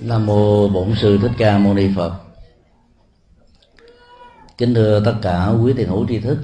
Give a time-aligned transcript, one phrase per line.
[0.00, 2.12] Nam mô Bổn sư Thích Ca Mâu Ni Phật.
[4.58, 6.38] Kính thưa tất cả quý thiền hữu tri thức.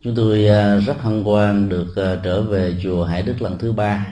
[0.00, 3.72] Chúng tôi à, rất hân hoan được à, trở về chùa Hải Đức lần thứ
[3.72, 4.06] ba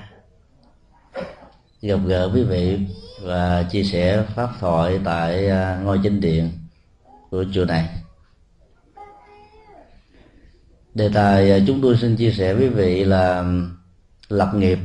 [1.82, 2.79] gặp gỡ quý vị
[3.23, 6.53] và chia sẻ pháp thoại tại à, ngôi chính điện
[7.31, 7.89] của chùa này.
[10.95, 13.45] Đề tài chúng tôi xin chia sẻ với quý vị là
[14.29, 14.79] lập nghiệp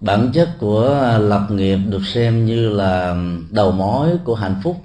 [0.00, 3.16] bản chất của lập nghiệp được xem như là
[3.50, 4.76] đầu mối của hạnh phúc.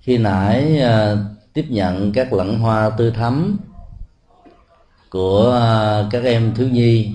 [0.00, 1.16] Khi nãy à,
[1.52, 3.58] tiếp nhận các lẵng hoa tươi thắm
[5.10, 7.14] của à, các em thiếu nhi,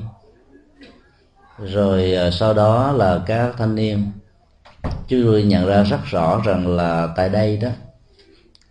[1.59, 4.11] rồi à, sau đó là các thanh niên.
[5.07, 7.69] Chú tôi nhận ra rất rõ rằng là tại đây đó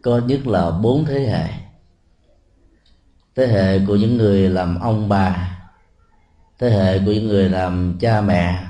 [0.02, 1.46] có nhất là bốn thế hệ.
[3.36, 5.58] Thế hệ của những người làm ông bà
[6.62, 8.64] thế hệ của những người làm cha mẹ,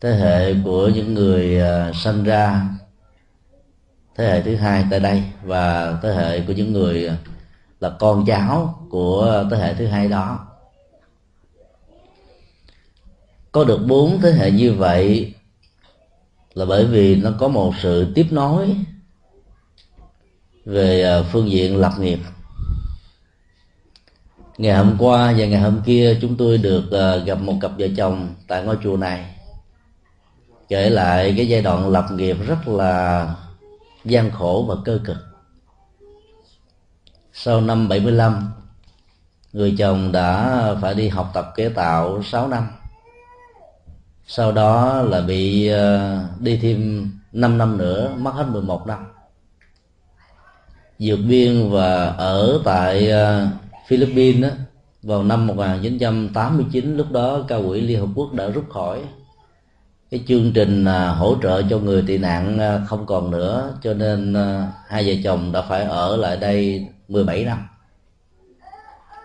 [0.00, 2.68] thế hệ của những người à, sinh ra,
[4.16, 7.16] thế hệ thứ hai tại đây và thế hệ của những người à,
[7.80, 10.46] là con cháu của thế hệ thứ hai đó.
[13.52, 15.34] Có được bốn thế hệ như vậy
[16.54, 18.76] là bởi vì nó có một sự tiếp nối
[20.64, 22.18] về à, phương diện lập nghiệp
[24.58, 27.86] ngày hôm qua và ngày hôm kia chúng tôi được uh, gặp một cặp vợ
[27.96, 29.34] chồng tại ngôi chùa này.
[30.68, 33.34] Kể lại cái giai đoạn lập nghiệp rất là
[34.04, 35.16] gian khổ và cơ cực.
[37.32, 38.52] Sau năm 75
[39.52, 42.68] người chồng đã phải đi học tập kế tạo 6 năm.
[44.26, 49.06] Sau đó là bị uh, đi thêm 5 năm nữa mất hết 11 năm.
[50.98, 54.48] Vượt biên và ở tại uh, Philippines đó,
[55.02, 59.00] vào năm 1989 lúc đó cao quỹ Liên Hợp Quốc đã rút khỏi.
[60.10, 63.94] Cái chương trình à, hỗ trợ cho người tị nạn à, không còn nữa cho
[63.94, 67.68] nên à, hai vợ chồng đã phải ở lại đây 17 năm.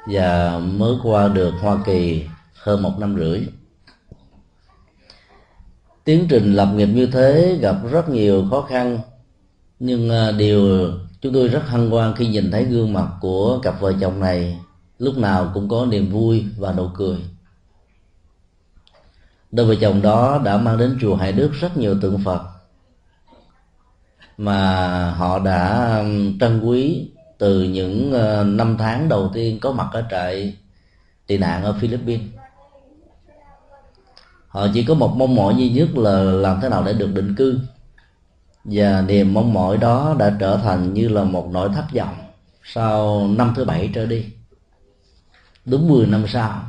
[0.08, 3.42] Và mới qua được Hoa Kỳ hơn một năm rưỡi.
[6.04, 9.00] Tiến trình lập nghiệp như thế gặp rất nhiều khó khăn
[9.80, 13.94] nhưng điều chúng tôi rất hân hoan khi nhìn thấy gương mặt của cặp vợ
[14.02, 14.60] chồng này.
[15.00, 17.18] Lúc nào cũng có niềm vui và nụ cười.
[19.52, 22.42] Đôi vợ chồng đó đã mang đến chùa Hải Đức rất nhiều tượng Phật
[24.40, 25.96] mà họ đã
[26.40, 30.58] trân quý từ những ờ, năm tháng đầu tiên có mặt ở trại
[31.28, 32.26] tị nạn ở Philippines.
[34.48, 37.36] Họ chỉ có một mong mỏi duy nhất là làm thế nào để được định
[37.36, 37.60] cư
[38.64, 42.16] và niềm mong mỏi đó đã trở thành như là một nỗi thất vọng
[42.64, 44.26] sau năm thứ bảy trở đi.
[45.66, 46.62] Đúng 10 năm sau,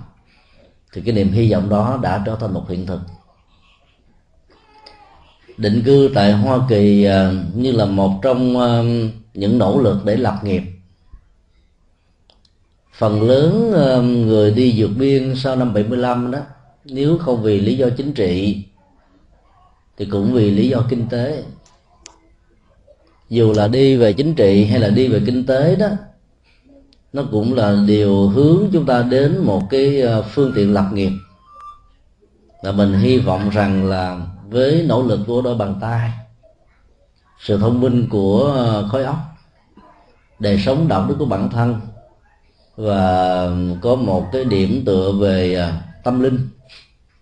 [0.93, 3.01] thì cái niềm hy vọng đó đã trở thành một hiện thực.
[5.57, 8.83] Định cư tại Hoa Kỳ à, như là một trong à,
[9.35, 10.63] những nỗ lực để lập nghiệp.
[12.95, 16.39] Phần lớn à, người đi vượt biên sau năm 75 đó,
[16.85, 18.65] nếu không vì lý do chính trị,
[19.97, 21.43] thì cũng vì lý do kinh tế
[23.31, 25.89] dù là đi về chính trị hay là đi về kinh tế đó
[27.13, 31.13] nó cũng là điều hướng chúng ta đến một cái ờ, phương tiện lập nghiệp.
[32.63, 36.11] Là mình hy vọng rằng là với nỗ lực của đôi bàn tay
[37.41, 39.17] sự thông minh của ờ, khối óc
[40.39, 41.81] đời sống đạo đức của bản thân
[42.77, 43.49] và
[43.81, 45.73] có một cái điểm tựa về ờ,
[46.05, 46.49] tâm linh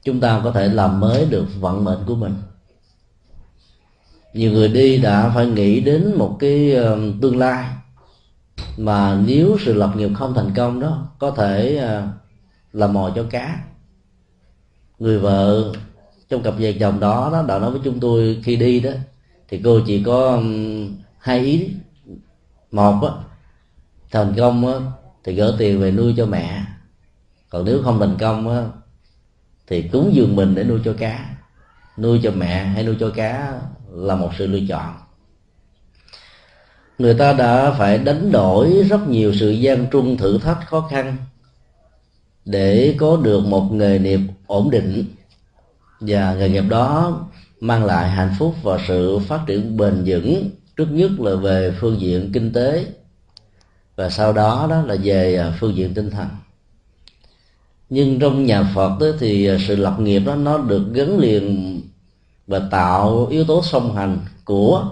[0.05, 2.35] chúng ta có thể làm mới được vận mệnh của mình
[4.39, 7.67] nhiều người đi đã phải nghĩ đến một cái ờ, tương lai.
[8.77, 12.09] Mà nếu sự lập nghiệp không thành công đó, có thể ờ,
[12.73, 13.61] là mồi cho cá.
[14.99, 15.73] Người vợ
[16.29, 18.91] trong cặp vợ chồng đó đó đã nói với chúng tôi khi đi đó,
[19.49, 20.43] thì cô chỉ có
[21.19, 21.71] hai ý.
[22.71, 23.11] Một á,
[24.11, 24.75] thành công á,
[25.25, 26.65] thì gỡ tiền về nuôi cho mẹ.
[27.51, 28.65] Còn nếu không thành công á,
[29.67, 31.37] thì cúng dường mình để nuôi cho cá.
[31.97, 33.61] Nuôi cho mẹ hay nuôi cho cá
[33.93, 34.95] là một sự lựa chọn.
[36.99, 41.17] Người ta đã phải đánh đổi rất nhiều sự gian truân thử thách khó khăn
[42.45, 45.05] để có được một nghề nghiệp ổn định
[46.01, 47.21] và nghề nghiệp đó
[47.61, 52.01] mang lại hạnh phúc và sự phát triển bền vững, trước nhất là về phương
[52.01, 52.87] diện kinh tế
[53.97, 56.27] và sau đó đó là về à, phương diện tinh thần.
[57.91, 61.81] Nhưng trong nhà Phật đó thì sự lập nghiệp đó nó được gắn liền
[62.49, 64.91] và tạo yếu tố song hành của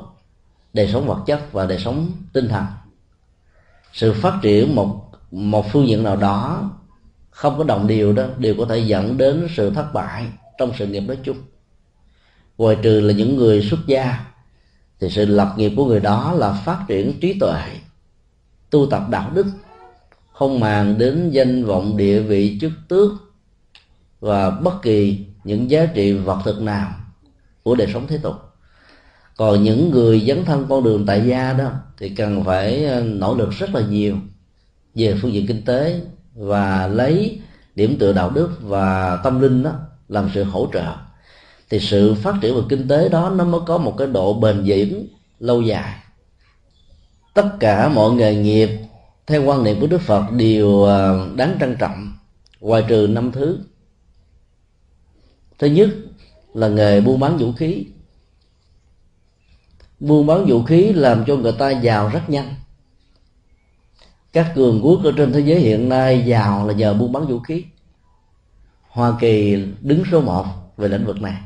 [0.72, 2.64] đời sống vật chất và đời sống tinh thần.
[3.92, 6.70] Sự phát triển một một phương diện nào đó
[7.30, 10.26] không có đồng điều đó đều có thể dẫn đến sự thất bại
[10.58, 11.36] trong sự nghiệp nói chung.
[12.58, 14.24] Ngoài trừ là những người xuất gia,
[15.00, 17.62] thì sự lập nghiệp của người đó là phát triển trí tuệ,
[18.70, 19.46] tu tập đạo đức,
[20.32, 23.12] không màng đến danh vọng địa vị chức tước
[24.20, 26.90] và bất kỳ những giá trị vật thực nào
[27.66, 28.34] của đời sống thế tục.
[29.36, 33.34] Còn những người dấn thân con đường tại gia đó thì cần phải ờ, nỗ
[33.34, 34.16] lực rất là nhiều
[34.94, 36.00] về phương diện kinh tế
[36.34, 37.40] và lấy
[37.74, 39.72] điểm tựa đạo đức và tâm linh đó
[40.08, 40.94] làm sự hỗ trợ.
[41.70, 44.62] Thì sự phát triển về kinh tế đó nó mới có một cái độ bền
[44.66, 45.06] vững
[45.40, 45.94] lâu dài.
[47.34, 48.70] Tất cả mọi nghề nghiệp
[49.26, 52.12] theo quan niệm của đức phật đều ờ, đáng trân trọng,
[52.60, 53.58] ngoài trừ năm thứ.
[55.58, 55.88] Thứ nhất
[56.56, 57.86] là nghề buôn bán vũ khí.
[60.00, 62.54] Buôn bán vũ khí làm cho người ta giàu rất nhanh.
[64.32, 67.38] Các cường quốc ở trên thế giới hiện nay giàu là nhờ buôn bán vũ
[67.38, 67.64] khí.
[68.88, 71.36] Hoa kỳ đứng số một về lĩnh vực này.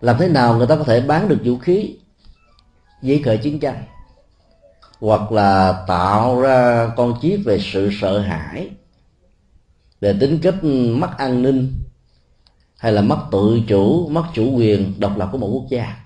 [0.00, 1.96] Làm thế nào người ta có thể bán được vũ khí?
[3.02, 3.82] Dây khởi chiến tranh.
[5.00, 8.70] Hoặc là tạo ra con chip về sự sợ hãi.
[10.00, 10.64] Về tính cách
[10.94, 11.87] mất an ninh
[12.78, 15.96] hay là mất tự chủ, mất chủ quyền, độc lập của một quốc gia?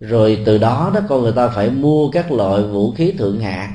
[0.00, 3.74] Rồi từ đó đó, con người ta phải mua các loại vũ khí thượng hạng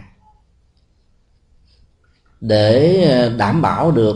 [2.42, 4.16] để ờ, đảm bảo được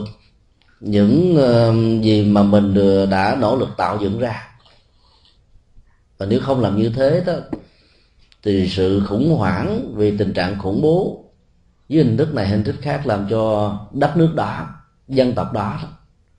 [0.80, 4.48] những ờ, gì mà mình ờ, đã nỗ lực tạo dựng ra.
[6.18, 7.34] Và nếu không làm như thế đó,
[8.44, 11.26] thì sự khủng hoảng vì tình trạng khủng bố
[11.90, 14.68] với hình thức này, hình thức khác làm cho đất nước đó,
[15.08, 15.80] dân tộc đó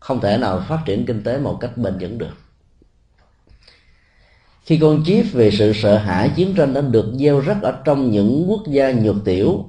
[0.02, 2.36] không thể nào phát triển kinh tế một cách bền vững được.
[4.64, 8.10] Khi con chip về sự sợ hãi chiến tranh đã được gieo rắc ở trong
[8.10, 9.64] những quốc gia nhược tiểu,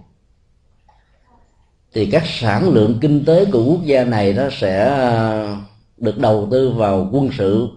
[1.93, 5.57] thì các sản lượng kinh tế của quốc gia này nó sẽ à,
[5.97, 7.67] được đầu tư vào quân sự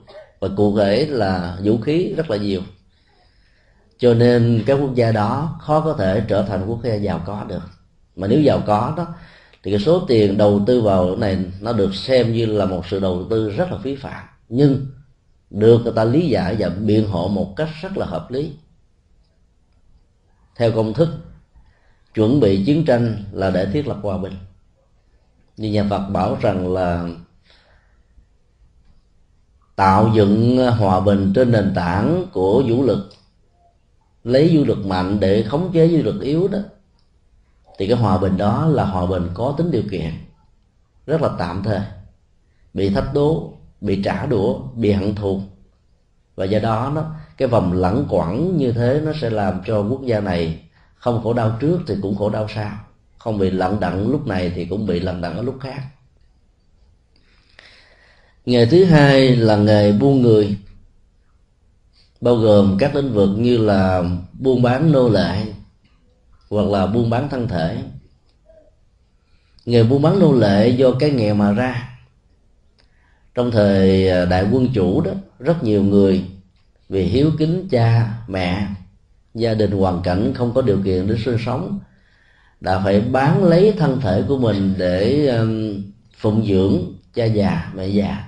[0.41, 2.61] và cụ thể là vũ khí rất là nhiều.
[3.99, 7.45] Cho nên các quốc gia đó khó có thể trở thành quốc gia giàu có
[7.49, 7.63] được.
[8.17, 9.07] Mà nếu giàu có đó
[9.67, 12.87] thì cái số tiền đầu tư vào cái này nó được xem như là một
[12.87, 14.25] sự đầu tư rất là phí phạm.
[14.49, 14.87] Nhưng
[15.51, 18.53] được người ta lý giải và biện hộ một cách rất là hợp lý.
[20.57, 21.09] Theo công thức,
[22.15, 24.35] chuẩn bị chiến tranh là để thiết lập hòa bình.
[25.57, 27.09] Như nhà Phật bảo rằng là
[29.77, 33.09] tạo dựng hòa bình trên nền tảng của vũ lực,
[34.25, 36.59] lấy vũ lực mạnh để khống chế vũ lực yếu đó
[37.79, 40.11] thì cái hòa bình đó là hòa bình có tính điều kiện
[41.07, 41.81] rất là tạm thời.
[42.75, 45.41] Bị thách đố bị trả đũa bị hận thù.
[46.37, 47.05] Và do đó nó
[47.37, 50.61] cái vòng lẳng quẩn như thế nó sẽ làm cho quốc gia này
[50.97, 52.71] không khổ đau trước thì cũng khổ đau sau.
[53.19, 55.83] Không bị lận đận lúc này thì cũng bị lận đận ở lúc khác.
[58.47, 60.57] Nghề thứ hai là nghề buôn người
[62.21, 64.03] bao gồm các lĩnh vực như là
[64.33, 65.47] buôn bán nô lệ
[66.51, 67.79] hoặc là buôn bán thân thể.
[69.67, 71.99] Nghề buôn bán nô lệ do cái nghèo mà ra.
[73.35, 76.25] Trong thời à, đại quân chủ đó, rất nhiều người
[76.89, 78.67] vì hiếu kính cha, mẹ,
[79.35, 81.79] gia đình hoàn cảnh không có điều kiện để sinh sống,
[82.61, 85.31] đã phải bán lấy thân thể của mình để
[86.17, 86.79] phụng dưỡng
[87.15, 88.25] cha già, mẹ già.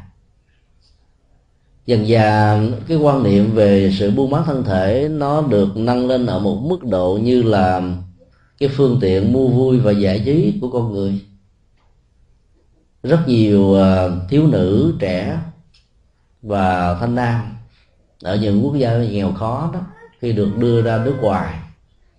[1.86, 6.26] Dần dà cái quan niệm về sự buôn bán thân thể nó được nâng lên
[6.26, 7.82] ở một mức độ như là
[8.58, 11.20] cái phương tiện mua vui và giải trí của con người.
[13.02, 15.40] Rất nhiều à, thiếu nữ, trẻ
[16.42, 17.56] và thanh nam
[18.22, 19.80] ở những quốc gia nghèo khó đó,
[20.20, 21.54] khi được đưa ra nước ngoài,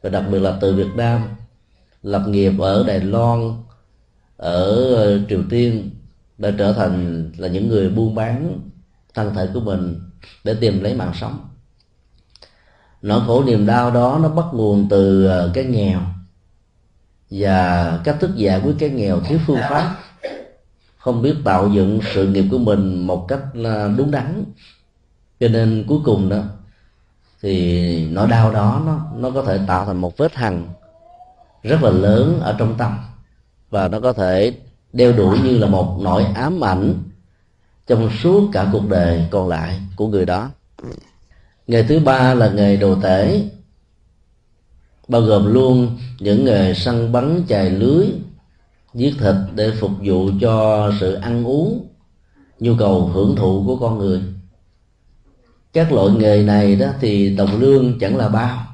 [0.01, 1.22] và đặc biệt là từ Việt Nam,
[2.03, 3.53] lập nghiệp ở Đài Loan,
[4.38, 5.89] ở Triều Tiên,
[6.38, 8.60] đã trở thành là những người buôn bán
[9.13, 10.00] thân thể của mình
[10.43, 11.39] để tìm lấy mạng sống.
[13.01, 16.00] Nỗi khổ niềm đau đó nó bắt nguồn từ à, cái nghèo
[17.29, 19.95] và cách thức giải quyết cái nghèo thiếu phương pháp.
[20.98, 23.39] Không biết tạo dựng sự nghiệp của mình một cách
[23.98, 24.43] đúng đắn.
[25.39, 26.38] Cho nên cuối cùng đó,
[27.41, 30.67] thì nỗi đau đó nó nó có thể tạo thành một vết hằn
[31.63, 33.00] rất là lớn ở trong tâm.
[33.69, 34.53] Và nó có thể
[34.93, 36.93] đeo đuổi như là một nỗi ám ảnh
[37.88, 40.50] trong suốt cả cuộc đời còn lại của người đó.
[41.67, 43.41] Nghề thứ ba là nghề đồ tể
[45.09, 48.07] bao gồm luôn những nghề săn bắn chài lưới,
[48.93, 51.87] giết thịt để phục vụ cho sự ăn uống,
[52.59, 54.21] nhu cầu hưởng thụ của con người.
[55.73, 58.65] Các loại nghề này đó thì đồng lương chẳng là bao,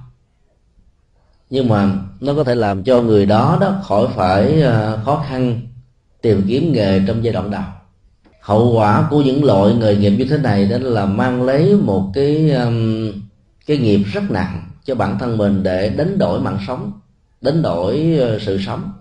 [1.50, 5.62] nhưng mà nó có thể làm cho người đó đó khỏi phải à, khó khăn
[6.22, 7.64] tìm kiếm nghề trong giai đoạn đầu.
[8.42, 12.12] Hậu quả của những loại nghề nghiệp như thế này đó là mang lấy một
[12.14, 12.52] cái
[13.66, 16.92] cái nghiệp rất nặng cho bản thân mình để đánh đổi mạng sống,
[17.42, 18.94] đánh đổi ờ, sự sống.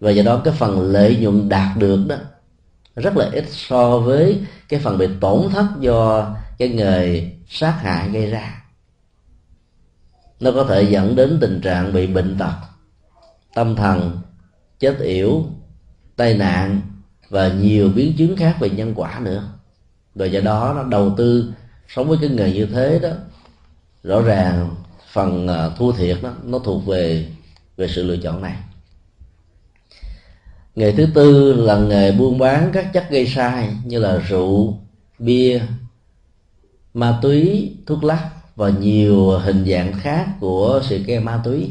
[0.00, 2.16] Và do đó cái phần lợi nhuận đạt được đó,
[2.96, 8.08] rất là ít so với cái phần bị tổn thất do cái nghề sát hại
[8.08, 8.64] gây ra.
[10.40, 12.54] Nó có thể dẫn đến tình trạng bị bệnh tật,
[13.54, 14.20] tâm thần
[14.78, 15.44] chết yểu,
[16.16, 16.80] tai nạn
[17.28, 19.48] và nhiều biến chứng khác về nhân quả nữa.
[20.14, 21.52] Rồi do đó nó đầu tư,
[21.88, 23.10] sống với cái nghề như thế đó
[24.02, 24.70] rõ ràng
[25.12, 27.26] phần ờ, thua thiệt đó, nó thuộc về
[27.76, 28.56] về sự lựa chọn này.
[30.76, 34.78] Nghề thứ tư là nghề buôn bán các chất gây sai như là rượu,
[35.18, 35.60] bia,
[36.94, 41.70] ma túy, thuốc lắc và nhiều hình dạng khác của sự ke ma túy.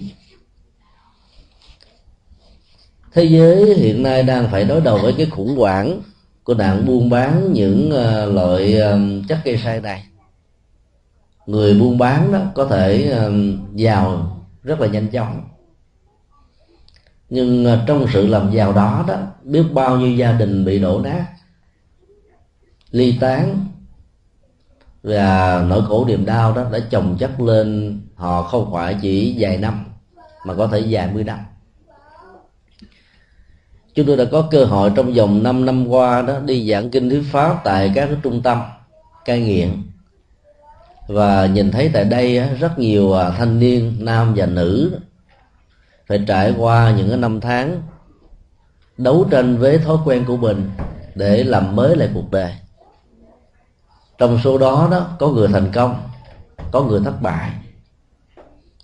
[3.14, 6.02] Thế giới hiện nay đang phải đối đầu với cái khủng hoảng
[6.44, 8.82] của nạn buôn bán những ờ, loại
[9.28, 10.04] chất gây sai này
[11.50, 13.16] người buôn bán đó có thể
[13.74, 15.42] giàu rất là nhanh chóng.
[17.30, 21.02] Nhưng ờ, trong sự làm giàu đó đó, biết bao nhiêu gia đình bị đổ
[21.02, 21.26] nát,
[22.92, 23.66] ly tán
[25.04, 29.58] và nỗi khổ niềm đau đó đã chồng chất lên họ không phải chỉ vài
[29.58, 29.86] năm,
[30.46, 31.40] mà có thể vài mươi năm.
[33.94, 37.10] Chúng tôi đã có cơ hội trong vòng 5 năm qua đó đi giảng kinh
[37.10, 38.62] thuyết pháp tại các trung tâm
[39.26, 39.89] cai nghiện
[41.10, 45.00] và nhìn thấy tại đây rất nhiều à, thanh niên nam và nữ
[46.08, 47.82] phải trải qua những cái năm tháng
[48.98, 50.70] đấu tranh với thói quen của mình
[51.16, 52.54] để làm mới lại cuộc đời.
[54.18, 55.96] Trong số đó đó, có người thành công,
[56.72, 57.52] có người thất bại.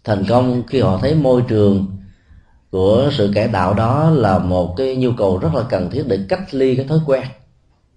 [0.03, 1.85] Thành công khi họ thấy môi trường
[2.71, 6.19] của sự cải tạo đó là một cái nhu cầu rất là cần thiết để
[6.29, 7.23] cách ly cái thói quen.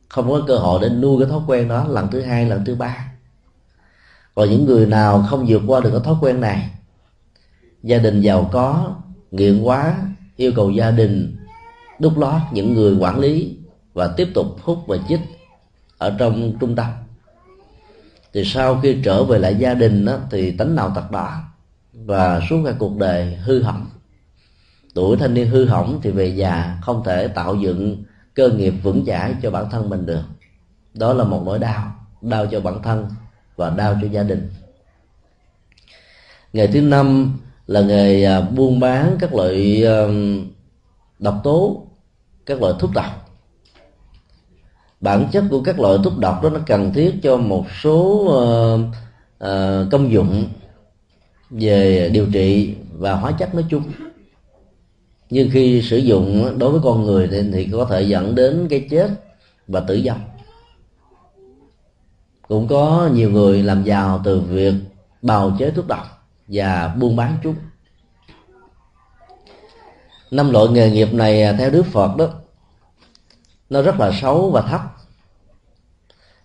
[0.08, 2.74] Không có cơ hội để nuôi cái thói quen đó lần thứ hai, lần thứ
[2.74, 3.08] ba
[4.38, 6.70] và những người nào không vượt qua được cái thói quen này
[7.82, 8.96] gia đình giàu có
[9.30, 9.96] nghiện quá
[10.36, 11.36] yêu cầu gia đình
[11.98, 13.56] đúc lót những người quản lý
[13.94, 15.20] và tiếp tục hút và chích
[15.98, 16.86] ở trong trung tâm.
[18.32, 21.40] Thì sau khi trở về lại gia đình đó, thì tánh nào tật đó
[21.92, 23.86] và suốt cả cuộc đời hư hỏng.
[24.94, 28.04] Tuổi thanh niên hư hỏng thì về già không thể tạo dựng
[28.34, 30.24] cơ nghiệp vững chãi cho bản thân mình được.
[30.94, 33.08] Đó là một nỗi đau đau cho bản thân
[33.58, 34.50] và đau cho gia đình.
[36.52, 39.98] Nghề thứ năm là nghề à, buôn bán các loại à,
[41.18, 41.86] độc tố
[42.46, 43.30] các loại thuốc độc.
[45.00, 48.80] Bản chất của các loại thuốc độc đó nó cần thiết cho một số uh,
[49.44, 50.48] uh, công dụng
[51.50, 53.82] về điều trị và hóa chất nói chung.
[55.30, 58.86] Nhưng khi sử dụng đối với con người thì, thì có thể dẫn đến cái
[58.90, 59.10] chết
[59.66, 60.20] và tử vong
[62.48, 64.74] cũng có nhiều người làm giàu từ việc
[65.22, 67.54] bào chế thuốc độc và buôn bán chúng.
[70.30, 72.26] Năm loại nghề nghiệp này à, theo đức phật đó,
[73.70, 74.80] nó rất là xấu và thấp.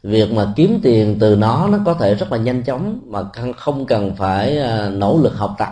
[0.04, 3.20] Việc mà kiếm tiền từ nó nó có thể rất là nhanh chóng mà
[3.58, 5.70] không cần phải à, nỗ lực học tập,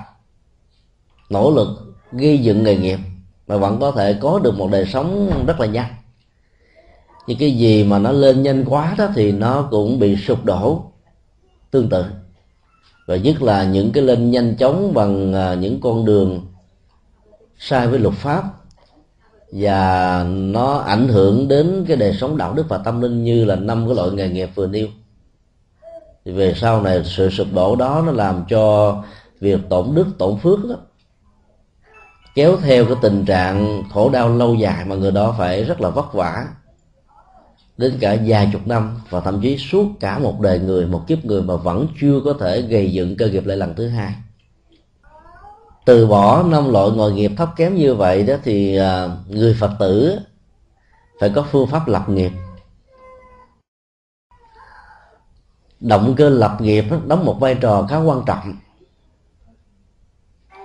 [1.29, 1.67] nỗ lực
[2.11, 2.99] gây dựng nghề nghiệp
[3.47, 5.93] mà vẫn có thể có được một đời sống rất là nhanh
[7.27, 10.83] những cái gì mà nó lên nhanh quá đó thì nó cũng bị sụp đổ,
[11.71, 12.05] tương tự.
[13.07, 16.45] Và nhất là những cái lên nhanh chóng bằng à, những con đường
[17.59, 18.43] sai với luật pháp
[19.51, 23.55] và nó ảnh hưởng đến cái đời sống đạo đức và tâm linh như là
[23.55, 24.87] năm cái loại nghề nghiệp vừa nêu.
[26.25, 28.95] Thì về sau này sự sụp đổ đó nó làm cho
[29.39, 30.75] việc tổn đức, tổn phước đó
[32.35, 35.89] kéo theo cái tình trạng khổ đau lâu dài mà người đó phải rất là
[35.89, 36.45] vất vả
[37.81, 41.25] đến cả vài chục năm và thậm chí suốt cả một đời người, một kiếp
[41.25, 44.13] người mà vẫn chưa có thể gây dựng cơ nghiệp lại lần thứ hai.
[45.85, 49.71] Từ bỏ năm loại ngồi nghiệp thấp kém như vậy đó thì à, người phật
[49.79, 50.19] tử
[51.19, 52.31] phải có phương pháp lập nghiệp.
[55.79, 58.55] Động cơ lập nghiệp đóng một vai trò khá quan trọng.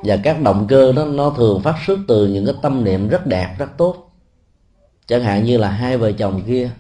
[0.02, 3.26] Và các động cơ đó nó thường phát xuất từ những cái tâm niệm rất
[3.26, 4.12] đẹp, rất tốt.
[5.06, 6.70] Chẳng hạn như là hai vợ chồng kia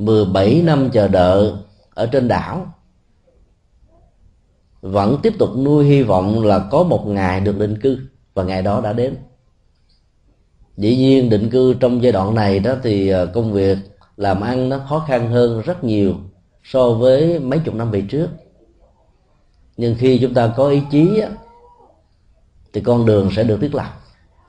[0.00, 1.52] 17 năm chờ đợi
[1.94, 2.74] ở trên đảo.
[4.80, 7.98] Vẫn tiếp tục nuôi hy vọng là có một ngày được định cư,
[8.34, 9.16] và ngày đó đã đến.
[10.76, 13.78] Dĩ nhiên, định cư trong giai đoạn này đó thì ờ, công việc
[14.16, 16.14] làm ăn nó khó khăn hơn rất nhiều
[16.64, 18.28] so với mấy chục năm về trước.
[19.76, 21.22] Nhưng khi chúng ta có ý chí
[22.72, 23.90] thì con đường sẽ được thiết lập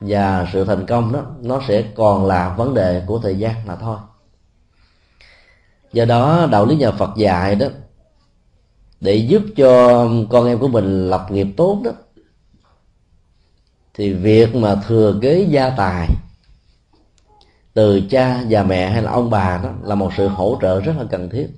[0.00, 3.76] và sự thành công đó, nó sẽ còn là vấn đề của thời gian mà
[3.76, 3.96] thôi
[5.92, 7.66] do đó, đạo lý nhà Phật dạy đó,
[9.00, 11.90] để giúp cho con em của mình lập nghiệp tốt đó,
[13.94, 16.08] thì việc mà thừa kế gia tài
[17.74, 20.92] từ cha và mẹ hay là ông bà đó là một sự hỗ trợ rất
[20.98, 21.50] là cần thiết.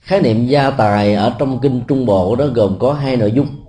[0.00, 3.64] Khái niệm gia tài ở trong kinh trung bộ đó gồm có hai nội dung.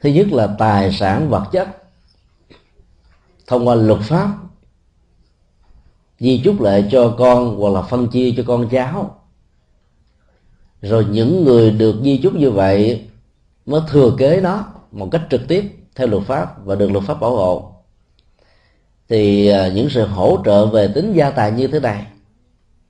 [0.00, 1.68] Thứ nhất là tài sản vật chất
[3.46, 4.34] thông qua luật pháp
[6.20, 9.16] di chúc lại cho con hoặc là phân chia cho con cháu.
[10.82, 13.06] Rồi những người được di chúc như vậy
[13.66, 17.20] mới thừa kế nó một cách trực tiếp theo luật pháp và được luật pháp
[17.20, 17.72] bảo hộ.
[19.08, 22.06] Thì à, những sự hỗ trợ về tính gia tài như thế này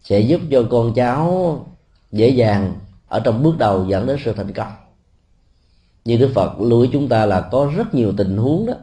[0.02, 1.66] sẽ giúp cho con cháu
[2.12, 2.74] dễ dàng
[3.08, 4.72] ở trong bước đầu dẫn đến sự thành công.
[6.04, 8.74] Như đức phật lưu ý chúng ta là có rất nhiều tình huống đó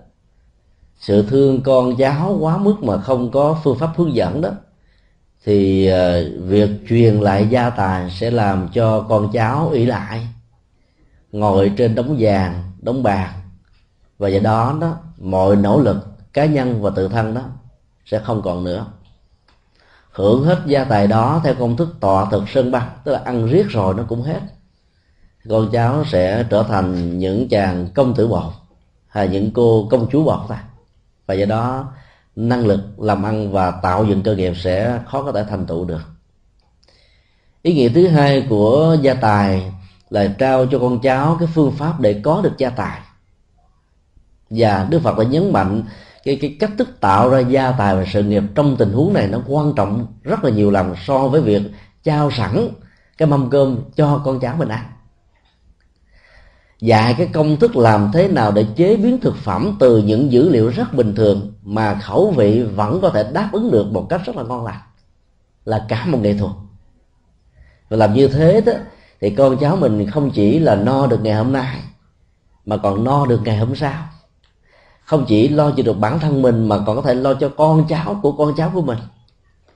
[0.99, 4.49] sự thương con cháu quá mức mà không có phương pháp hướng dẫn đó.
[5.45, 10.27] Thì ờ, việc truyền lại gia tài sẽ làm cho con cháu ỷ lại,
[11.31, 13.33] ngồi trên đống vàng, đống bạc.
[14.17, 15.97] Và do đó đó, mọi nỗ lực
[16.33, 17.41] cá nhân và tự thân đó
[18.05, 18.85] sẽ không còn nữa.
[20.11, 23.45] Hưởng hết gia tài đó theo công thức tọa thực sơn băng, tức là ăn
[23.45, 24.41] riết rồi nó cũng hết.
[25.49, 28.53] Con cháu sẽ trở thành những chàng công tử bột
[29.07, 30.63] hay những cô công chúa bột ta
[31.27, 31.93] và do đó,
[32.35, 35.85] năng lực làm ăn và tạo dựng cơ nghiệp sẽ khó có thể thành tựu
[35.85, 36.01] được.
[37.61, 39.71] Ý nghĩa thứ hai của gia tài
[40.09, 42.99] là trao cho con cháu cái phương pháp để có được gia tài.
[44.49, 45.83] Và đức phật đã nhấn mạnh
[46.23, 49.27] cái cái cách thức tạo ra gia tài và sự nghiệp trong tình huống này
[49.27, 51.61] nó quan trọng rất là nhiều lần so với việc
[52.03, 52.69] trao sẵn
[53.17, 54.85] cái mâm cơm cho con cháu mình ăn
[56.79, 60.49] dạy cái công thức làm thế nào để chế biến thực phẩm từ những dữ
[60.49, 64.21] liệu rất bình thường mà khẩu vị vẫn có thể đáp ứng được một cách
[64.25, 64.79] rất là ngon lành,
[65.65, 66.51] là cả một nghệ thuật.
[67.89, 68.73] Và làm như thế đó,
[69.21, 71.79] thì con cháu mình không chỉ là no được ngày hôm nay,
[72.65, 74.03] mà còn no được ngày hôm sau.
[75.03, 77.87] Không chỉ lo cho được bản thân mình, mà còn có thể lo cho con
[77.89, 78.97] cháu của con cháu của mình.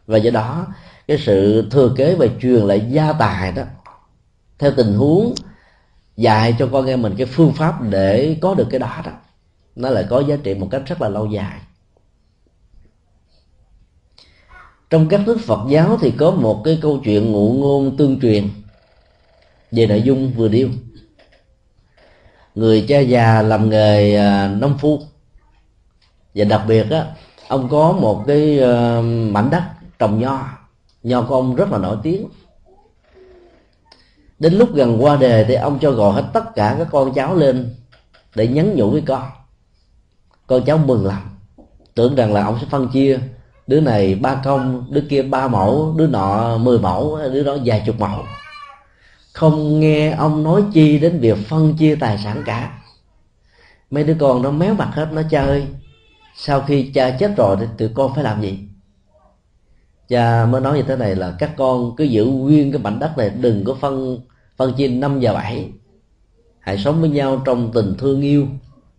[0.08, 0.68] Và do đó,
[1.08, 3.64] cái sự thừa kế và truyền lại gia tài đó,
[4.60, 5.34] theo tình huống
[6.22, 9.12] dạy cho con em mình cái phương pháp để có được cái đó đó
[9.76, 11.60] nó lại có giá trị một cách rất là lâu dài.
[14.90, 18.50] Trong các nước Phật giáo thì có một cái câu chuyện ngụ ngôn tương truyền.
[19.72, 20.70] Về nội dung vừa điêu.
[22.56, 25.02] Người cha già làm nghề à, nông phu.
[26.36, 27.06] Và đặc biệt á,
[27.48, 29.64] ông có một cái ờ, mảnh đất
[30.00, 30.48] trồng nho.
[31.04, 32.28] Nho của ông rất là nổi tiếng
[34.42, 37.36] đến lúc gần qua đề thì ông cho gọi hết tất cả các con cháu
[37.36, 37.76] lên
[38.36, 39.24] để nhắn nhủ với con.
[40.48, 41.22] Con cháu mừng lắm.
[41.96, 43.20] Tưởng rằng là ông sẽ phân chia.
[43.68, 47.84] Đứa này ba công, đứa kia ba mẫu, đứa nọ mười mẫu, đứa đó vài
[47.86, 48.24] chục mẫu.
[49.34, 52.82] Không nghe ông nói chi đến việc phân chia tài sản cả.
[53.92, 55.68] Mấy đứa con nó méo mặt hết nó chơi
[56.36, 58.60] sau khi cha chết rồi thì tụi con phải làm gì?
[60.10, 63.18] Cha mới nói như thế này là, các con cứ giữ nguyên cái mảnh đất
[63.18, 64.20] này, đừng có phân
[64.62, 65.70] phân chia năm và bảy.
[66.60, 68.48] Hãy sống với nhau trong tình thương yêu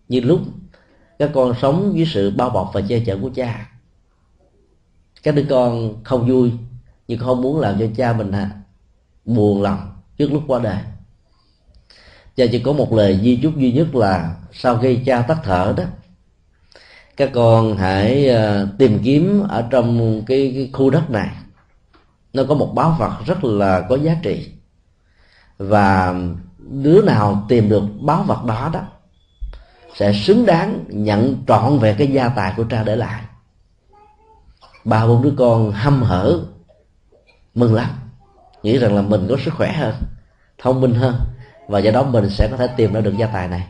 [0.08, 0.40] như lúc
[1.18, 3.70] các con sống với sự bao bọc và che chở của cha.
[5.22, 6.52] Các đứa con không vui
[7.08, 8.50] nhưng không muốn làm cho cha mình à,
[9.24, 10.78] buồn lòng trước lúc qua đời.
[12.36, 15.74] Cha chỉ có một lời di chúc duy nhất là sau khi cha tắt thở
[15.76, 15.84] đó
[17.16, 21.28] các con hãy ờ, tìm kiếm ở trong cái, cái khu đất này.
[22.32, 24.52] Nó có một báo vật rất là có giá trị
[25.68, 26.14] và
[26.58, 28.80] đứa nào tìm được báo vật đó đó
[29.94, 33.22] sẽ xứng đáng nhận trọn về cái gia tài của cha để lại.
[34.84, 36.40] Ba bốn đứa con hâm hở,
[37.54, 37.88] mừng lắm.
[38.62, 39.94] Nghĩ rằng là mình có sức khỏe hơn,
[40.58, 41.14] thông minh hơn,
[41.68, 43.66] và do đó mình sẽ có thể tìm ra được gia tài này.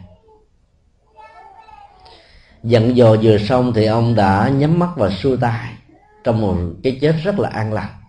[2.62, 5.72] Dặn dò vừa xong thì ông đã nhắm mắt và xuôi tay
[6.24, 8.01] trong một cái chết rất là an lành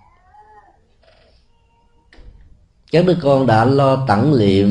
[2.94, 4.70] các đứa con đã lo tặng liệm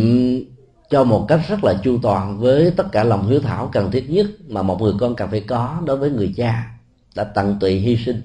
[0.90, 4.10] cho một cách rất là chu toàn với tất cả lòng hiếu thảo cần thiết
[4.10, 6.78] nhất mà một người con cần phải có đối với người cha,
[7.14, 8.22] đã tận tụy hy sinh.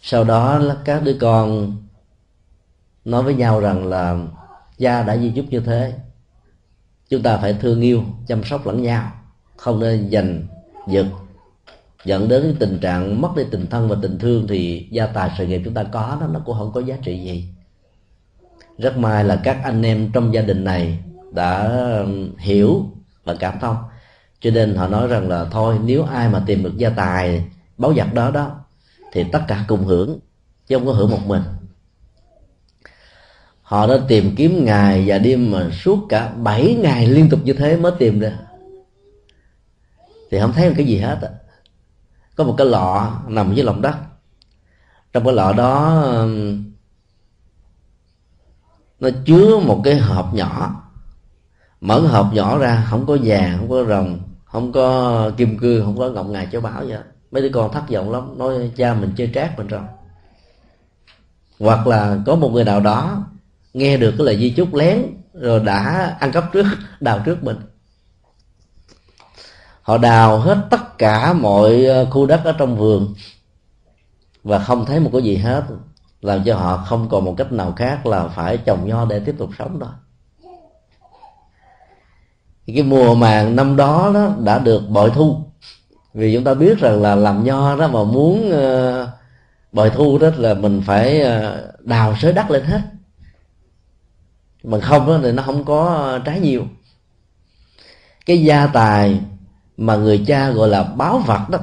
[0.00, 1.76] Sau đó, các đứa con
[3.04, 4.18] nói với nhau rằng là
[4.78, 5.94] cha đã di chúc như thế,
[7.08, 9.12] chúng ta phải thương yêu, chăm sóc lẫn nhau,
[9.56, 10.42] không nên giành
[10.88, 11.06] giật,
[12.04, 15.46] dẫn đến tình trạng mất đi tình thân và tình thương thì gia tài sự
[15.46, 17.54] nghiệp chúng ta có đó, nó cũng không có giá trị gì
[18.78, 20.98] rất may là các anh em trong gia đình này
[21.30, 21.68] đã
[22.00, 22.86] um, hiểu
[23.24, 23.76] và cảm thông.
[24.40, 27.44] Cho nên họ nói rằng là thôi, nếu ai mà tìm được gia tài,
[27.78, 28.50] báu vật đó đó,
[29.12, 30.18] thì tất cả cùng hưởng,
[30.66, 31.42] chứ không có hưởng một mình.
[33.62, 37.52] Họ đã tìm kiếm ngày và đêm mà suốt cả 7 ngày liên tục như
[37.52, 38.32] thế mới tìm ra.
[40.30, 41.28] Thì không thấy một cái gì hết á
[42.36, 43.94] có một cái lọ nằm dưới lòng đất.
[45.12, 46.64] Trong cái lọ đó um,
[49.04, 50.82] nó chứa một cái hộp nhỏ.
[51.80, 55.84] Mở cái hộp nhỏ ra, không có vàng, không có rồng, không có kim cương
[55.84, 56.98] không có ngọc ngà, châu báu vậy
[57.34, 59.82] mấy đứa con thất vọng lắm, nói cha mình chơi trác mình rồi.
[61.60, 63.26] Hoặc là có một người nào đó
[63.74, 65.02] nghe được cái lời di chúc lén,
[65.34, 66.66] rồi đã ăn cắp trước,
[67.00, 67.56] đào trước mình.
[69.82, 73.14] Họ đào hết tất cả mọi khu đất ở trong vườn
[74.44, 75.64] và không thấy một cái gì hết
[76.24, 79.34] làm cho họ không còn một cách nào khác là phải trồng nho để tiếp
[79.38, 79.94] tục sống đó.
[82.66, 85.36] Cái mùa màng năm đó đó đã được bội thu.
[86.14, 89.08] Vì chúng ta biết rằng là làm nho đó mà muốn uh,
[89.72, 92.80] bội thu đó là mình phải uh, đào sới đất lên hết.
[94.62, 96.64] Mà không đó thì nó không có trái nhiều.
[98.26, 99.20] Cái gia tài
[99.76, 101.58] mà người cha gọi là báo vật đó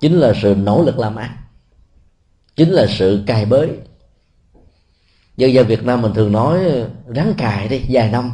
[0.00, 1.30] chính là sự nỗ lực làm ăn
[2.56, 3.68] chính là sự cài bới.
[5.36, 6.60] Dân gian việt nam mình thường nói,
[7.16, 8.32] rắn cài đi vài năm.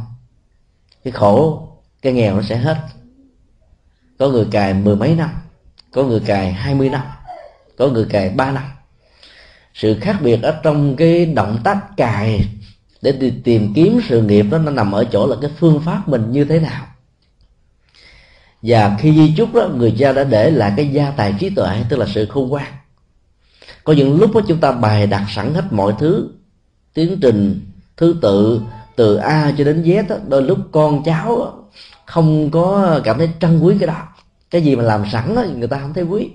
[1.03, 1.67] Cái khổ,
[2.01, 2.77] cái nghèo nó sẽ hết.
[4.19, 5.29] Có người cài mười mấy năm,
[5.91, 7.01] có người cài hai mươi năm,
[7.77, 8.63] có người cài ba năm.
[9.73, 12.45] Sự khác biệt ở trong cái động tác cài
[13.01, 16.31] để tìm kiếm sự nghiệp đó nó nằm ở chỗ là cái phương pháp mình
[16.31, 16.87] như thế nào.
[18.61, 21.83] Và khi di chúc đó, người cha đã để lại cái gia tài trí tuệ,
[21.89, 22.71] tức là sự khôn ngoan
[23.83, 26.29] có những lúc đó chúng ta bài đặt sẵn hết mọi thứ
[26.93, 27.61] tiến trình
[27.97, 28.61] thứ tự
[28.95, 31.53] từ a cho đến z đó, đôi lúc con cháu
[32.05, 34.07] không có cảm thấy trân quý cái đó.
[34.49, 36.29] Cái gì mà làm sẵn đó người ta không thấy quý.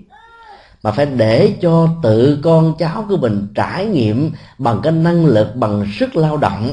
[0.83, 5.57] Mà phải để cho tự con cháu của mình trải nghiệm bằng cái năng lực
[5.57, 6.71] bằng sức lao động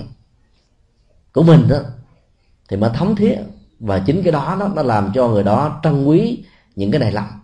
[1.34, 1.78] của mình đó
[2.70, 3.36] thì mới thấm thiết
[3.80, 6.44] và chính cái đó nó nó làm cho người đó trân quý
[6.76, 7.43] những cái này lắm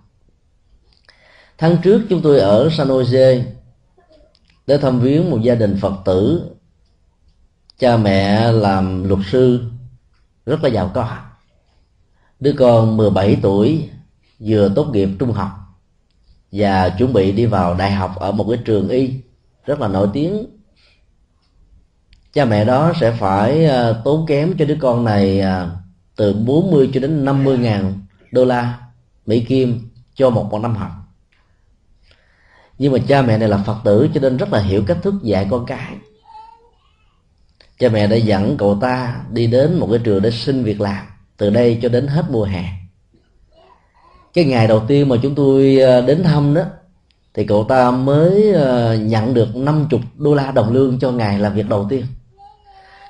[1.60, 3.42] tháng trước chúng tôi ở San Jose
[4.68, 6.50] để thăm viếng một gia đình Phật tử.
[7.80, 9.62] Cha mẹ làm luật sư,
[10.46, 11.18] rất là giàu có.
[12.40, 13.90] Đứa con 17 tuổi,
[14.40, 15.50] vừa tốt nghiệp trung học
[16.52, 19.14] và chuẩn bị đi vào đại học ở một cái trường y,
[19.66, 20.46] rất là nổi tiếng.
[22.34, 25.70] Cha mẹ đó sẽ phải ờ, tốn kém cho đứa con này ờ,
[26.16, 28.00] từ 40 cho đến 50 ngàn
[28.32, 28.80] đô la
[29.26, 30.92] Mỹ Kim cho một một năm học
[32.80, 35.14] nhưng mà cha mẹ này là Phật tử, cho nên rất là hiểu cách thức
[35.24, 35.96] dạy con cái.
[37.80, 41.06] Cha mẹ đã dẫn cậu ta đi đến một cái trường để xin việc làm,
[41.38, 42.64] từ đây cho đến hết mùa hè.
[44.34, 46.62] Cái ngày đầu tiên mà chúng tôi ờ, đến thăm đó,
[47.34, 51.54] thì cậu ta mới ờ, nhận được 50 đô la đồng lương cho ngày làm
[51.54, 52.06] việc đầu tiên.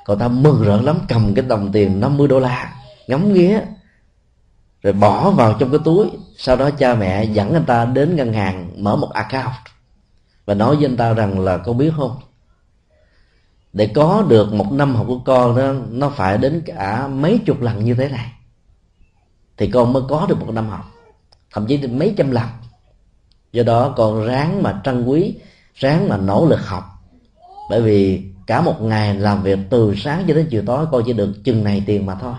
[0.05, 2.73] Cậu ta mừng rỡ lắm, cầm cái đồng tiền 50 đô la,
[3.07, 3.59] ngắm nghía
[4.83, 6.09] rồi bỏ vào trong cái túi.
[6.37, 9.53] Sau đó cha mẹ dẫn anh ta đến ngân hàng mở một account
[10.45, 12.15] và nói với anh ta rằng là con biết không?
[13.73, 17.61] Để có được một năm học của con đó, nó phải đến cả mấy chục
[17.61, 18.31] lần như thế này,
[19.57, 20.85] thì con mới có được một năm học,
[21.51, 22.45] thậm chí đến mấy trăm lần.
[23.51, 25.35] Do đó con ráng mà trân quý,
[25.75, 26.83] ráng mà nỗ lực học.
[27.69, 31.13] Bởi vì cả một ngày làm việc từ sáng cho đến chiều tối, con chỉ
[31.13, 32.33] được chừng này tiền mà thôi.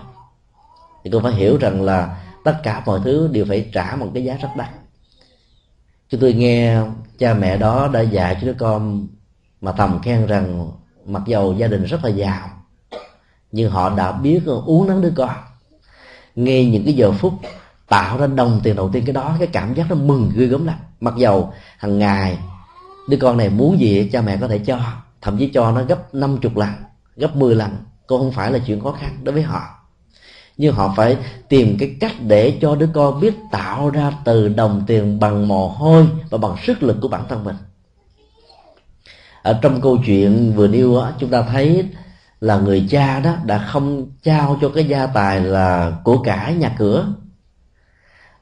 [1.03, 4.23] Thì con phải hiểu rằng là tất cả mọi thứ đều phải trả một cái
[4.23, 4.69] giá rất đắt.
[6.09, 6.81] Chúng tôi nghe
[7.17, 9.07] cha mẹ đó đã dạy cho đứa con
[9.61, 10.71] mà thầm khen rằng
[11.05, 12.49] mặc dầu gia đình rất là giàu,
[13.51, 15.35] nhưng họ đã biết uống nắng đứa con.
[16.35, 17.33] Nghe những cái giờ phút
[17.87, 20.65] tạo ra đồng tiền đầu tiên cái đó, cái cảm giác nó mừng ghê gớm
[20.65, 20.77] lắm.
[20.99, 22.37] Mặc dầu hàng ngày
[23.09, 24.79] đứa con này muốn gì cha mẹ có thể cho,
[25.21, 26.69] thậm chí cho nó gấp 50 lần,
[27.15, 27.77] gấp 10 lần,
[28.07, 29.80] cũng không phải là chuyện khó khăn đối với họ
[30.57, 31.17] nhưng họ phải
[31.49, 35.67] tìm cái cách để cho đứa con biết tạo ra từ đồng tiền bằng mồ
[35.67, 37.55] hôi và bằng sức lực của bản thân mình.
[39.41, 41.85] Ở trong câu chuyện vừa nêu đó, chúng ta thấy
[42.41, 46.75] là người cha đó đã không trao cho cái gia tài là của cải nhà
[46.77, 47.07] cửa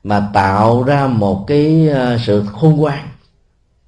[0.04, 3.08] mà tạo ra một cái ờ, sự khôn ngoan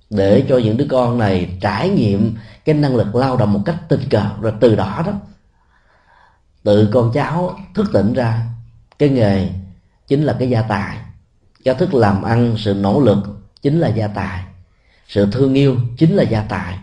[0.10, 3.76] để cho những đứa con này trải nghiệm cái năng lực lao động một cách
[3.90, 4.24] tình cờ.
[4.42, 5.12] Rồi từ đó đó
[6.64, 8.48] tự con cháu thức tỉnh ra,
[9.00, 9.50] cái nghề
[10.08, 10.98] chính là cái gia tài.
[11.64, 13.18] Cái thức làm ăn sự nỗ lực
[13.62, 14.44] chính là gia tài.
[15.08, 16.80] Sự thương yêu chính là gia tài.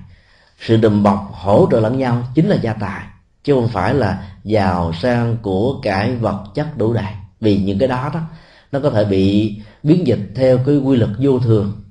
[0.60, 3.06] Sự đùm bọc hỗ trợ lẫn nhau chính là gia tài,
[3.44, 7.12] chứ không phải là giàu sang của cải vật chất đủ đầy.
[7.40, 8.20] Vì những cái đó đó,
[8.72, 11.82] nó có thể bị biến dịch theo cái quy luật vô thường.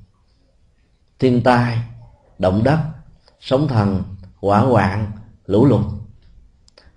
[1.20, 1.78] Thiên tai,
[2.40, 2.80] động đất,
[3.40, 4.04] sóng thần,
[4.42, 5.12] hỏa hoạn,
[5.46, 5.86] lũ lụt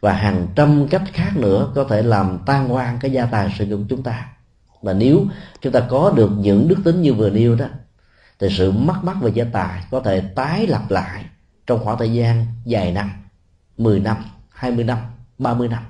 [0.00, 3.64] và hàng trăm cách khác nữa có thể làm tan hoang cái gia tài sử
[3.64, 4.26] dụng chúng ta.
[4.82, 5.26] Và nếu
[5.60, 7.66] chúng ta có được những đức tính như vừa nêu đó,
[8.38, 11.24] thì sự mất mát về gia tài có thể tái lặp lại
[11.66, 13.10] trong khoảng thời gian dài năm
[13.78, 14.16] 10 năm
[14.50, 14.98] 20 năm
[15.38, 15.82] 30 năm.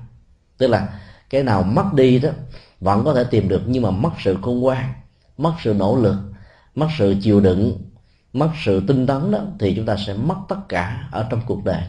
[0.59, 0.89] Tức là
[1.31, 2.31] cái nào mất đi đó
[2.81, 4.93] vẫn có thể tìm được, nhưng mà mất sự khôn ngoan,
[5.39, 6.17] mất sự nỗ lực,
[6.75, 7.91] mất sự chịu đựng,
[8.33, 11.65] mất sự tinh tấn đó, thì chúng ta sẽ mất tất cả ở trong cuộc
[11.65, 11.83] đời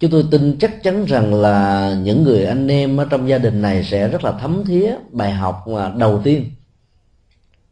[0.00, 3.62] chúng tôi tin chắc chắn rằng là những người anh em ở trong gia đình
[3.62, 5.64] này sẽ rất là thấm thía bài học
[5.96, 6.50] đầu tiên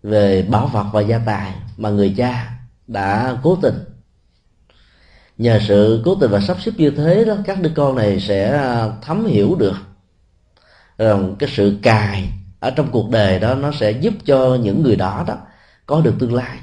[0.03, 2.51] về bảo vật và gia tài mà người cha
[2.87, 3.75] đã cố tình.
[5.39, 8.63] Nhờ sự cố tình và sắp xếp như thế đó, các đứa con này sẽ
[9.03, 9.77] thấm hiểu được
[10.99, 14.97] rằng cái sự cài ở trong cuộc đời đó nó sẽ giúp cho những người
[14.97, 15.37] đó đó
[15.87, 16.59] có được tương lai.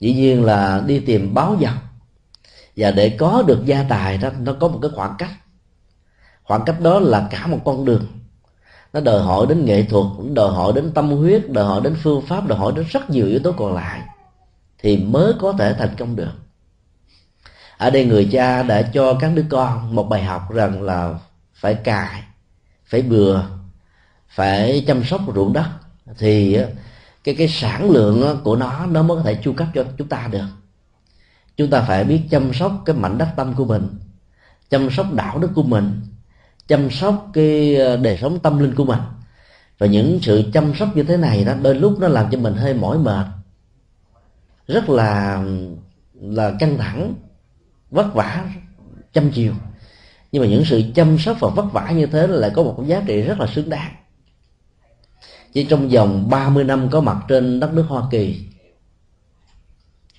[0.00, 1.74] Dĩ nhiên là đi tìm báo vật
[2.76, 5.30] và để có được gia tài đó, nó có một cái khoảng cách.
[6.42, 8.06] Khoảng cách đó là cả một con đường.
[8.92, 12.26] Nó đòi hỏi đến nghệ thuật, đòi hỏi đến tâm huyết, đòi hỏi đến phương
[12.26, 14.00] pháp, đòi hỏi đến rất nhiều yếu tố còn lại
[14.78, 16.32] thì mới có thể thành công được.
[17.78, 21.14] Ở đây người cha đã cho các đứa con một bài học rằng là
[21.54, 22.22] phải cài,
[22.84, 23.42] phải bừa,
[24.28, 25.66] phải chăm sóc ruộng đất
[26.18, 26.58] thì
[27.24, 30.28] cái cái sản lượng của nó nó mới có thể chu cấp cho chúng ta
[30.30, 30.46] được
[31.56, 33.88] chúng ta phải biết chăm sóc cái mảnh đất tâm của mình,
[34.70, 36.00] chăm sóc đạo đức của mình,
[36.66, 39.00] chăm sóc cái ờ, đời sống tâm linh của mình.
[39.78, 42.54] Và những sự chăm sóc như thế này đó, đôi lúc nó làm cho mình
[42.54, 43.26] hơi mỏi mệt,
[44.68, 45.42] rất là
[46.20, 47.14] là căng thẳng,
[47.90, 48.44] vất vả,
[49.12, 49.52] chăm chiều.
[50.32, 53.02] Nhưng mà những sự chăm sóc và vất vả như thế lại có một giá
[53.06, 53.94] trị rất là xứng đáng.
[55.52, 58.46] Chỉ trong vòng 30 năm có mặt trên đất nước Hoa Kỳ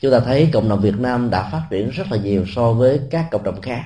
[0.02, 3.00] chúng ta thấy cộng đồng Việt Nam đã phát triển rất là nhiều so với
[3.12, 3.84] các cộng đồng khác.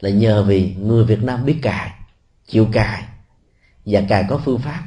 [0.00, 1.90] Là nhờ vì người Việt Nam biết cài,
[2.46, 3.02] chịu cài,
[3.84, 4.82] và cài có phương pháp,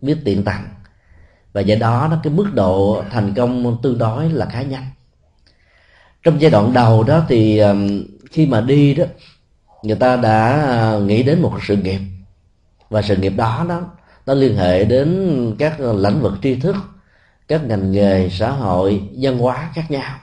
[0.00, 0.68] biết tiện tặng.
[1.52, 4.86] Và do đó, nó cái mức độ thành công tương đối là khá nhanh.
[6.22, 7.62] Trong giai đoạn đầu đó thì
[8.30, 9.04] khi mà đi đó,
[9.82, 12.00] người ta đã à, nghĩ đến một sự nghiệp.
[12.90, 13.80] Và sự nghiệp đó đó,
[14.26, 16.76] nó liên hệ đến các ờ, lĩnh vực tri thức
[17.48, 20.16] các ngành nghề, xã hội, văn hóa khác nhau.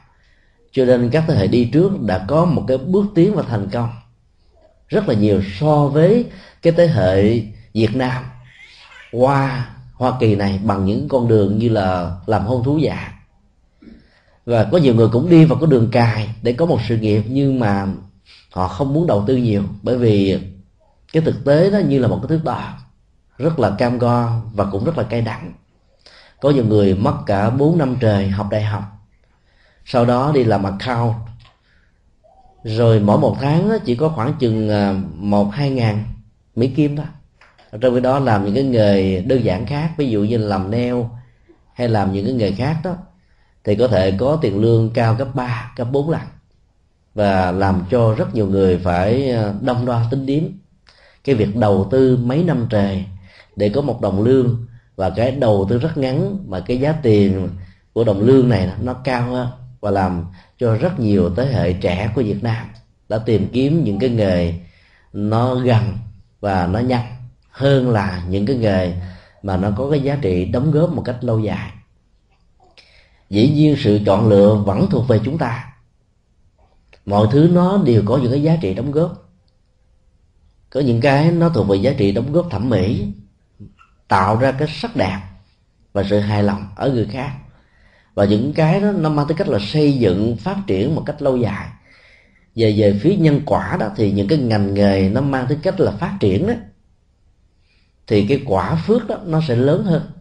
[0.72, 3.70] Cho nên các thế hệ đi trước đã có một cái bước tiến và thành
[3.72, 3.90] công
[4.88, 6.26] rất là nhiều so với
[6.62, 7.42] cái thế hệ
[7.74, 8.24] Việt Nam
[9.12, 13.14] qua Hoa Kỳ này bằng những con đường như là làm hôn thú giả.
[14.46, 17.24] Và có nhiều người cũng đi vào cái đường cài để có một sự nghiệp
[17.28, 17.88] nhưng mà
[18.52, 20.40] họ không muốn đầu tư nhiều bởi vì
[21.14, 22.74] cái thực tế đó như là một cái thước đo
[23.38, 25.54] rất là cam go và cũng rất là cay đắng
[26.42, 28.84] có nhiều người mất cả 4 năm trời học đại học.
[29.86, 31.16] Sau đó đi làm account.
[32.64, 36.04] Rồi mỗi một tháng chỉ có khoảng chừng à, một hai ngàn
[36.56, 37.04] mỹ kim đó.
[37.82, 41.10] Trong khi đó làm những cái nghề đơn giản khác ví dụ như làm neo
[41.74, 42.96] hay làm những cái nghề khác đó
[43.64, 46.22] thì có thể có tiền lương cao gấp 3, gấp 4 lần.
[47.16, 50.44] Và làm cho rất nhiều người phải à, đông đo tính điếm.
[51.24, 53.06] Cái việc đầu tư mấy năm trời
[53.56, 54.68] để có một đồng lương
[55.00, 57.50] và cái đầu tư rất ngắn, mà cái giá tiền
[57.94, 59.48] của đồng lương này nó cao hơn
[59.80, 60.26] và làm
[60.58, 62.68] cho rất nhiều thế hệ trẻ của Việt Nam
[63.10, 64.54] đã tìm kiếm những cái nghề
[65.14, 65.98] nó gần
[66.40, 67.06] và nó nhanh
[67.52, 68.94] hơn là những cái nghề
[69.44, 71.72] mà nó có cái giá trị đóng góp một cách lâu dài.
[73.30, 75.74] Dĩ nhiên sự chọn lựa vẫn thuộc về chúng ta.
[77.06, 79.32] Mọi thứ nó đều có những cái giá trị đóng góp.
[80.70, 83.08] Có những cái nó thuộc về giá trị đóng góp thẩm mỹ
[84.10, 85.20] tạo ra cái sắc đẹp
[85.94, 87.32] và sự hài lòng ở người khác.
[88.14, 91.22] Và những cái đó nó mang tới cách là xây dựng, phát triển một cách
[91.22, 91.68] lâu dài.
[92.56, 95.80] Về về phía nhân quả đó thì những cái ngành nghề nó mang tới cách
[95.80, 96.54] là phát triển đó,
[98.08, 100.12] thì cái quả phước đó nó sẽ lớn hơn.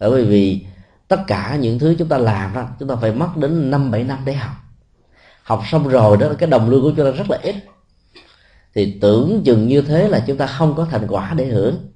[0.00, 0.66] Bởi vì
[1.08, 4.04] tất cả những thứ chúng ta làm đó, chúng ta phải mất đến năm, bảy
[4.04, 4.56] năm để học.
[5.42, 7.54] Học xong rồi đó, cái đồng lương của chúng ta rất là ít.
[8.74, 11.93] Thì tưởng chừng như thế là chúng ta không có thành quả để hưởng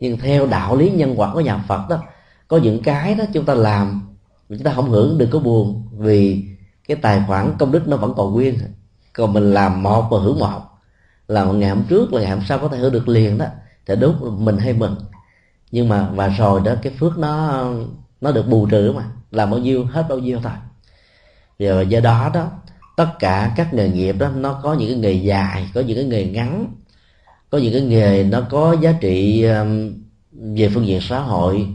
[0.00, 1.98] nhưng theo đạo lý nhân quả của nhà Phật đó,
[2.48, 4.00] có những cái đó chúng ta làm
[4.48, 6.44] chúng ta không hưởng, đừng có buồn, vì
[6.88, 8.58] cái tài khoản công đức nó vẫn còn nguyên.
[9.12, 10.60] Còn mình làm một và hưởng một.
[11.28, 13.46] Làm ngày hôm trước là ngày hôm sau có thể hưởng được liền đó,
[13.86, 14.96] thì đúng, mình hay mừng.
[15.70, 17.64] Nhưng mà, và rồi đó, cái phước nó
[18.20, 20.52] nó được bù trừ mà, làm bao nhiêu, hết bao nhiêu thôi.
[21.58, 22.50] Và do đó đó,
[22.96, 26.04] tất cả các nghề nghiệp đó, nó có những cái nghề dài, có những cái
[26.04, 26.66] nghề ngắn
[27.54, 29.92] có những cái nghề nó có giá trị um,
[30.32, 31.66] về phương diện xã hội.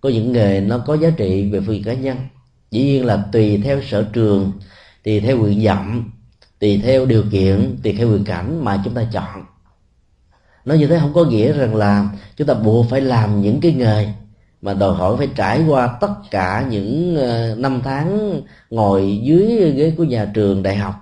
[0.00, 2.16] Có những nghề nó có giá trị về phương diện cá nhân.
[2.70, 4.52] Dĩ nhiên là tùy theo sở trường,
[5.04, 6.10] tùy theo nguyện vọng,
[6.58, 9.44] tùy theo điều kiện, tùy theo hoàn cảnh mà chúng ta chọn.
[10.64, 13.72] Nó như thế không có nghĩa rằng là chúng ta buộc phải làm những cái
[13.72, 14.08] nghề
[14.62, 19.94] mà đòi hỏi phải trải qua tất cả những ờ, năm tháng ngồi dưới ghế
[19.96, 20.94] của nhà trường, đại học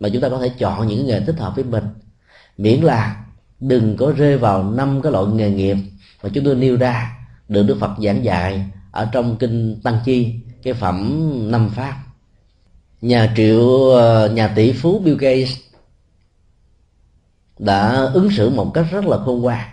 [0.00, 1.84] mà chúng ta có thể chọn những nghề thích hợp với mình.
[2.58, 3.21] Miễn là
[3.62, 5.76] đừng có rơi vào năm cái loại nghề nghiệp
[6.22, 7.16] mà chúng tôi nêu ra,
[7.48, 12.02] được Đức Phật giảng dạy ở trong kinh Tăng Chi, cái phẩm năm pháp.
[13.00, 15.58] Nhà triệu ờ, nhà tỷ phú Bill Gates
[17.58, 19.66] đã ứng xử một cách rất là khôn ngoan.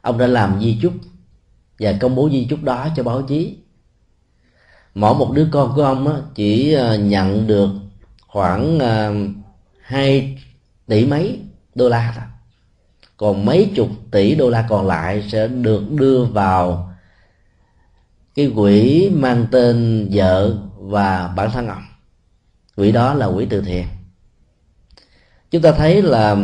[0.00, 0.92] Ông đã làm di chúc
[1.78, 3.56] và công bố di chúc đó cho báo chí.
[4.94, 7.70] Mỗi một đứa con của ông chỉ ờ, nhận được
[8.26, 9.14] khoảng ờ,
[9.80, 10.38] hai
[10.86, 11.40] tỷ mấy
[11.74, 12.33] đô la thôi
[13.16, 16.90] còn mấy chục tỷ đô la còn lại sẽ được đưa vào
[18.34, 21.82] cái quỹ mang tên vợ và bản thân ông.
[22.76, 23.86] Quỹ đó là quỹ từ thiện.
[25.50, 26.36] Chúng ta thấy là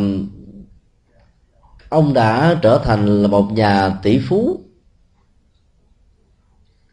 [1.88, 4.60] ông đã trở thành là một nhà tỷ phú.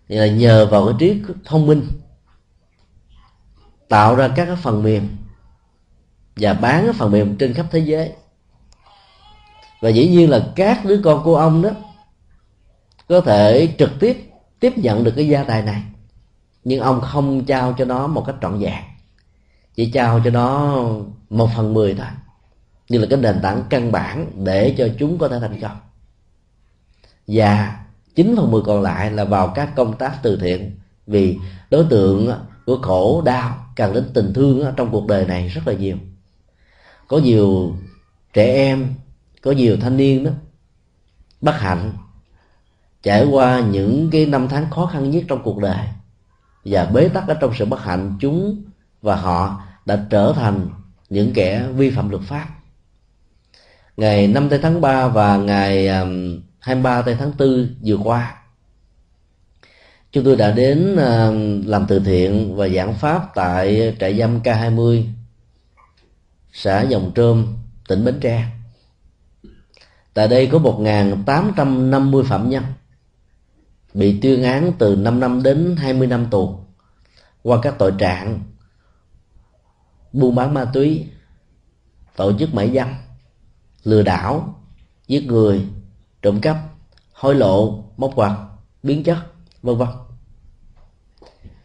[0.07, 1.87] Thì là nhờ vào cái trí thông minh,
[3.89, 5.17] tạo ra các cái phần mềm
[6.35, 8.13] và bán cái phần mềm trên khắp thế giới
[9.81, 11.69] và dĩ nhiên là các đứa con của ông đó
[13.09, 14.23] có thể trực tiếp
[14.59, 15.83] tiếp nhận được cái gia tài này,
[16.63, 18.83] nhưng ông không trao cho nó một cách trọn vẹn,
[19.75, 20.77] chỉ trao cho nó
[21.29, 22.07] một phần mười thôi,
[22.89, 25.77] như là cái nền tảng căn bản để cho chúng có thể thành công.
[27.27, 27.79] Và
[28.15, 30.71] chín phần mười còn lại là vào các công tác từ thiện,
[31.07, 31.37] vì
[31.69, 32.31] đối tượng
[32.65, 35.97] của khổ, đau, càng đến tình thương trong cuộc đời này rất là nhiều.
[37.07, 37.75] Có nhiều
[38.33, 38.93] trẻ em
[39.41, 40.31] có nhiều thanh niên đó,
[41.41, 41.93] bất hạnh,
[43.03, 45.87] trải qua những cái năm tháng khó khăn nhất trong cuộc đời.
[46.65, 48.63] Và bế tắc ở trong sự bất hạnh, chúng
[49.01, 50.69] và họ đã trở thành
[51.09, 52.47] những kẻ vi phạm luật pháp.
[53.97, 58.35] Ngày 5 tây tháng 3 và ngày um, 23 tây tháng 4 vừa qua,
[60.11, 65.03] chúng tôi đã đến um, làm từ thiện và giảng pháp tại trại giam K20
[66.53, 67.47] xã Dòng Trơm
[67.87, 68.56] tỉnh Bến Tre
[70.17, 72.63] tại đây có 1.850 phạm nhân
[73.93, 76.59] bị tuyên án từ 5 năm đến 20 năm tù
[77.43, 78.39] qua các tội trạng
[80.13, 81.05] buôn bán ma túy,
[82.15, 82.87] tổ chức mại dâm,
[83.83, 84.55] lừa đảo,
[85.07, 85.67] giết người,
[86.21, 86.57] trộm cắp,
[87.13, 88.37] hối lộ, móc quạt,
[88.83, 89.17] biến chất,
[89.63, 89.89] vân vân.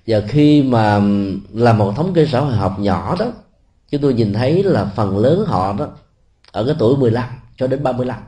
[0.06, 1.00] Và khi mà
[1.52, 3.26] làm một thống kê xã hội học nhỏ đó,
[3.88, 5.88] chúng tôi nhìn thấy là phần lớn họ đó,
[6.52, 8.22] ở cái tuổi 15 cho đến 35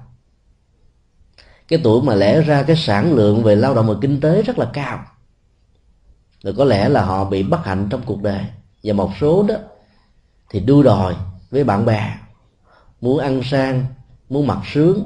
[1.69, 4.59] cái tuổi mà lẽ ra cái sản lượng về lao động và kinh tế rất
[4.59, 5.05] là cao.
[6.43, 8.45] Rồi có lẽ là họ bị bất hạnh trong cuộc đời.
[8.83, 9.55] Và một số đó
[10.51, 11.15] thì đua đòi
[11.51, 12.15] với bạn bè,
[13.01, 13.87] muốn ăn sang,
[14.29, 15.05] muốn mặc sướng,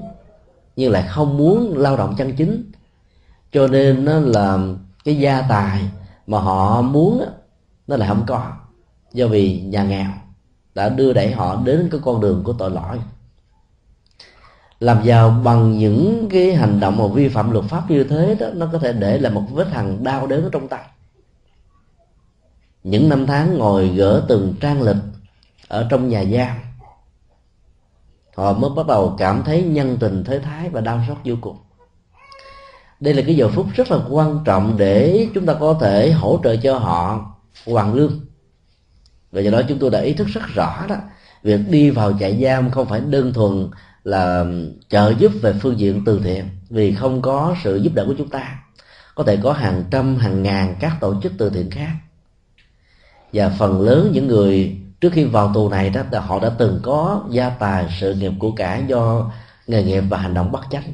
[0.76, 2.72] nhưng lại không muốn lao động chân chính.
[3.52, 4.58] Cho nên nó là
[5.04, 5.80] cái gia tài
[6.26, 7.24] mà họ muốn
[7.86, 8.52] nó lại không có.
[9.12, 10.10] Do vì nhà nghèo
[10.74, 12.98] đã đưa đẩy họ đến cái con đường của tội lỗi
[14.80, 18.46] làm giàu bằng những cái hành động mà vi phạm luật pháp như thế đó,
[18.54, 20.84] nó có thể để lại một vết hằn đau đớn ở trong tay.
[22.84, 24.96] Những năm tháng ngồi gỡ từng trang lịch
[25.68, 26.56] ở trong nhà giam,
[28.36, 31.56] họ mới bắt đầu cảm thấy nhân tình, thế thái và đau xót vô cùng.
[33.00, 36.40] Đây là cái giờ phút rất là quan trọng để chúng ta có thể hỗ
[36.44, 37.30] trợ cho họ
[37.66, 38.20] hoàn lương.
[39.32, 40.96] Và do đó chúng tôi đã ý thức rất rõ đó,
[41.42, 43.70] việc đi vào trại giam không phải đơn thuần
[44.08, 44.44] là
[44.88, 48.28] trợ giúp về phương diện từ thiện vì không có sự giúp đỡ của chúng
[48.28, 48.62] ta.
[49.14, 51.92] Có thể có hàng trăm hàng ngàn các tổ chức từ thiện khác.
[53.32, 56.80] Và phần lớn những người trước khi vào tù này đó là họ đã từng
[56.82, 59.32] có gia tài sự nghiệp của cả do
[59.66, 60.92] nghề nghiệp và hành động bất chánh.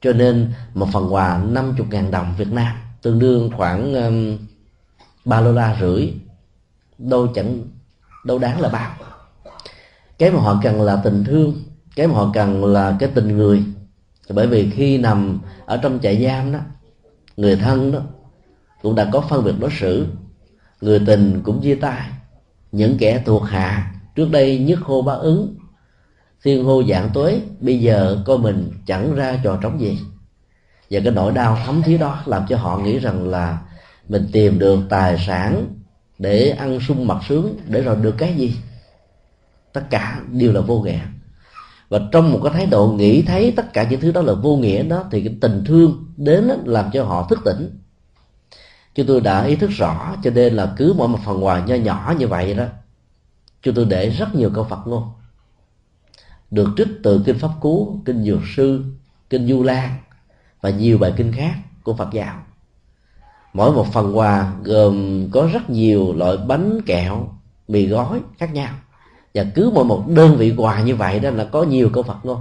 [0.00, 4.38] Cho nên một phần quà 50 ngàn đồng Việt Nam tương đương khoảng um,
[5.24, 6.12] 3 đô la rưỡi
[6.98, 7.62] đâu chẳng
[8.24, 8.94] đâu đáng là bao.
[10.18, 11.62] Cái mà họ cần là tình thương
[11.96, 13.62] cái mà họ cần là cái tình người.
[14.28, 16.58] Bởi vì khi nằm ở trong trại giam đó,
[17.36, 18.00] người thân đó
[18.82, 20.06] cũng đã có phân biệt đối xử,
[20.80, 22.08] người tình cũng chia tay.
[22.72, 25.54] Những kẻ thuộc hạ, trước đây nhất hô bá ứng,
[26.42, 29.98] thiên hô dạng tuế, bây giờ coi mình chẳng ra trò trống gì.
[30.90, 33.58] Và cái nỗi đau thấm thía đó làm cho họ nghĩ rằng là
[34.08, 35.66] mình tìm được tài sản
[36.18, 38.56] để ăn sung mặc sướng, để rồi được cái gì?
[39.72, 41.00] Tất cả đều là vô nghĩa
[41.90, 44.56] và trong một cái thái độ nghĩ thấy tất cả những thứ đó là vô
[44.56, 47.78] nghĩa đó, thì cái tình thương đến làm cho họ thức tỉnh.
[48.94, 51.74] Chúng tôi đã ý thức rõ, cho nên là cứ mỗi một phần quà nho
[51.74, 52.64] nhỏ như vậy đó,
[53.62, 55.02] chúng tôi để rất nhiều câu Phật ngôn
[56.50, 58.84] được trích từ kinh pháp cú, kinh dược sư,
[59.30, 59.96] kinh du lan
[60.60, 62.34] và nhiều bài kinh khác của Phật giáo.
[63.52, 67.28] Mỗi một phần quà gồm có rất nhiều loại bánh kẹo,
[67.68, 68.74] mì gói khác nhau
[69.34, 72.16] và cứ mỗi một đơn vị quà như vậy đó là có nhiều câu Phật
[72.22, 72.40] ngôn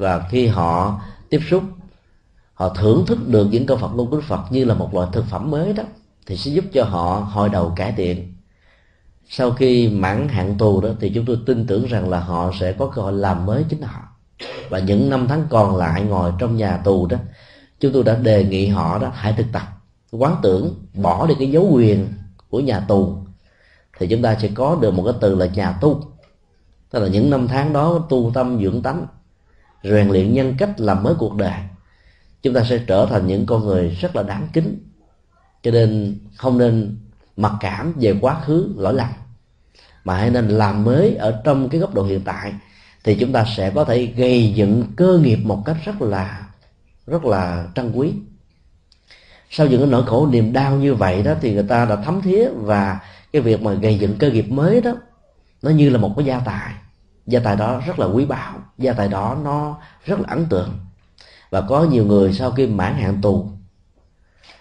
[0.00, 1.62] và khi họ tiếp xúc,
[2.54, 5.08] họ thưởng thức được những câu Phật ngôn của Đức Phật như là một loại
[5.12, 5.82] thực phẩm mới đó,
[6.26, 8.34] thì sẽ giúp cho họ hồi đầu cải thiện.
[9.28, 12.72] Sau khi mãn hạn tù đó, thì chúng tôi tin tưởng rằng là họ sẽ
[12.72, 14.00] có cơ hội làm mới chính họ.
[14.68, 17.16] Và những năm tháng còn lại ngồi trong nhà tù đó,
[17.80, 19.62] chúng tôi đã đề nghị họ đó hãy thực tập,
[20.10, 22.08] quán tưởng, bỏ đi cái dấu quyền
[22.50, 23.16] của nhà tù
[24.00, 26.02] thì chúng ta sẽ có được một cái từ là nhà tu.
[26.90, 29.06] Tức là những năm tháng đó tu tâm dưỡng tánh,
[29.82, 31.60] rèn luyện nhân cách làm mới cuộc đời,
[32.42, 34.78] chúng ta sẽ trở thành những con người rất là đáng kính.
[35.62, 36.98] Cho nên không nên
[37.36, 39.08] mặc cảm về quá khứ lỗi lầm,
[40.04, 42.52] mà hãy nên làm mới ở trong cái góc độ hiện tại,
[43.04, 46.46] thì chúng ta sẽ có thể gây dựng cơ nghiệp một cách rất là
[47.06, 48.12] rất là trân quý.
[49.50, 52.22] Sau những cái nỗi khổ niềm đau như vậy đó thì người ta đã thấm
[52.22, 53.00] thía và
[53.32, 54.92] cái việc mà gây dựng cơ nghiệp mới đó,
[55.62, 56.72] nó như là một cái gia tài.
[57.26, 60.78] Gia tài đó rất là quý báu, gia tài đó nó rất là ấn tượng.
[61.50, 63.50] Và có nhiều người sau khi mãn hạn tù,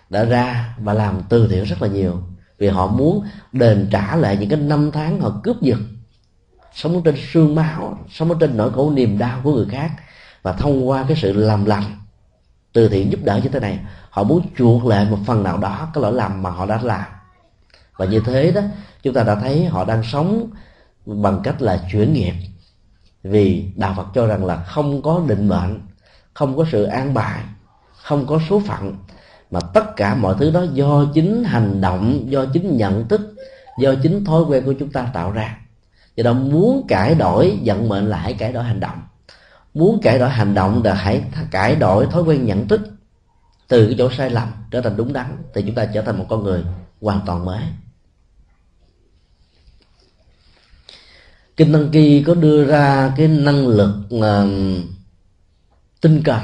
[0.09, 2.21] đã ra và làm từ thiện rất là nhiều
[2.57, 5.79] vì họ muốn đền trả lại những cái năm tháng họ cướp giật.
[6.73, 9.91] Sống trên sương máu, sống trên nỗi khổ niềm đau của người khác.
[10.41, 11.83] Và thông qua cái sự làm lành,
[12.73, 15.87] từ thiện giúp đỡ như thế này, họ muốn chuộc lại một phần nào đó,
[15.93, 17.05] cái lỗi lầm mà họ đã làm
[17.99, 18.61] và như thế đó,
[19.03, 20.49] chúng ta đã thấy họ đang sống
[21.05, 22.33] bằng cách là chuyển nghiệp.
[23.23, 25.79] Vì đạo phật cho rằng là không có định mệnh,
[26.33, 27.41] không có sự an bài,
[28.03, 28.95] không có số phận,
[29.51, 33.35] mà tất cả mọi thứ đó do chính hành động, do chính nhận thức,
[33.79, 35.57] do chính thói quen của chúng ta tạo ra.
[36.15, 39.01] Do đó muốn cải đổi vận mệnh là hãy cải đổi hành động.
[39.73, 42.81] Muốn cải đổi hành động là hãy cải đổi thói quen nhận thức
[43.67, 46.25] từ cái chỗ sai lầm trở thành đúng đắn, thì chúng ta trở thành một
[46.29, 46.63] con người
[47.01, 47.61] hoàn toàn mới.
[51.59, 54.49] Kinh tăng kỳ có đưa ra cái năng lực uh,
[56.01, 56.39] tinh cần.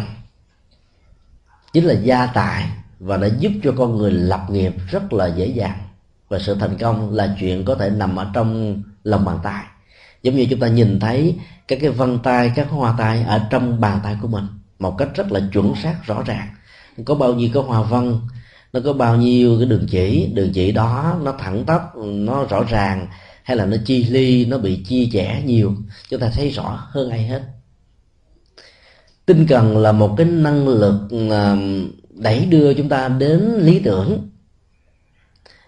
[1.73, 5.47] Chính là gia tài và đã giúp cho con người lập nghiệp rất là dễ
[5.47, 5.77] dàng.
[6.29, 9.63] Và sự thành công là chuyện có thể nằm ở trong lòng bàn tay.
[10.23, 11.35] Giống như chúng ta nhìn thấy
[11.67, 14.45] các cái vân tay các hoa tay ở trong bàn tay của mình
[14.79, 16.47] một cách rất là chuẩn xác rõ ràng.
[17.05, 18.19] Có bao nhiêu cái hoa văn
[18.73, 22.63] nó có bao nhiêu cái đường chỉ đường chỉ đó nó thẳng tắp nó rõ
[22.69, 23.07] ràng
[23.45, 25.75] hay là nó chi ly, nó bị chia rẽ nhiều,
[26.09, 27.41] chúng ta thấy rõ hơn ai hết.
[29.25, 31.57] Tinh cần là một cái năng lực à,
[32.09, 34.29] đẩy đưa chúng ta đến lý tưởng.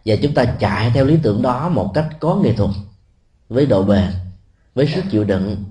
[0.06, 2.70] Và chúng ta chạy theo lý tưởng đó một cách có nghệ thuật,
[3.50, 4.12] với độ bền,
[4.76, 5.64] với sức chịu đựng,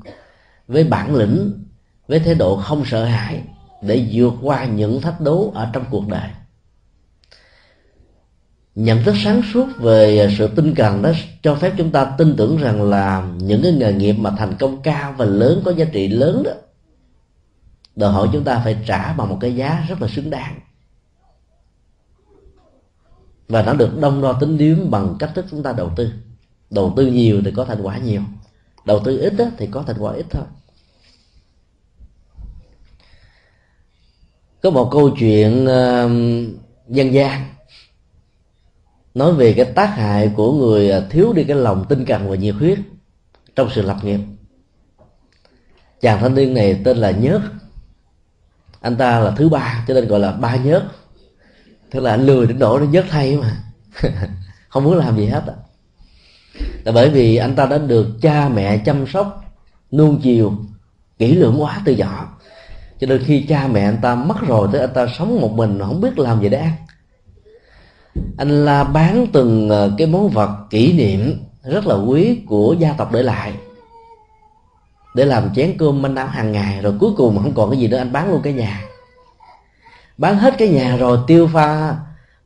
[0.69, 1.65] với bản lĩnh,
[2.09, 3.43] với thái độ không sợ hãi
[3.83, 6.29] để vượt qua những thách đố ở trong cuộc đời
[8.77, 11.13] nhận thức sáng suốt về sự tinh cần đó
[11.43, 14.83] cho phép chúng ta tin tưởng rằng là những cái nghề nghiệp mà thành công
[14.83, 16.53] cao và lớn có giá trị lớn đó
[17.97, 20.61] đòi hỏi chúng ta phải trả bằng một cái giá rất là xứng đáng.
[23.49, 26.13] Và nó được đông đo tính điếm bằng cách thức chúng ta đầu tư.
[26.71, 28.23] Đầu tư nhiều thì có thành quả nhiều
[28.85, 30.45] đầu tư ít thì có thành quả ít thôi.
[34.63, 36.11] Có một câu chuyện uh,
[36.89, 37.56] dân gian
[39.17, 42.37] nói về cái tác hại của người à, thiếu đi cái lòng tinh cần và
[42.37, 42.79] nhiệt huyết
[43.57, 44.21] trong sự lập nghiệp.
[46.01, 47.41] Chàng thanh niên này tên là nhớt.
[48.81, 50.85] Anh ta là thứ ba, cho nên gọi là ba nhớt.
[51.91, 53.65] Tức là anh lười đến độ nó nhớt thay mà.
[54.69, 55.43] Không muốn làm gì hết
[56.85, 59.45] là bởi vì anh ta đã được cha mẹ chăm sóc,
[59.93, 60.53] nuông chiều,
[61.19, 62.39] kỹ lưỡng quá từ nhỏ.
[63.01, 65.79] Cho nên khi cha mẹ anh ta mất rồi tới anh ta sống một mình,
[65.79, 66.73] không biết làm gì để ăn
[68.37, 72.93] anh la bán từng ờ, cái món vật kỷ niệm rất là quý của gia
[72.93, 73.53] tộc để lại.
[75.15, 77.81] Để làm chén cơm manh áo hàng ngày, rồi cuối cùng mà không còn cái
[77.81, 78.83] gì nữa, anh bán luôn cái nhà.
[80.19, 81.97] Bán hết cái nhà rồi tiêu pha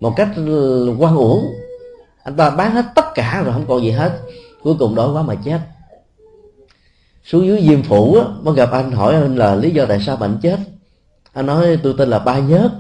[0.00, 1.44] một cách ờ, quan uổng.
[2.24, 4.18] Anh ta bán hết tất cả rồi không còn gì hết.
[4.62, 5.60] Cuối cùng đói quá mà chết.
[7.24, 10.16] Xuống dưới diêm phủ á, mới gặp anh hỏi anh là lý do tại sao
[10.16, 10.58] bệnh chết.
[11.32, 12.70] Anh nói, tôi tên là ba nhớt,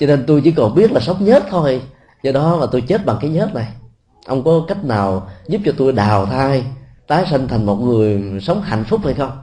[0.00, 1.82] cho nên tôi chỉ còn biết là sống nhớt thôi
[2.22, 3.68] do đó mà tôi chết bằng cái nhớt này.
[4.26, 6.64] Ông có cách nào giúp cho tôi đào thai,
[7.06, 9.38] tái sinh thành một người sống hạnh phúc hay không?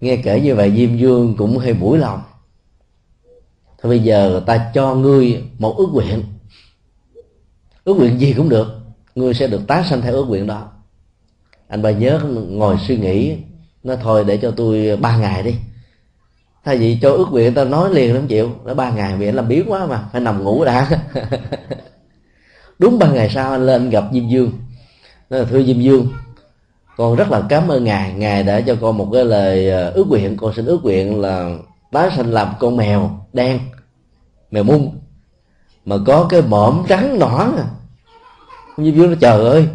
[0.00, 2.22] Nghe kể như vậy, diêm dương cũng hơi mũi lòng.
[3.78, 6.22] Thôi bây giờ ta cho ngươi một ước nguyện.
[7.84, 8.66] Ước nguyện gì cũng được,
[9.14, 10.72] ngươi sẽ được tái sanh theo ước nguyện đó.
[11.68, 13.36] Anh ba nhớ ngồi suy nghĩ
[13.82, 15.54] nó thôi để cho tôi ba ngày đi
[16.64, 18.50] thay vì cho ước nguyện ta nói liền không chịu.
[18.64, 20.88] Nó ba ngày vì anh làm biến quá mà, phải nằm ngủ đã.
[22.78, 24.52] Đúng ba ngày sau anh lên gặp diêm dương.
[25.30, 26.08] Nó là, thưa diêm dương,
[26.96, 28.12] con rất là cảm ơn ngài.
[28.12, 30.36] Ngài đã cho con một cái lời ờ, ước nguyện.
[30.36, 31.56] Con xin ước nguyện là
[31.92, 33.58] tái sanh làm con mèo đen,
[34.50, 34.98] mèo mung,
[35.84, 37.66] mà có cái mõm trắng nõn à.
[38.76, 39.66] Diêm dương nó trời ơi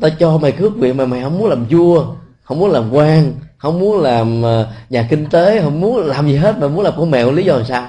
[0.00, 3.32] ta cho mày ước nguyện mà mày không muốn làm vua, không muốn làm quan
[3.58, 6.94] không muốn làm ờ, nhà kinh tế, không muốn làm gì hết, mà muốn làm
[6.96, 7.88] con mèo, lý do làm sao?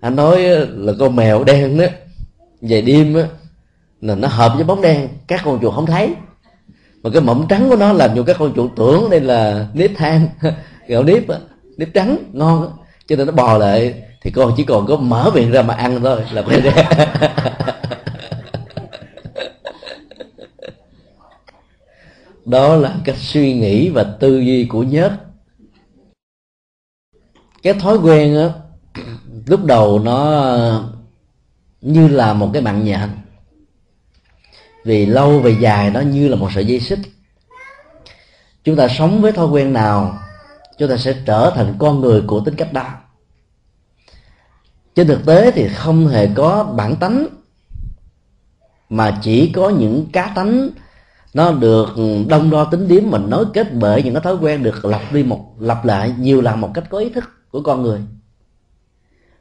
[0.00, 1.84] Anh nói ờ, là con mèo đen đó
[2.60, 3.22] về đêm á,
[4.00, 6.14] là nó hợp với bóng đen, các con chuột không thấy.
[7.02, 9.90] Mà cái mỏng trắng của nó làm cho các con chuột tưởng đây là nếp
[9.96, 10.28] than,
[10.86, 11.36] gạo nếp á,
[11.76, 12.68] nếp trắng, ngon á.
[13.08, 16.00] Cho nên nó bò lại, thì con chỉ còn có mở miệng ra mà ăn
[16.02, 16.74] thôi, là phải đen.
[22.48, 25.20] Đó là cách suy nghĩ và tư duy của nhớt.
[27.62, 28.48] Cái thói quen á,
[29.46, 30.90] lúc đầu nó
[31.80, 33.08] như là một cái mạng nhện.
[34.84, 36.98] Vì lâu về dài nó như là một sợi dây xích.
[38.64, 40.18] Chúng ta sống với thói quen nào,
[40.78, 42.88] chúng ta sẽ trở thành con người của tính cách đó.
[44.94, 47.26] Trên thực tế thì không hề có bản tánh,
[48.88, 50.70] mà chỉ có những cá tánh
[51.34, 51.88] nó được
[52.28, 55.22] đông đo tính điếm mà nối kết bởi những cái thói quen được lặp đi
[55.22, 58.00] một lặp lại nhiều lần một cách có ý thức của con người.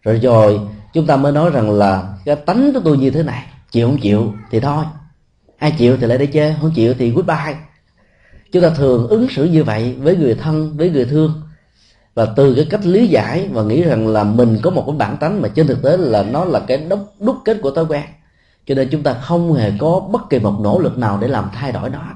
[0.02, 0.60] Rồi rồi
[0.94, 4.00] chúng ta mới nói rằng là cái tánh của tôi như thế này chịu không
[4.00, 4.86] chịu thì thôi.
[5.58, 7.56] Ai chịu thì lại để chơi không chịu thì goodbye.
[8.52, 11.42] Chúng ta thường ứng xử như vậy với người thân với người thương.
[12.14, 15.18] Và từ cái cách lý giải và nghĩ rằng là mình có một cái bản
[15.18, 18.04] tánh mà trên thực tế là nó là cái đúc, đúc kết của thói quen
[18.68, 21.50] cho nên chúng ta không hề có bất kỳ một nỗ lực nào để làm
[21.54, 22.14] thay đổi nó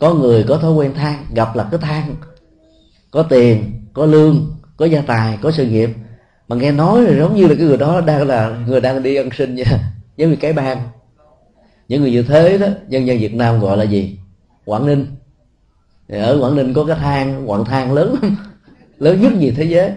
[0.00, 2.14] có người có thói quen than, gặp là cứ than.
[3.10, 5.90] Có tiền, có lương, có gia tài, có sự nghiệp.
[6.48, 9.16] Mà nghe nói là giống như là cái người đó đang là người đang đi
[9.16, 9.64] ăn sinh nha.
[10.16, 10.88] Giống như cái bang.
[11.88, 14.18] Những người như thế đó, dân dân việt nam gọi là gì?
[14.64, 15.06] Quảng ninh.
[16.08, 18.14] Ở quảng ninh có cái than, quặng than lớn
[18.98, 19.90] lớn nhất gì thế giới.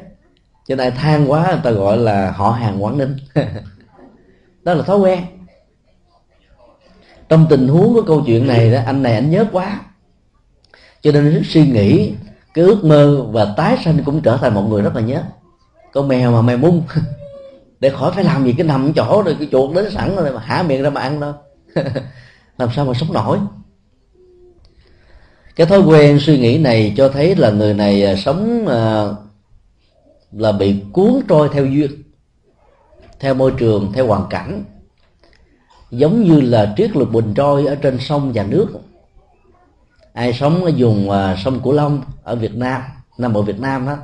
[0.67, 3.15] Cho nên than quá, người ta gọi là họ hàng quảng ninh.
[4.63, 5.23] đó là thói quen.
[7.29, 9.81] Trong tình huống của câu chuyện này đó, anh này anh nhớ quá.
[11.01, 12.13] Cho nên rất suy nghĩ,
[12.53, 15.23] cái ước mơ và tái sanh cũng trở thành một người rất là nhớ.
[15.93, 16.83] Con mèo mà mèo mung.
[17.79, 20.39] Để khỏi phải làm gì, cái nằm chỗ rồi, cái chuột đến sẵn rồi mà
[20.39, 21.33] hả miệng ra mà ăn đâu.
[22.57, 23.37] Làm sao mà sống nổi?
[25.55, 29.05] Cái thói quen suy nghĩ này cho thấy là người này à, sống à,
[30.31, 32.02] là bị cuốn trôi theo duyên
[33.23, 34.63] theo môi trường, theo hoàn cảnh.
[35.91, 38.67] Giống như là triết lục bình trôi ở trên sông và nước.
[40.13, 42.81] Ai sống ở vùng à, sông cửu long ở việt nam
[43.17, 43.97] nam bộ việt nam đó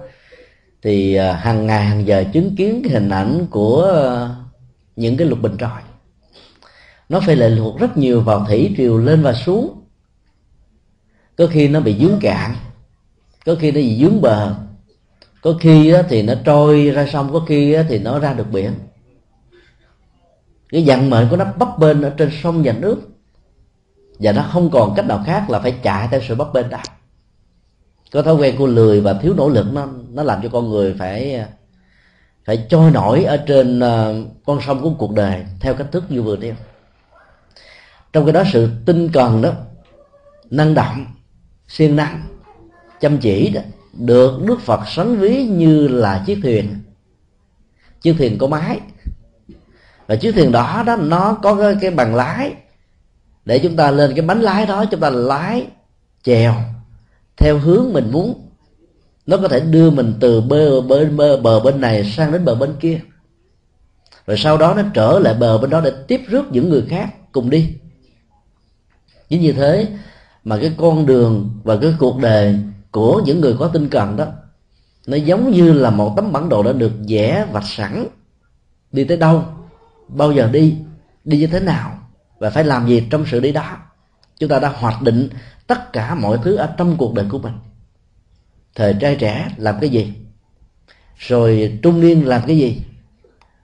[0.82, 4.36] thì à, hàng ngày, hàng giờ chứng kiến cái hình ảnh của à,
[4.96, 5.82] những cái lục bình trôi.
[7.10, 9.82] Nó phải lệ thuộc rất nhiều vào thủy triều lên và xuống.
[11.38, 12.56] Có khi nó bị dướng cạn,
[13.46, 14.56] có khi nó bị dướng bờ,
[15.42, 18.72] có khi thì nó trôi ra sông, có khi thì nó ra được biển
[20.70, 22.98] cái vận mệnh của nó bấp bênh ở trên sông và nước.
[24.20, 26.80] Và nó không còn cách nào khác là phải chạy theo sự bấp bênh đó.
[28.12, 30.96] Có thói quen của lười và thiếu nỗ lực nó nó làm cho con người
[31.00, 31.46] phải
[32.46, 34.16] phải trôi nổi ở trên ờ,
[34.46, 36.54] con sông của cuộc đời theo cách thức như vừa nêu.
[38.14, 39.52] Trong cái đó sự tinh cần đó,
[40.50, 41.06] năng động,
[41.68, 42.22] siêng năng,
[43.00, 43.62] chăm chỉ đó,
[43.94, 46.76] được đức phật sánh ví như là chiếc thuyền.
[48.02, 48.80] Chiếc thuyền có mái
[50.10, 52.54] và chiếc thuyền đó đó nó có cái, cái bằng lái.
[53.46, 55.68] Để chúng ta lên cái bánh lái đó chúng ta lái
[56.24, 56.54] chèo
[57.38, 58.48] theo hướng mình muốn.
[59.26, 62.56] Nó có thể đưa mình từ bờ bên bờ, bờ bên này sang đến bờ
[62.56, 63.00] bên kia.
[64.28, 67.32] Rồi sau đó nó trở lại bờ bên đó để tiếp rước những người khác
[67.32, 67.76] cùng đi.
[69.30, 69.88] Chính như thế
[70.44, 72.60] mà cái con đường và cái cuộc đời
[72.92, 74.26] của những người có tinh cần đó
[75.08, 78.08] nó giống như là một tấm bản đồ đã được vẽ vạch sẵn
[78.92, 79.44] đi tới đâu
[80.10, 80.76] bao giờ đi
[81.24, 82.00] đi như thế nào
[82.40, 83.78] và phải làm gì trong sự đi đó.
[84.40, 85.30] Chúng ta đã hoạch định
[85.68, 87.54] tất cả mọi thứ ở trong cuộc đời của mình.
[88.76, 90.14] Thời trai trẻ làm cái gì?
[91.18, 92.82] Rồi trung niên làm cái gì?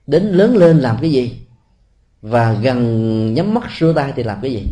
[0.08, 1.39] Đến lớn lên làm cái gì?
[2.22, 4.64] Và gần nhắm mắt xua tay thì làm cái gì?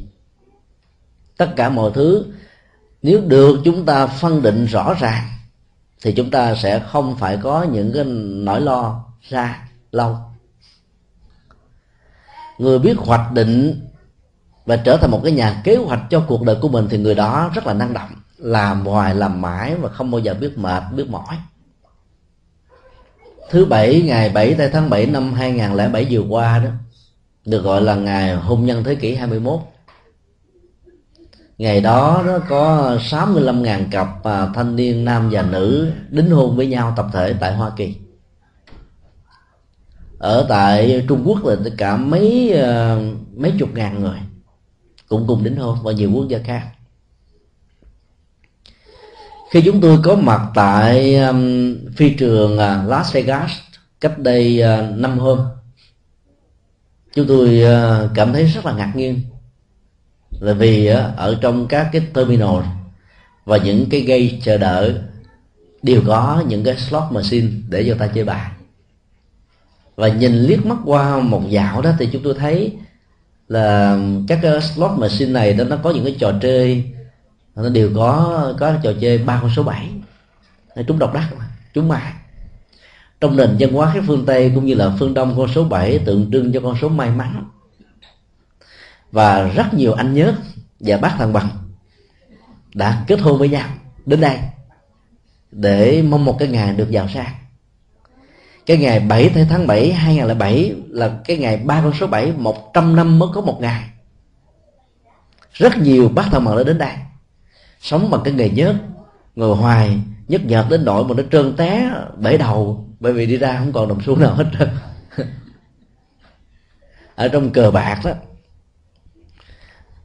[1.38, 2.26] Tất cả mọi thứ,
[3.01, 5.28] nếu được chúng ta phân định rõ ràng,
[6.01, 8.03] thì chúng ta sẽ không phải có những cái
[8.43, 10.17] nỗi lo ra lâu
[12.64, 13.82] người biết hoạch định
[14.66, 17.16] và trở thành một cái nhà kế hoạch cho cuộc đời của mình thì người
[17.16, 18.09] đó rất là năng động.
[18.38, 21.38] Làm hoài, làm mãi và không bao giờ biết mệt, biết mỏi.
[23.49, 26.70] Thứ bảy, ngày 7 tháng 7 năm 2007 vừa qua đó,
[27.45, 29.59] được gọi là ngày hôn nhân thế kỷ 21
[31.57, 36.68] ngày đó nó có 65.000 cặp à, thanh niên nam và nữ đính hôn với
[36.68, 37.95] nhau tập thể tại Hoa Kỳ
[40.24, 43.01] ở tại Trung Quốc là cả mấy ờ,
[43.36, 44.19] mấy chục ngàn người
[45.07, 46.67] cũng cùng đính hôn và nhiều quốc gia khác.
[49.51, 53.51] Khi chúng tôi có mặt tại um, phi trường uh, Las Vegas
[54.01, 55.39] cách đây uh, năm hôm
[57.15, 59.21] chúng tôi uh, cảm thấy rất là ngạc nhiên
[60.39, 62.63] là vì uh, ở trong các cái terminal
[63.45, 64.95] và những cái gây chờ đợi
[65.82, 68.53] đều có những cái slot machine để cho ta chơi bài
[69.95, 72.73] và nhìn liếc mắt qua một dạo đó thì chúng tôi thấy
[73.47, 76.83] là các cái slot machine này đó, nó có những cái trò chơi,
[77.55, 79.89] nó đều có có trò chơi ba con số bảy.
[80.87, 82.13] Chúng độc đắc mà, chúng mà
[83.23, 85.99] trong nền văn hóa các phương tây cũng như là phương đông, con số 7
[85.99, 87.45] tượng trưng cho con số may mắn.
[89.11, 90.33] Và rất nhiều anh nhớ
[90.79, 91.49] và bác thằng bằng
[92.73, 93.69] đã kết hôn với nhau
[94.05, 94.37] đến đây
[95.51, 97.33] để mong một cái ngày được giàu sang
[98.66, 103.20] cái ngày 7 tháng 7 2007 là cái ngày ba con số 7 100 năm
[103.20, 103.89] mới có một ngày.
[105.53, 106.93] Rất nhiều bác thằng bằng đã đến đây.
[107.80, 108.76] Sống bằng cái nghề nhớt,
[109.36, 113.38] ngồi hoài nhất nhợt đến nỗi mà nó trơn té bể đầu, bởi vì đi
[113.38, 114.70] ra không còn đồng xu nào hết trơn.
[117.16, 118.11] Ở trong cờ bạc đó,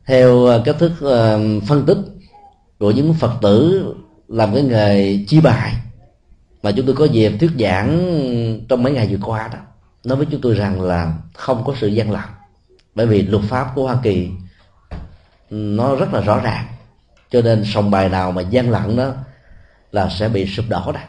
[0.06, 1.98] theo ờ, cách thức ờ, phân tích
[2.78, 3.86] của những phật tử
[4.28, 5.74] làm cái nghề chi bài
[6.62, 8.00] mà chúng tôi có dịp thuyết giảng
[8.68, 9.58] trong mấy ngày vừa qua đó
[10.04, 12.22] nói với chúng tôi rằng là không có sự gian lận.
[12.94, 14.28] Bởi vì luật pháp của hoa kỳ
[15.50, 16.66] nó rất là rõ ràng.
[17.30, 19.12] Cho nên sòng bài nào mà gian lận đó
[19.92, 21.00] là sẽ bị sụp đổ đó.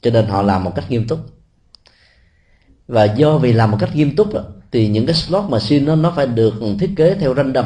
[0.00, 1.18] Cho nên họ làm một cách nghiêm túc.
[2.88, 4.40] Và do vì làm một cách nghiêm túc đó,
[4.72, 7.64] thì những cái slot mà xin nó nó phải được thiết kế theo random.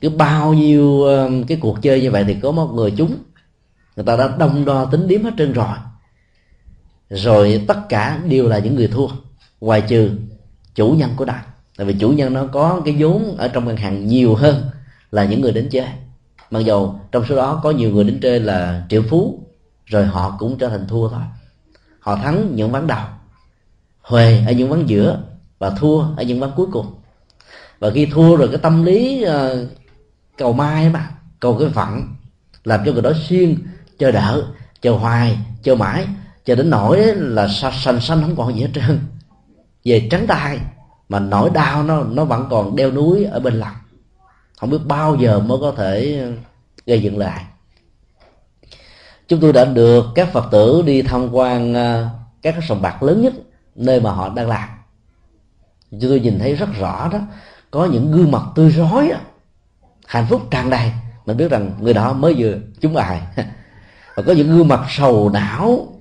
[0.00, 3.16] Cứ bao nhiêu ờ, cái cuộc chơi như vậy thì có một người chúng
[3.96, 5.76] người ta đã đông đo tính điểm hết trơn rồi
[7.10, 9.06] rồi tất cả đều là những người thua.
[9.60, 10.10] Ngoài trừ
[10.74, 11.42] chủ nhân của đài.
[11.76, 14.64] Tại vì chủ nhân nó có cái vốn ở trong ngân hàng nhiều hơn
[15.10, 15.86] là những người đến chơi.
[16.50, 19.46] Mặc dầu trong số đó có nhiều người đến chơi là triệu phú
[19.86, 21.22] rồi họ cũng trở thành thua thôi.
[22.00, 23.04] Họ thắng những ván đầu
[24.02, 25.22] huề ở những ván giữa
[25.58, 26.86] và thua ở những ván cuối cùng.
[27.78, 29.68] Và khi thua rồi cái tâm lý uh,
[30.38, 32.02] cầu mai mà cầu cái phận
[32.64, 33.56] làm cho người đó xuyên
[33.98, 34.42] chờ đỡ,
[34.80, 36.06] chờ hoài chờ mãi
[36.46, 39.00] cho đến nỗi là sành xanh không còn gì hết trơn.
[39.84, 40.58] Về trắng tay
[41.08, 43.74] mà nỗi đau nó nó vẫn còn đeo núi ở bên lòng.
[44.56, 46.24] Không biết bao giờ mới có thể
[46.86, 47.44] gây dựng lại.
[49.28, 52.10] Chúng tôi đã được các phật tử đi tham quan à,
[52.42, 53.32] các cái sòng bạc lớn nhất
[53.74, 54.68] nơi mà họ đang làm.
[55.90, 57.18] Chúng tôi nhìn thấy rất rõ đó
[57.70, 59.12] có những gương mặt tươi rói
[60.06, 60.92] hạnh phúc tràn đầy.
[61.26, 63.20] Mình biết rằng người đó mới vừa chúng ai,
[64.14, 65.95] và có những gương mặt sầu não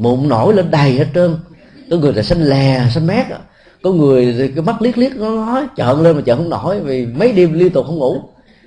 [0.00, 1.36] mụn nổi lên đầy hết trơn.
[1.90, 3.26] Có người là xanh lè, xanh mét
[3.82, 6.80] có người thì cái mắt liếc liếc, nó nói chợn lên mà chợn không nổi,
[6.80, 8.22] vì mấy đêm liên tục không ngủ.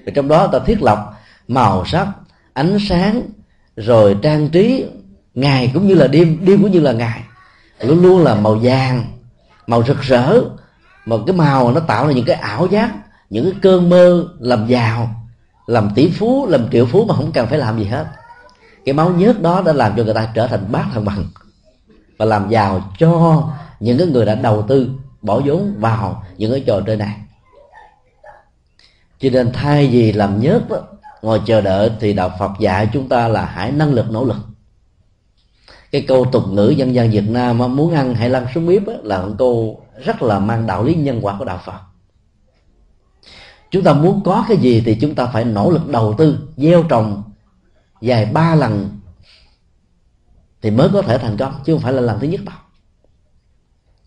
[0.06, 1.14] Thì trong đó ta thiết lập
[1.48, 2.08] màu sắc,
[2.54, 3.22] ánh sáng,
[3.76, 4.86] rồi trang trí.
[5.34, 7.22] Ngày cũng như là đêm đêm cũng như là ngày.
[7.80, 9.06] Luôn luôn là màu vàng,
[9.68, 10.42] màu rực rỡ.
[11.06, 12.92] Mà cái màu nó tạo ra những cái ảo giác,
[13.30, 15.10] những cái cơn mơ làm giàu,
[15.68, 18.06] làm tỷ phú, làm triệu phú mà không cần phải làm gì hết
[18.86, 21.26] cái máu nhớt đó đã làm cho người ta trở thành bác thằng bằng.
[22.18, 23.44] Và làm giàu cho
[23.80, 24.90] những cái người đã đầu tư
[25.22, 27.18] bỏ vốn vào những cái trò chơi này.
[29.20, 30.78] Cho nên thay vì làm nhớt đó,
[31.22, 34.38] ngồi chờ đợi thì đạo phật dạy chúng ta là hãy năng lực nỗ lực.
[35.92, 39.22] Cái câu tục ngữ dân gian việt nam muốn ăn hãy lăn xuống bếp là
[39.22, 41.80] một câu rất là mang đạo lý nhân quả của đạo phật.
[43.72, 46.84] Chúng ta muốn có cái gì thì chúng ta phải nỗ lực đầu tư gieo
[46.84, 47.24] trồng
[48.04, 49.00] dài ba lần
[50.62, 52.56] thì mới có thể thành công chứ không phải là lần thứ nhất đâu.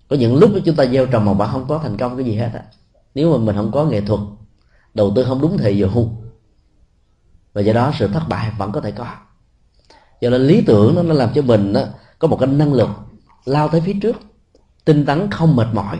[0.09, 2.37] Có những lúc chúng ta gieo trồng mà bạn không có thành công cái gì
[2.37, 2.63] hết á.
[3.15, 4.21] Nếu mà mình không có nghệ thuật
[4.95, 6.09] đầu tư không đúng thời vụ
[7.53, 9.15] và do đó sự thất bại vẫn có thể có.
[10.21, 11.83] Cho nên lý tưởng nó, nó làm cho mình đó,
[12.19, 12.89] có một cái năng lực
[13.45, 14.17] lao tới phía trước
[14.85, 15.99] tinh tấn không mệt mỏi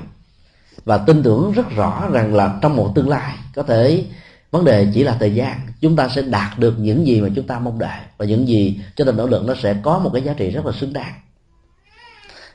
[0.85, 4.07] và tin tưởng rất rõ rằng là trong một tương lai có thể
[4.51, 5.61] vấn đề chỉ là thời gian.
[5.81, 8.01] Chúng ta sẽ đạt được những gì mà chúng ta mong đợi.
[8.19, 10.67] Và những gì cho ta nỗ lực nó sẽ có một cái giá trị rất
[10.67, 11.15] là xứng đáng.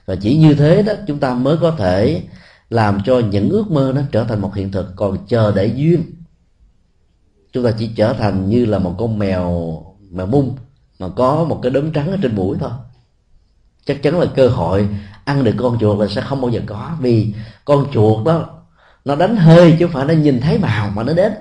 [0.06, 2.24] Và chỉ như thế đó, chúng ta mới có thể
[2.70, 4.94] làm cho những ước mơ nó trở thành một hiện thực.
[4.96, 6.04] Còn chờ để duyên,
[7.54, 9.78] chúng ta chỉ trở thành như là một con mèo
[10.12, 10.58] mèo mung
[11.00, 12.72] mà có một cái đốm trắng ở trên mũi thôi.
[13.86, 14.88] Chắc chắn là cơ hội
[15.26, 16.92] ăn được con chuột là sẽ không bao giờ có.
[17.00, 17.34] Vì
[17.66, 18.50] con chuột đó,
[19.06, 21.32] nó đánh hơi chứ không phải nó nhìn thấy màu mà nó đến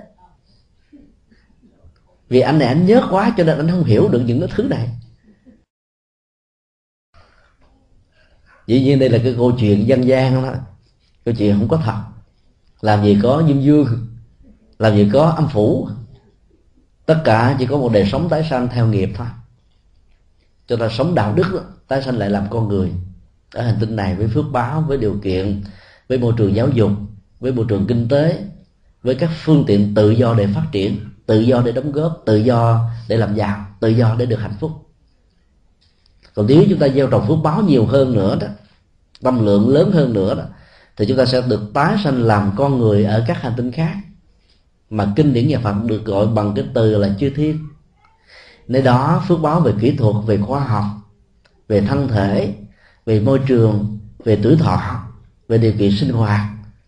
[2.30, 4.62] vì anh này anh nhớ quá cho nên anh không hiểu được những cái thứ
[4.62, 4.88] này.
[8.66, 10.54] Dĩ nhiên đây là cái câu chuyện dân gian đó.
[11.24, 12.02] Câu chuyện không có thật.
[12.80, 13.86] Làm gì có diêm dương
[14.78, 15.88] làm gì có âm phủ.
[17.06, 19.26] Tất cả chỉ có một đời sống tái sanh theo nghiệp thôi.
[20.66, 22.92] Cho ta sống đạo đức đó, tái sanh lại làm con người.
[23.52, 25.62] Ở hành tinh này với phước báo với điều kiện
[26.08, 26.90] với môi trường giáo dục
[27.40, 28.44] với môi trường kinh tế
[29.02, 31.00] với các phương tiện tự do để phát triển
[31.30, 34.54] tự do để đóng góp, tự do để làm giàu, tự do để được hạnh
[34.60, 34.70] phúc.
[36.34, 38.46] Còn nếu chúng ta gieo trồng phước báo nhiều hơn nữa đó,
[39.22, 40.42] tâm lượng lớn hơn nữa đó,
[40.96, 43.96] thì chúng ta sẽ được tái sanh làm con người ở các hành tinh khác.
[44.90, 47.58] Mà kinh điển nhà Phật được gọi bằng cái từ là chư thiên.
[48.68, 50.84] Nơi đó phước báo về kỹ thuật, về khoa học,
[51.68, 52.54] về thân thể,
[53.06, 55.02] về môi trường, về tuổi thọ,
[55.48, 56.40] về điều kiện sinh hoạt,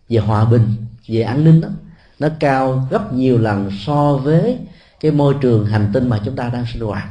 [0.08, 0.74] về hòa bình,
[1.08, 1.68] về an ninh đó
[2.22, 4.58] nó cao gấp nhiều lần so với
[5.00, 7.08] cái môi trường hành tinh mà chúng ta đang sinh hoạt.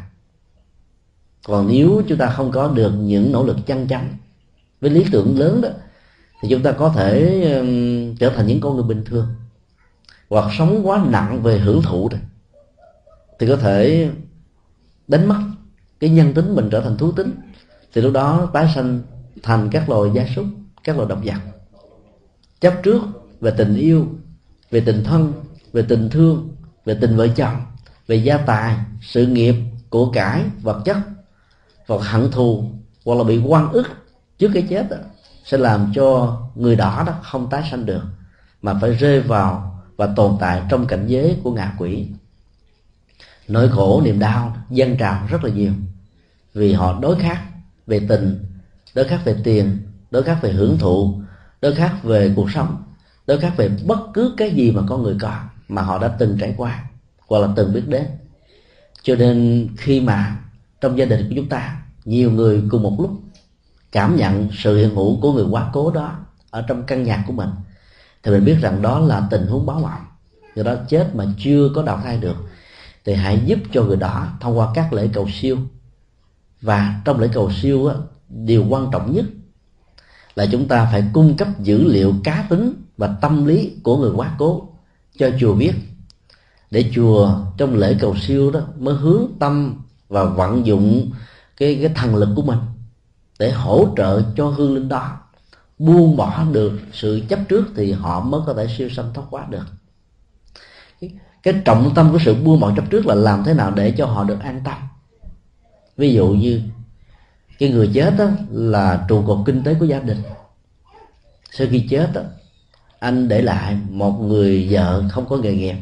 [1.46, 4.18] Còn nếu chúng ta không có được những nỗ lực chăn chắn
[4.82, 5.70] với lý tưởng lớn đó
[6.42, 9.28] thì chúng ta có thể um, trở thành những con người bình thường.
[10.30, 12.22] Hoặc sống quá nặng về hưởng thụ rồi
[13.40, 14.10] thì có thể
[15.08, 15.40] đánh mất
[16.00, 17.32] cái nhân tính mình trở thành thú tính.
[17.94, 19.02] Thì lúc đó tái sanh
[19.44, 20.46] thành các loài gia súc
[20.84, 21.38] các loài động vật.
[22.62, 23.02] Chấp trước
[23.42, 24.08] về tình yêu
[24.72, 25.34] về tình thân
[25.74, 26.56] về tình thương
[26.86, 27.56] về tình vợ chồng
[28.08, 29.56] về gia tài sự nghiệp
[29.90, 30.98] của cải vật chất.
[31.88, 32.72] Và hận thù
[33.06, 33.88] hoặc là bị quan ức
[34.38, 34.98] trước cái chết đó,
[35.44, 38.04] sẽ làm cho người đỏ đó không tái sanh được
[38.62, 42.08] mà phải rơi vào và tồn tại trong cảnh giới của ngạ quỷ.
[43.48, 45.72] Nỗi khổ niềm đau dân trào rất là nhiều
[46.54, 47.42] vì họ đối khác
[47.88, 48.46] về tình
[48.96, 49.78] đối khác về tiền
[50.12, 51.22] đối khác về hưởng thụ
[51.62, 52.84] đối khác về cuộc sống
[53.32, 56.38] đối khác về bất cứ cái gì mà con người có mà họ đã từng
[56.40, 56.84] trải qua
[57.28, 58.06] hoặc là từng biết đến.
[59.04, 60.38] Cho nên khi mà
[60.82, 63.12] trong gia đình của chúng ta nhiều người cùng một lúc
[63.92, 66.20] cảm nhận sự hiện hữu của người quá cố đó
[66.50, 67.50] ở trong căn nhà của mình
[68.24, 70.06] thì mình biết rằng đó là tình huống báo mộng
[70.56, 72.36] người đó chết mà chưa có đào thai được
[73.06, 75.58] thì hãy giúp cho người đó thông qua các lễ cầu siêu.
[76.62, 77.96] Và trong lễ cầu siêu á,
[78.30, 79.26] điều quan trọng nhất
[80.36, 84.12] là chúng ta phải cung cấp dữ liệu cá tính và tâm lý của người
[84.16, 84.68] quá cố
[85.18, 85.74] cho chùa biết.
[86.72, 89.76] Để chùa trong lễ cầu siêu đó mới hướng tâm
[90.10, 91.12] và vận dụng
[91.58, 92.60] cái cái thần lực của mình
[93.40, 95.18] để hỗ trợ cho hương linh đó.
[95.80, 99.46] Buông bỏ được sự chấp trước thì họ mới có thể siêu sanh thoát quá
[99.50, 99.66] được.
[101.02, 101.12] Cái,
[101.44, 104.06] cái trọng tâm của sự buông bỏ chấp trước là làm thế nào để cho
[104.06, 104.78] họ được an tâm.
[105.98, 106.62] Ví dụ như
[107.62, 110.24] cái người chết đó là trụ cột kinh tế của gia đình.
[111.52, 112.22] Sau khi chết đó,
[113.00, 115.76] anh để lại một người vợ không có nghề nghiệp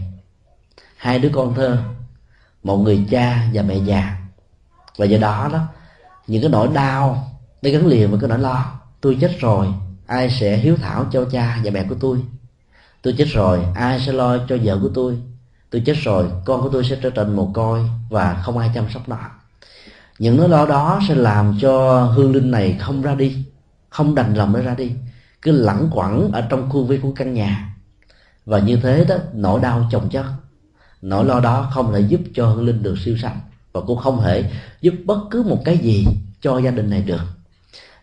[0.95, 1.77] hai đứa con thơ
[2.63, 4.17] một người cha và mẹ già.
[4.97, 5.59] Và do đó đó
[6.27, 9.67] những cái nỗi đau nó gắn liền với cái nỗi lo tôi chết rồi
[10.07, 12.19] ai sẽ hiếu thảo cho cha và mẹ của tôi?
[13.01, 15.17] Tôi chết rồi ai sẽ lo cho vợ của tôi?
[15.69, 18.85] Tôi chết rồi con của tôi sẽ trở thành mồ côi và không ai chăm
[18.89, 19.38] sóc nó
[20.19, 23.37] những nỗi lo đó sẽ làm cho hương linh này không ra đi,
[23.89, 24.91] không đành lòng để ra đi.
[25.41, 27.75] Cứ lẳng quẩn ở trong khuôn viên của căn nhà.
[28.45, 30.25] Và như thế đó, nỗi đau chồng chất.
[31.01, 33.39] Nỗi lo đó không thể giúp cho hương linh được siêu sanh,
[33.73, 34.51] và cũng không thể
[34.81, 36.07] giúp bất cứ một cái gì
[36.41, 37.21] cho gia đình này được.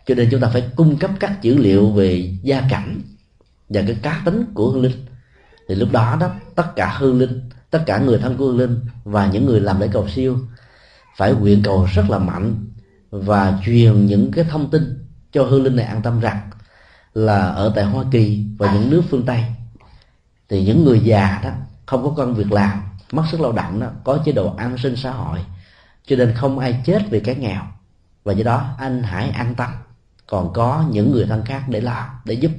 [0.07, 3.01] Cho nên chúng ta phải cung cấp các dữ liệu về gia cảnh
[3.69, 5.07] và cái cá tính của hương linh.
[5.69, 7.41] Thì lúc đó đó, tất cả hương linh,
[7.71, 10.39] tất cả người thân của hương linh và những người làm lễ cầu siêu
[11.17, 12.67] phải nguyện cầu rất là mạnh
[13.11, 16.51] và truyền những cái thông tin cho hương linh này an tâm rằng
[17.15, 19.45] là ở tại Hoa Kỳ và những nước phương Tây.
[20.49, 21.51] Thì những người già đó
[21.87, 24.97] không có công việc làm mất sức lao động đó có chế độ an sinh
[24.97, 25.39] xã hội
[26.07, 27.63] cho nên không ai chết vì cái nghèo.
[28.25, 29.71] Và do đó anh hãy an tâm
[30.27, 32.53] còn có những người thân khác để làm để giúp.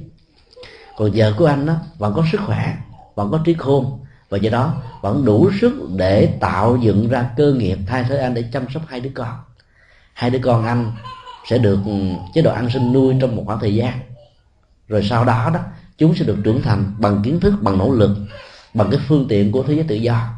[0.96, 2.76] Còn vợ của anh đó vẫn có sức khỏe
[3.14, 7.52] vẫn có trí khôn và do đó, vẫn đủ sức để tạo dựng ra cơ
[7.52, 9.36] nghiệp thay thế anh để chăm sóc hai đứa con.
[10.12, 10.92] Hai đứa con anh
[11.50, 11.92] sẽ được ừ,
[12.34, 14.00] chế độ ăn sinh nuôi trong một khoảng thời gian.
[14.88, 15.60] Rồi sau đó đó,
[15.98, 18.16] chúng sẽ được trưởng thành bằng kiến thức, bằng nỗ lực,
[18.74, 20.28] bằng cái phương tiện của thế giới tự do.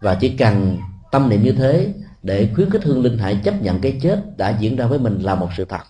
[0.00, 0.78] Và chỉ cần
[1.10, 4.56] tâm niệm như thế để khuyến khích hương linh hãy chấp nhận cái chết đã
[4.60, 5.82] diễn ra với mình là một sự thật,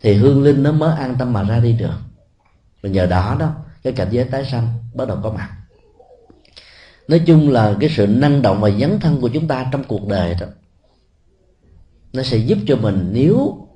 [0.00, 1.98] thì hương linh nó mới an tâm mà ra đi được.
[2.82, 3.50] Và nhờ đó đó,
[3.82, 5.48] cái cảnh giới tái sanh bắt đầu có mặt
[7.12, 10.08] nói chung là cái sự năng động và dấn thân của chúng ta trong cuộc
[10.08, 10.46] đời đó,
[12.12, 13.66] nó sẽ giúp cho mình nếu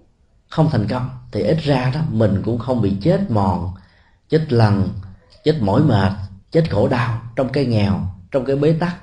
[0.48, 3.74] không thành công thì ít ra đó, mình cũng không bị chết mòn,
[4.28, 4.88] chết lần
[5.44, 6.12] chết mỏi mệt,
[6.50, 8.96] chết khổ đau trong cái nghèo, trong cái bế tắc,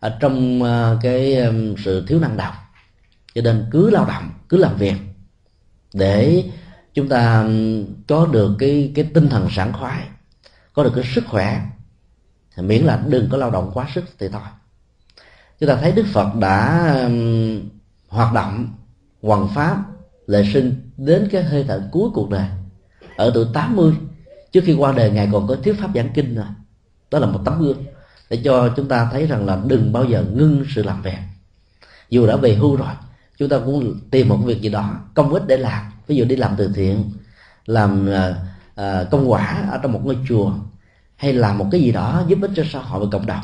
[0.00, 1.36] ở trong ờ, cái
[1.84, 2.54] sự thiếu năng động.
[3.34, 4.96] Cho nên cứ lao động, cứ làm việc
[5.94, 6.44] để
[6.94, 7.48] chúng ta
[8.08, 10.02] có được cái cái tinh thần sảng khoái,
[10.72, 11.60] có được cái sức khỏe
[12.56, 14.42] miễn là đừng có lao động quá sức thì thôi.
[15.60, 16.90] Chúng ta thấy đức phật đã
[18.08, 18.68] hoạt động
[19.22, 19.76] hoằng pháp
[20.26, 22.46] lệ sinh đến cái hơi thở cuối cuộc đời
[23.16, 23.92] ở tuổi 80
[24.52, 26.46] trước khi qua đời, ngài còn có thuyết pháp giảng kinh rồi
[27.10, 27.84] đó là một tấm gương
[28.30, 31.18] để cho chúng ta thấy rằng là đừng bao giờ ngưng sự làm việc.
[32.10, 32.88] Dù đã về hưu rồi,
[33.38, 35.92] chúng ta cũng tìm một việc gì đó, công ích để làm.
[36.06, 37.04] Ví dụ đi làm từ thiện,
[37.66, 38.34] làm ờ,
[38.74, 40.52] ờ, công quả ở trong một ngôi chùa
[41.16, 43.42] hay làm một cái gì đó giúp ích cho xã hội và cộng đồng.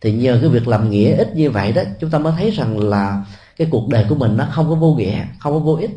[0.00, 2.78] Thì nhờ cái việc làm nghĩa ít như vậy đó, chúng ta mới thấy rằng
[2.78, 3.24] là
[3.56, 5.90] cái cuộc đời của mình nó không có vô nghĩa, không có vô ích.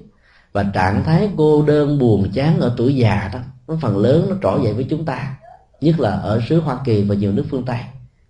[0.54, 4.36] Và trạng thái cô đơn, buồn, chán ở tuổi già đó, nó phần lớn nó
[4.42, 5.36] trỗi dậy với chúng ta.
[5.82, 7.80] Nhất là ở xứ Hoa Kỳ và nhiều nước phương Tây.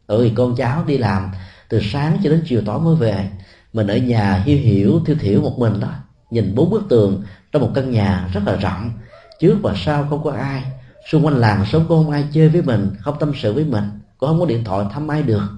[0.08, 1.32] Bởi vì con cháu đi làm
[1.70, 3.30] từ sáng cho đến chiều tối mới về.
[3.74, 5.90] Mình ở nhà hiu hiểu thiêu thiểu một mình đó.
[6.32, 8.92] Nhìn bốn bức tường trong một căn nhà rất là rộng.
[9.40, 10.64] Trước và sau không có ai
[11.12, 13.84] xung quanh làng sống có không ai chơi với mình, không tâm sự với mình,
[14.18, 15.50] cũng không có điện thoại, thăm ai được.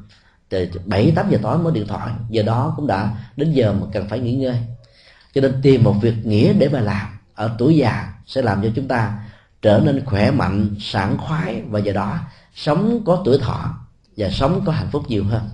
[0.50, 3.88] Từ bảy, tám giờ tối mới điện thoại, giờ đó cũng đã đến giờ mà
[3.94, 4.58] cần phải nghỉ ngơi.
[5.34, 8.70] Cho nên tìm một việc nghĩa để mà làm, ở tuổi già sẽ làm cho
[8.76, 9.20] chúng ta
[9.62, 12.20] trở nên khỏe mạnh, sảng khoái và giờ đó
[12.56, 13.78] sống có tuổi thọ
[14.18, 15.50] và sống có hạnh phúc nhiều hơn.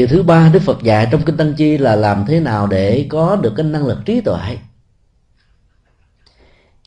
[0.00, 3.06] Điều thứ ba đức phật dạy trong kinh tăng chi là làm thế nào để
[3.08, 4.58] có được cái năng lực trí tuệ.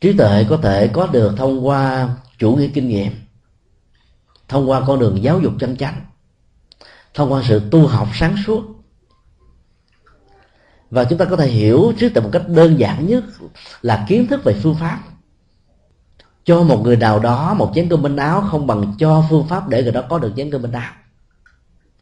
[0.01, 2.09] Trí tuệ có thể có được thông qua
[2.39, 3.11] chủ nghĩa kinh nghiệm,
[4.47, 6.01] thông qua con đường giáo dục chân chánh,
[7.14, 8.64] thông qua sự tu học sáng suốt.
[10.89, 13.24] Và chúng ta có thể hiểu trí tuệ một cách đơn giản nhất
[13.82, 14.99] là kiến thức về phương pháp.
[16.43, 19.70] Cho một người nào đó một chén cơm bên áo không bằng cho phương pháp
[19.70, 20.93] để người đó có được chén cơm bên áo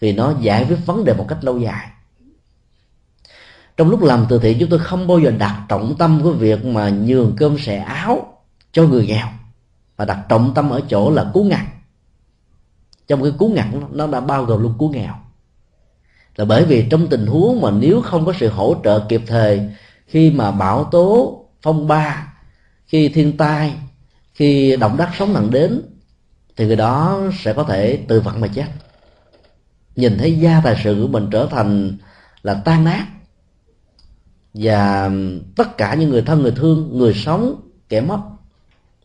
[0.01, 1.87] vì nó giải quyết vấn đề một cách lâu dài.
[3.77, 6.65] Trong lúc làm từ thiện, chúng tôi không bao giờ đặt trọng tâm của việc
[6.65, 8.37] mà nhường cơm sẻ áo
[8.71, 9.27] cho người nghèo,
[9.97, 11.65] mà đặt trọng tâm ở chỗ là cứu ngặt.
[13.07, 15.13] Trong cái cứu ngặt nó đã bao gồm luôn cứu nghèo.
[16.35, 19.69] Là bởi vì trong tình huống mà nếu không có sự hỗ trợ kịp thời,
[20.07, 22.33] khi mà bão tố, phong ba,
[22.85, 23.73] khi thiên tai,
[24.33, 25.81] khi động đất sóng nặng đến,
[26.57, 28.65] thì người đó sẽ có thể tự vận mà chết
[30.01, 31.97] nhìn thấy gia tài sự của mình trở thành
[32.43, 33.07] là tan nát.
[34.53, 35.11] Và
[35.55, 38.19] tất cả những người thân, người thương, người sống, kẻ mất,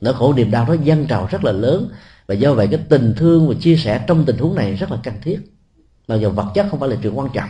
[0.01, 1.89] nỗi khổ niềm đau đó dâng trào rất là lớn.
[2.27, 4.99] Và do vậy cái tình thương và chia sẻ trong tình huống này rất là
[5.03, 5.39] cần thiết.
[6.09, 7.49] Mặc dù vật chất không phải là chuyện quan trọng,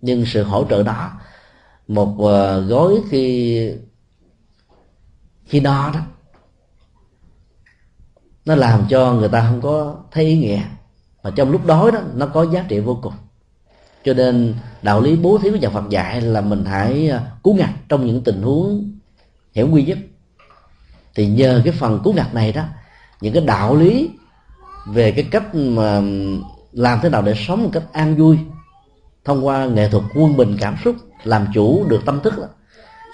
[0.00, 1.10] nhưng sự hỗ trợ đó,
[1.88, 3.70] một ờ, gói khi
[5.44, 6.00] khi no đó,
[8.44, 10.62] nó làm cho người ta không có thấy ý nghĩa
[11.22, 13.12] mà trong lúc đói đó nó có giá trị vô cùng.
[14.04, 17.54] Cho nên đạo lý bố thí của nhà Phật dạy là mình hãy à, cứu
[17.54, 18.92] ngặt trong những tình huống
[19.52, 19.98] hiểm nguy nhất.
[21.14, 22.62] Thì nhờ cái phần cứu ngặt này đó
[23.20, 24.10] những cái đạo lý
[24.86, 26.00] về cái cách mà
[26.72, 28.38] làm thế nào để sống một cách an vui
[29.24, 32.44] thông qua nghệ thuật quân bình cảm xúc làm chủ được tâm thức đó,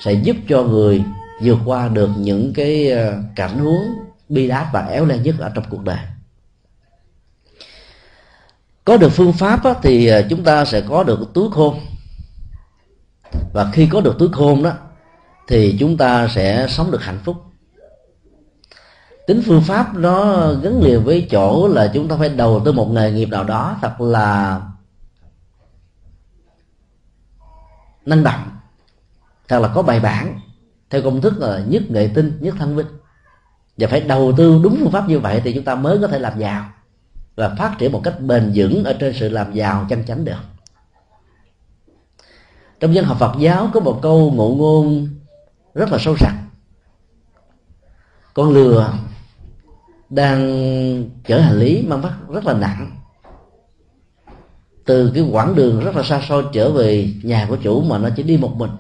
[0.05, 1.05] sẽ giúp cho người
[1.43, 3.85] vượt qua được những cái à, cảnh huống
[4.29, 5.99] bi đát và éo le nhất ở trong cuộc đời
[8.87, 11.81] có được phương pháp á, thì à, chúng ta sẽ có được túi khôn.
[13.53, 14.73] Và khi có được túi khôn đó
[15.49, 17.37] thì chúng ta sẽ sống được hạnh phúc.
[19.27, 22.91] Tính phương pháp nó gắn liền với chỗ là chúng ta phải đầu tư một
[22.91, 24.61] nghề nghiệp nào đó thật là
[28.07, 28.51] năng động
[29.49, 30.41] thật là có bài bản
[30.91, 32.87] theo công thức là nhất nghệ tinh nhất thanh vinh.
[33.77, 36.19] Và phải đầu tư đúng phương pháp như vậy thì chúng ta mới có thể
[36.19, 36.65] làm giàu
[37.37, 40.41] và phát triển một cách bền vững ở trên sự làm giàu chân chánh được.
[42.81, 45.09] Trong dân học Phật giáo có một câu ngụ ngôn
[45.75, 46.35] rất là sâu sắc.
[48.35, 48.93] Con lừa
[50.11, 52.91] đang chở hành lý mang vác rất là nặng.
[54.85, 58.09] Từ cái quãng đường rất là xa xôi trở về nhà của chủ mà nó
[58.17, 58.71] chỉ đi một mình.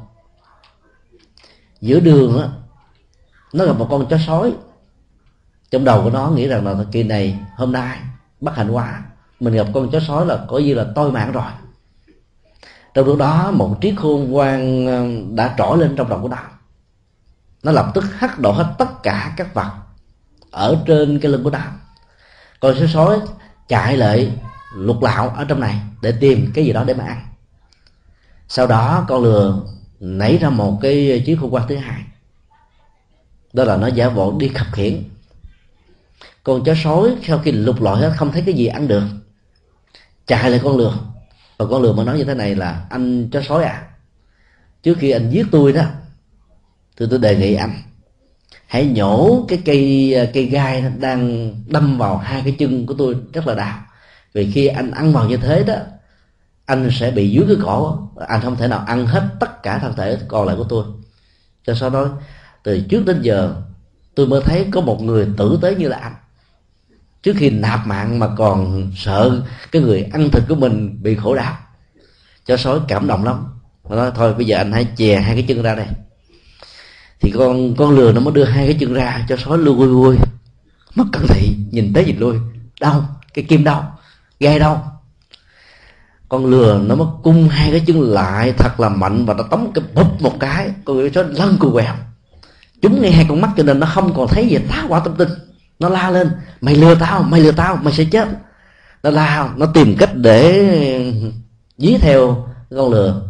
[1.80, 2.48] Giữa đường á,
[3.52, 4.52] nó gặp một con chó sói.
[5.70, 7.98] Trong đầu của nó nghĩ rằng là kỳ này, hôm nay
[8.40, 9.02] bất hạnh quá.
[9.40, 11.50] Mình gặp con chó sói là coi như là tôi mạng rồi.
[12.94, 16.50] Trong lúc đó, một triết khôn quan ờ, đã trỗi lên trong đầu của đạo
[17.62, 19.70] nó lập tức hất đổ hết tất cả các vật
[20.50, 21.72] ở trên cái lưng của đạo
[22.60, 23.20] con chó sói
[23.68, 24.32] chạy lại,
[24.74, 27.26] lục lạo ở trong này để tìm cái gì đó để mà ăn.
[28.48, 29.62] Sau đó, con lừa
[30.00, 32.02] nảy ra một cái chiếc khôn quan thứ hai.
[33.52, 35.02] Đó là nó giả bộ đi khập khiển
[36.46, 39.02] con chó sói sau khi lục lọi hết, không thấy cái gì ăn được.
[40.26, 40.98] Chạy lại con lừa.
[41.56, 43.82] Và con lừa mà nói như thế này là, anh chó sói à
[44.82, 45.82] trước khi anh giết tôi đó
[46.96, 47.82] thì tôi đề nghị anh,
[48.66, 53.46] hãy nhổ cái cây cây gai đang đâm vào hai cái chân của tôi rất
[53.46, 53.78] là đau.
[54.32, 55.74] Vì khi anh ăn vào như thế đó,
[56.64, 59.94] anh sẽ bị dưới cái cổ, anh không thể nào ăn hết tất cả thân
[59.96, 60.84] thể còn lại của tôi.
[61.66, 62.08] Cho sau đó
[62.62, 63.54] từ trước đến giờ,
[64.14, 66.14] tôi mới thấy có một người tử tế như là anh
[67.26, 71.34] trước khi nạp mạng mà còn sợ cái người ăn thịt của mình bị khổ
[71.34, 71.56] đau.
[72.46, 73.44] Cho sói cảm động lắm.
[73.90, 75.86] Nó nói, thôi, bây giờ anh hãy chè hai cái chân ra đây.
[77.20, 79.88] Thì con con lừa nó mới đưa hai cái chân ra, cho sói lui vui
[79.88, 80.16] vui.
[80.94, 82.36] Mất cẩn thị, nhìn tới nhìn lui.
[82.80, 83.98] Đau, cái kim đau,
[84.40, 85.02] gai đau.
[86.28, 89.72] Con lừa nó mới cung hai cái chân lại, thật là mạnh và nó tống
[89.74, 90.70] cái bụp một cái.
[90.84, 91.94] Con người sói lăn cù quẹo.
[92.82, 95.14] Chúng ngay hai con mắt cho nên nó không còn thấy gì, tá quả tâm
[95.16, 95.28] tinh
[95.78, 98.28] nó la lên, mày lừa tao, mày lừa tao, mày sẽ chết.
[99.02, 100.72] Nó la, nó tìm cách để
[101.78, 103.22] dí theo con lừa.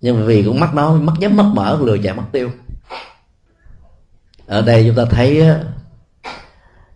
[0.00, 2.50] Nhưng vì cũng mắt nó mắt nhắm mắt mở lừa chạy mất tiêu.
[4.46, 5.42] Ở đây chúng ta thấy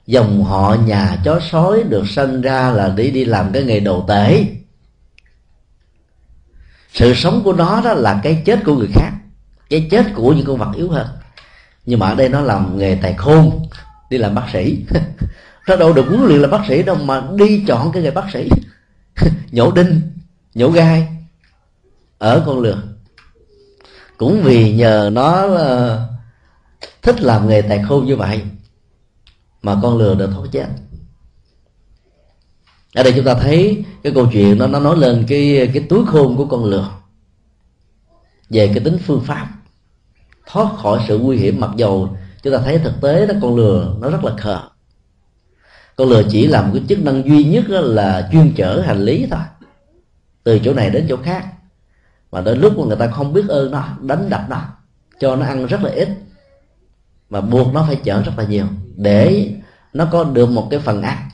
[0.06, 4.04] dòng họ nhà chó sói được sinh ra là để đi làm cái nghề đồ
[4.08, 4.46] tể.
[6.92, 9.10] Sự sống của nó đó là cái chết của người khác,
[9.70, 11.06] cái chết của những con vật yếu hơn.
[11.86, 13.68] Nhưng mà ở đây nó làm nghề tài khôn
[14.10, 14.84] đi làm bác sĩ.
[15.68, 18.30] Nó đâu được huấn luyện là bác sĩ đâu mà đi chọn cái nghề bác
[18.32, 18.48] sĩ.
[19.50, 20.00] Nhổ đinh,
[20.54, 21.08] nhổ gai,
[22.18, 22.82] ở con lừa.
[24.16, 26.08] Cũng vì nhờ nó ờ,
[27.02, 28.42] thích làm nghề tài khôn như vậy
[29.62, 30.66] mà con lừa được thoát chết.
[32.94, 36.06] Ở đây chúng ta thấy cái câu chuyện nó nó nói lên cái cái túi
[36.06, 36.90] khôn của con lừa
[38.50, 39.48] về cái tính phương pháp
[40.46, 43.96] thoát khỏi sự nguy hiểm mặc dầu chúng ta thấy thực tế đó, con lừa
[44.00, 44.60] nó rất là khờ.
[45.96, 49.40] Con lừa chỉ làm cái chức năng duy nhất là chuyên chở hành lý thôi.
[50.44, 51.46] Từ chỗ này đến chỗ khác.
[52.32, 54.60] Mà đến lúc mà người ta không biết ơn nó, đánh đập nó,
[55.20, 56.08] cho nó ăn rất là ít,
[57.30, 58.66] mà buộc nó phải chở rất là nhiều.
[58.96, 59.50] Để
[59.92, 61.30] nó có được một cái phần ăn,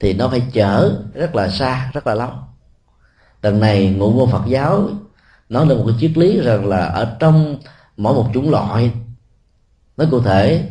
[0.00, 2.30] thì nó phải chở rất là xa, rất là lâu.
[3.42, 4.88] Lần này ngụ ngôn phật giáo
[5.48, 7.56] nói lên một cái triết lý rằng là ở trong
[7.96, 8.92] mỗi một chủng loại
[9.98, 10.68] nó cụ thể,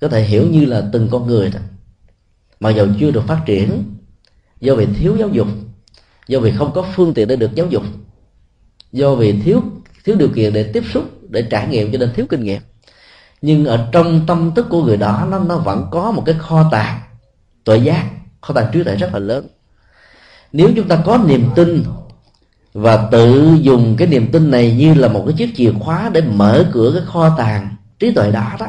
[0.00, 1.60] có thể hiểu như là từng con người đó.
[2.60, 3.84] Mà dầu chưa được phát triển,
[4.60, 5.48] do vì thiếu giáo dục,
[6.28, 7.82] do vì không có phương tiện để được giáo dục,
[8.92, 9.62] do vì thiếu
[10.04, 12.60] thiếu điều kiện để tiếp xúc, để trải nghiệm cho nên thiếu kinh nghiệm.
[13.42, 16.68] Nhưng ở trong tâm thức của người đó, nó nó vẫn có một cái kho
[16.70, 17.00] tàng
[17.64, 18.10] tội giác.
[18.40, 19.46] Kho tàng trí tuệ rất là lớn.
[20.52, 21.84] Nếu chúng ta có niềm tin
[22.74, 26.20] và tự dùng cái niềm tin này như là một cái chiếc chìa khóa để
[26.20, 28.66] mở cửa cái kho tàng trí tuệ đó đó,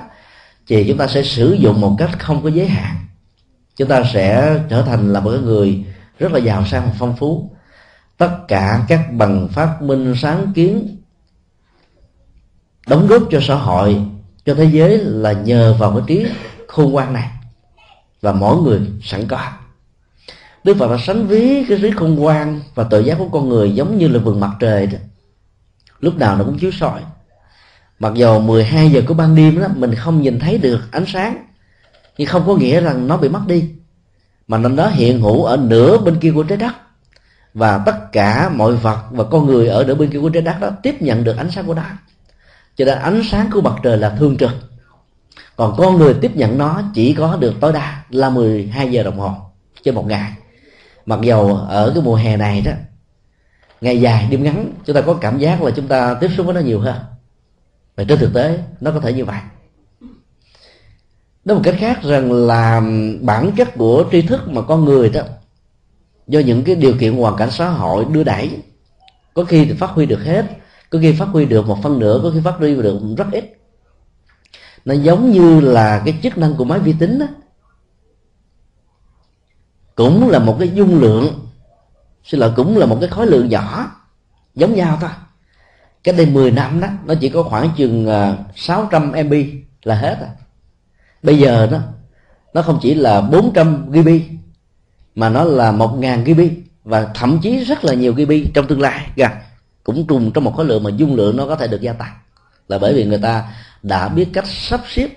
[0.68, 2.96] thì chúng ta sẽ sử dụng một cách không có giới hạn.
[3.76, 5.86] Chúng ta sẽ trở thành là một cái người
[6.20, 7.50] rất là giàu sang và phong phú.
[8.18, 10.98] Tất cả các bằng phát minh sáng kiến
[12.88, 14.02] đóng góp cho xã hội,
[14.46, 16.32] cho thế giới là nhờ vào cái trí
[16.68, 17.30] khôn ngoan này.
[18.22, 19.52] Và mỗi người sẵn có.
[20.64, 23.72] Đức Phật đã sánh ví cái trí khôn ngoan và tự giác của con người
[23.72, 24.98] giống như là vườn mặt trời đó.
[26.00, 27.02] Lúc nào nó cũng chiếu soi
[28.00, 31.46] mặc dù 12 giờ của ban đêm đó, mình không nhìn thấy được ánh sáng,
[32.18, 33.70] nhưng không có nghĩa rằng nó bị mất đi.
[34.48, 36.74] Mà nó đó hiện hữu ở nửa bên kia của trái đất,
[37.54, 40.56] và tất cả mọi vật và con người ở nửa bên kia của trái đất
[40.62, 41.84] đó tiếp nhận được ánh sáng của nó.
[42.76, 44.52] Cho nên ánh sáng của mặt trời là thương trực.
[45.56, 49.20] Còn con người tiếp nhận nó chỉ có được tối đa là 12 giờ đồng
[49.20, 49.32] hồ,
[49.84, 50.32] trên một ngày.
[51.06, 52.72] Mặc dầu ở cái mùa hè này đó,
[53.82, 56.56] ngày dài đêm ngắn, chúng ta có cảm giác là chúng ta tiếp xúc với
[56.56, 56.96] nó nhiều hơn
[57.96, 59.40] và trên thực tế, nó có thể như vậy.
[61.46, 62.82] Nói một cách khác rằng là
[63.22, 65.22] bản chất của tri thức mà con người đó,
[66.28, 68.62] do những cái điều kiện hoàn cảnh xã hội đưa đẩy,
[69.34, 70.46] có khi thì phát huy được hết,
[70.90, 73.58] có khi phát huy được một phân nửa có khi phát huy được rất ít.
[74.86, 77.26] Nó giống như là cái chức năng của máy vi tính đó
[79.96, 81.48] cũng là một cái dung lượng,
[82.24, 83.92] xin lỗi, cũng là một cái khối lượng nhỏ,
[84.56, 85.10] giống nhau thôi
[86.06, 89.34] cái đây 10 năm đó, nó chỉ có khoảng chừng à, 600 MB
[89.84, 90.30] là hết rồi
[91.24, 91.80] bây giờ đó,
[92.54, 94.10] nó không chỉ là 400 GB
[95.16, 96.42] mà nó là 1.000 GB
[96.84, 99.32] và thậm chí rất là nhiều GB trong tương lai gần
[99.84, 102.14] cũng trùng trong một khối lượng mà dung lượng nó có thể được gia tăng.
[102.68, 103.54] Là bởi vì người ta
[103.84, 105.08] đã biết cách sắp xếp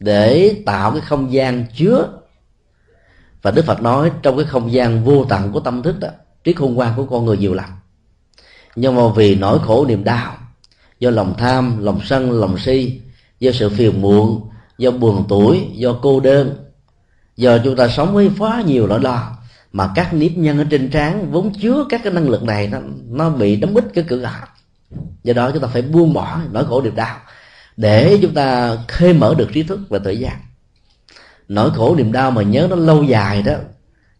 [0.00, 2.08] để tạo cái không gian chứa.
[3.42, 6.08] Và Đức Phật nói trong cái không gian vô tận của tâm thức đó
[6.44, 7.70] trí khôn ngoan của con người nhiều lắm
[8.76, 10.36] nhưng mà vì nỗi khổ niềm đau,
[11.00, 13.00] do lòng tham, lòng sân, lòng si,
[13.40, 14.48] do sự phiền muộn,
[14.78, 16.56] do buồn tuổi, do cô đơn,
[17.36, 19.36] do chúng ta sống với quá nhiều nỗi lo,
[19.72, 22.78] mà các nếp nhân ở trên trán vốn chứa các cái năng lực này nó
[23.08, 24.34] nó bị đóng bít cái cửa ngõ.
[25.24, 27.16] Do đó chúng ta phải buông bỏ nỗi khổ niềm đau
[27.76, 30.36] để chúng ta khơi mở được trí thức và tự giác
[31.48, 33.54] nỗi khổ niềm đau mà nhớ nó lâu dài đó,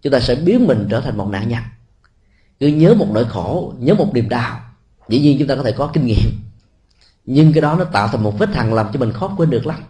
[0.02, 1.62] chúng ta sẽ biến mình trở thành một nạn nhân
[2.64, 4.60] cứ nhớ một nỗi khổ nhớ một niềm đau.
[5.08, 6.30] Dĩ nhiên chúng ta có thể có kinh nghiệm.
[7.24, 9.66] Nhưng cái đó nó tạo thành một vết thằng làm cho mình khó quên được
[9.66, 9.82] lắm.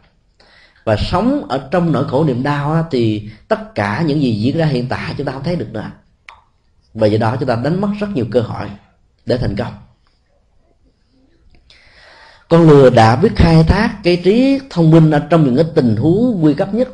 [0.85, 4.57] Và sống ở trong nỗi khổ niềm đau á, thì tất cả những gì diễn
[4.57, 5.91] ra hiện tại chúng ta không thấy được nữa.
[6.95, 8.71] Và do đó chúng ta đánh mất rất nhiều cơ hội
[9.27, 9.75] để thành công.
[12.49, 15.97] Con lừa đã biết khai thác cái trí thông minh ở trong những cái tình
[15.97, 16.89] huống nguy cấp nhất.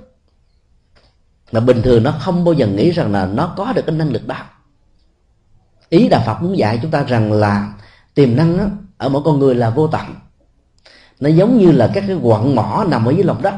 [1.52, 4.12] Mà bình thường nó không bao giờ nghĩ rằng là nó có được cái năng
[4.12, 4.36] lực đó
[5.90, 7.72] ý đạo phật muốn dạy chúng ta rằng là
[8.14, 8.64] tiềm năng đó,
[8.98, 10.06] ở mỗi con người là vô tận.
[11.20, 13.54] Nó giống như là các cái quặng mỏ nằm ở dưới lòng đất.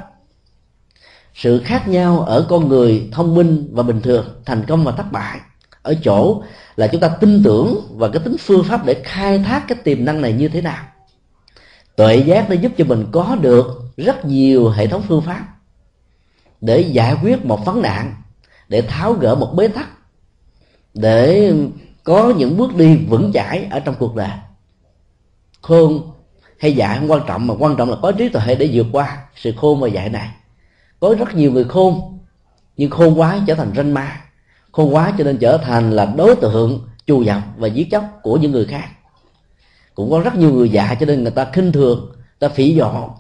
[1.35, 5.13] Sự khác nhau ở con người thông minh và bình thường thành công và thất
[5.13, 5.41] bại.
[5.83, 6.43] Ở chỗ
[6.77, 10.05] là chúng ta tin tưởng và cái tính phương pháp để khai thác cái tiềm
[10.05, 10.85] năng này như thế nào.
[11.97, 13.67] Tuệ giác nó giúp cho mình có được
[13.97, 15.47] rất nhiều hệ thống phương pháp
[16.61, 18.15] để giải quyết một vấn nạn
[18.69, 19.89] để tháo gỡ một bế tắc
[20.95, 21.53] để
[22.05, 24.31] có những bước đi vững chãi ở trong cuộc đời.
[25.61, 26.13] Khôn
[26.59, 29.19] hay dạy không quan trọng, mà quan trọng là có trí tuệ để vượt qua
[29.37, 30.29] sự khôn và dạy này.
[31.01, 32.19] Có rất nhiều người khôn,
[32.77, 34.21] nhưng khôn quá trở thành ranh ma.
[34.73, 38.37] Khôn quá cho nên trở thành là đối tượng chù dập và giết chóc của
[38.37, 38.89] những người khác.
[39.95, 42.77] Cũng có rất nhiều người già cho nên người ta khinh thường, người ta phỉ
[42.77, 43.11] dọ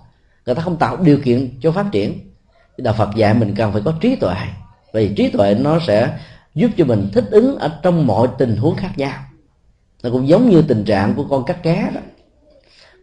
[0.46, 2.30] người ta không tạo điều kiện cho phát triển.
[2.78, 4.34] Đạo phật dạy mình cần phải có trí tuệ.
[4.92, 6.18] Vì trí tuệ nó sẽ
[6.54, 9.18] giúp cho mình thích ứng ở trong mọi tình huống khác nhau.
[10.02, 12.00] Nó cũng giống như tình trạng của con cắt cá đó.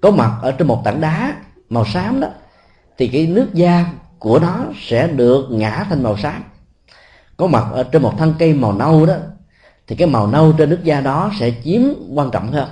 [0.02, 1.36] Có mặt ở trên một tảng đá
[1.70, 2.28] màu xám đó,
[2.98, 3.86] thì cái nước da
[4.20, 6.44] của nó sẽ được ngã thành màu xám.
[7.38, 9.16] Có mặt ở trên một thân cây màu nâu đó,
[9.88, 11.82] thì cái màu nâu trên nước da đó sẽ chiếm
[12.14, 12.70] quan trọng hơn.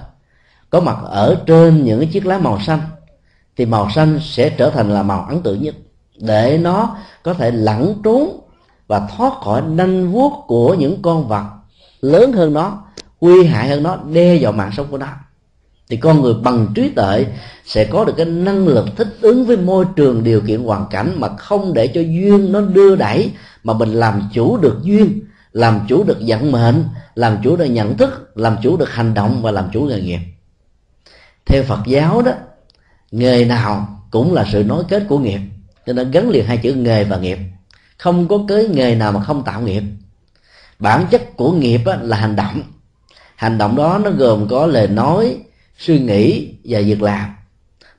[0.70, 2.82] Có mặt ở trên những cái chiếc lá màu xanh,
[3.58, 5.76] thì màu xanh sẽ trở thành là màu ấn tượng nhất,
[6.20, 8.40] để nó có thể lẩn trốn
[8.88, 11.44] và thoát khỏi nanh vuốt của những con vật
[12.02, 12.84] lớn hơn nó,
[13.22, 15.08] nguy hại hơn nó, đe dọa mạng sống của nó.
[15.90, 17.26] Thì con người bằng trí tuệ
[17.66, 21.14] sẽ có được cái năng lực thích ứng với môi trường điều kiện hoàn cảnh
[21.18, 23.32] mà không để cho duyên nó đưa đẩy,
[23.64, 25.22] mà mình làm chủ được duyên,
[25.52, 26.84] làm chủ được vận mệnh,
[27.16, 30.20] làm chủ được nhận thức, làm chủ được hành động và làm chủ nghề nghiệp.
[31.46, 32.32] Theo phật giáo đó,
[33.12, 35.40] nghề nào cũng là sự nối kết của nghiệp,
[35.86, 37.38] cho nên gắn liền hai chữ nghề và nghiệp
[37.98, 39.84] không có cái nghề nào mà không tạo nghiệp.
[40.80, 42.64] Bản chất của nghiệp là hành động.
[43.36, 45.38] Hành động đó nó gồm có lời nói
[45.78, 47.30] suy nghĩ và việc làm.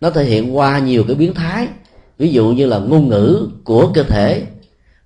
[0.01, 1.69] Nó thể hiện qua nhiều cái biến thái.
[2.19, 4.47] Ví dụ như là ngôn ngữ của cơ thể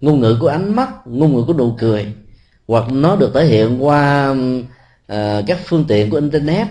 [0.01, 2.06] ngôn ngữ của ánh mắt ngôn ngữ của nụ cười.
[2.69, 4.31] Hoặc nó được thể hiện qua
[5.12, 6.66] uh, các phương tiện của internet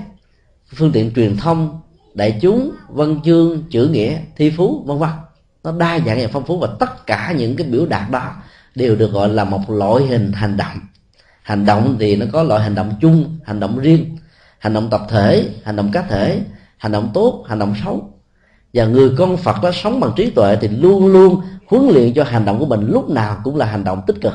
[0.76, 1.82] phương tiện truyền thông
[2.14, 5.10] đại chúng văn chương chữ nghĩa thi phú vân vân
[5.64, 8.32] nó đa dạng và phong phú và tất cả những cái biểu đạt đó
[8.76, 10.78] đều được gọi là một loại hình hành động.
[11.44, 14.18] Hành động thì nó có loại hành động chung, hành động riêng,
[14.60, 16.40] hành động tập thể, hành động cá thể,
[16.78, 18.14] hành động tốt, hành động xấu.
[18.74, 22.24] Và người con phật đó sống bằng trí tuệ thì luôn luôn huấn luyện cho
[22.24, 24.34] hành động của mình lúc nào cũng là hành động tích cực.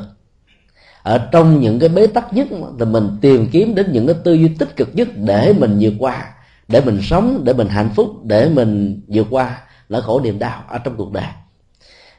[1.03, 2.47] Ở trong những cái bế tắc nhất
[2.79, 5.93] thì mình tìm kiếm đến những cái tư duy tích cực nhất để mình vượt
[5.99, 6.25] qua,
[6.69, 9.59] để mình sống, để mình hạnh phúc, để mình vượt qua
[9.89, 11.25] nỗi khổ niềm đau ở trong cuộc đời.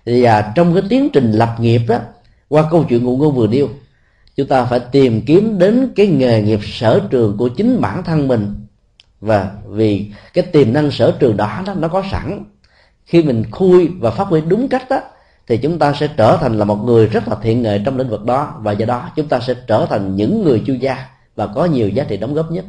[0.06, 1.99] Thì à, trong cái tiến trình lập nghiệp đó
[2.49, 3.69] qua câu chuyện ngụ ngôn vừa nêu
[4.35, 8.27] chúng ta phải tìm kiếm đến cái nghề nghiệp sở trường của chính bản thân
[8.27, 8.56] mình.
[9.22, 12.44] Và vì cái tiềm năng sở trường đó, đó nó có sẵn.
[13.06, 15.02] Khi mình khui và phát huy đúng cách đó
[15.48, 18.10] thì chúng ta sẽ trở thành là một người rất là thiện nghệ trong lĩnh
[18.10, 18.56] vực đó.
[18.60, 21.89] Và do đó chúng ta sẽ trở thành những người chuyên gia và có nhiều
[21.89, 22.65] giá trị đóng góp nhất.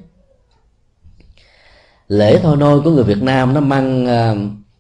[2.09, 4.35] Lễ thôi nôi của người Việt Nam nó mang à,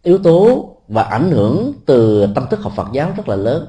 [0.09, 3.67] yếu tố và ảnh hưởng từ tâm thức học Phật giáo rất là lớn.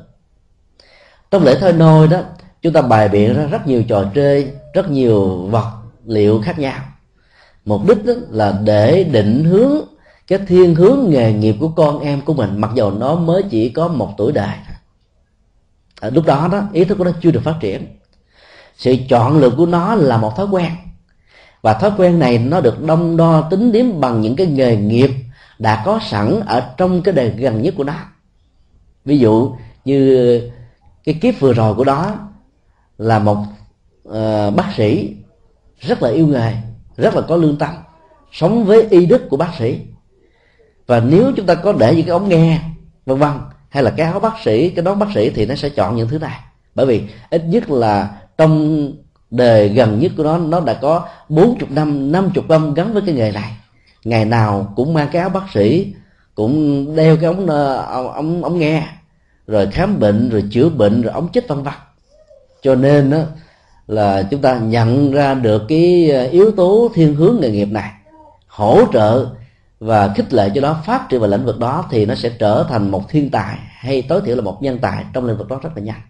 [1.32, 2.22] Trong lễ thôi nôi đó,
[2.62, 5.72] chúng ta bày biện ra rất nhiều trò chơi, rất nhiều vật
[6.06, 6.80] liệu khác nhau.
[7.66, 9.82] Mục đích đó là để định hướng
[10.28, 13.70] cái thiên hướng nghề nghiệp của con em của mình, mặc dù nó mới chỉ
[13.70, 14.56] có một tuổi đời
[16.02, 17.88] ở à, lúc đó đó, ý thức của nó chưa được phát triển.
[18.78, 20.72] Sự chọn lựa của nó là một thói quen.
[21.62, 25.12] Và thói quen này nó được đông đo tính điểm bằng những cái nghề nghiệp
[25.60, 27.94] đã có sẵn ở trong cái đời gần nhất của nó.
[29.06, 29.56] Ví dụ
[29.86, 30.42] như
[31.04, 32.16] cái kiếp vừa rồi của đó
[32.98, 33.38] là một
[34.08, 35.16] uh, bác sĩ
[35.80, 36.54] rất là yêu nghề
[36.98, 37.70] rất là có lương tâm
[38.32, 39.80] sống với y đức của bác sĩ.
[40.88, 42.62] Và nếu chúng ta có để những cái ống nghe
[43.06, 43.32] vân vân
[43.70, 46.08] hay là cái áo bác sĩ cái nón bác sĩ thì nó sẽ chọn những
[46.08, 46.40] thứ này.
[46.76, 48.86] Bởi vì ít nhất là trong
[49.32, 53.16] đời gần nhất của nó nó đã có 40 năm 50 năm gắn với cái
[53.16, 53.52] nghề này
[54.04, 55.94] ngày nào cũng mang cái áo bác sĩ,
[56.36, 58.88] cũng đeo cái ống ờ, ống ống ống nghe,
[59.48, 61.74] rồi khám bệnh, rồi chữa bệnh, rồi ống chích vân vân
[62.62, 63.18] cho nên đó
[63.88, 67.92] là chúng ta nhận ra được cái ờ, yếu tố thiên hướng nghề nghiệp này,
[68.48, 69.30] hỗ trợ
[69.80, 72.66] và khích lệ cho nó phát triển vào lĩnh vực đó thì nó sẽ trở
[72.70, 75.60] thành một thiên tài hay tối thiểu là một nhân tài trong lĩnh vực đó
[75.64, 76.02] rất là nhanh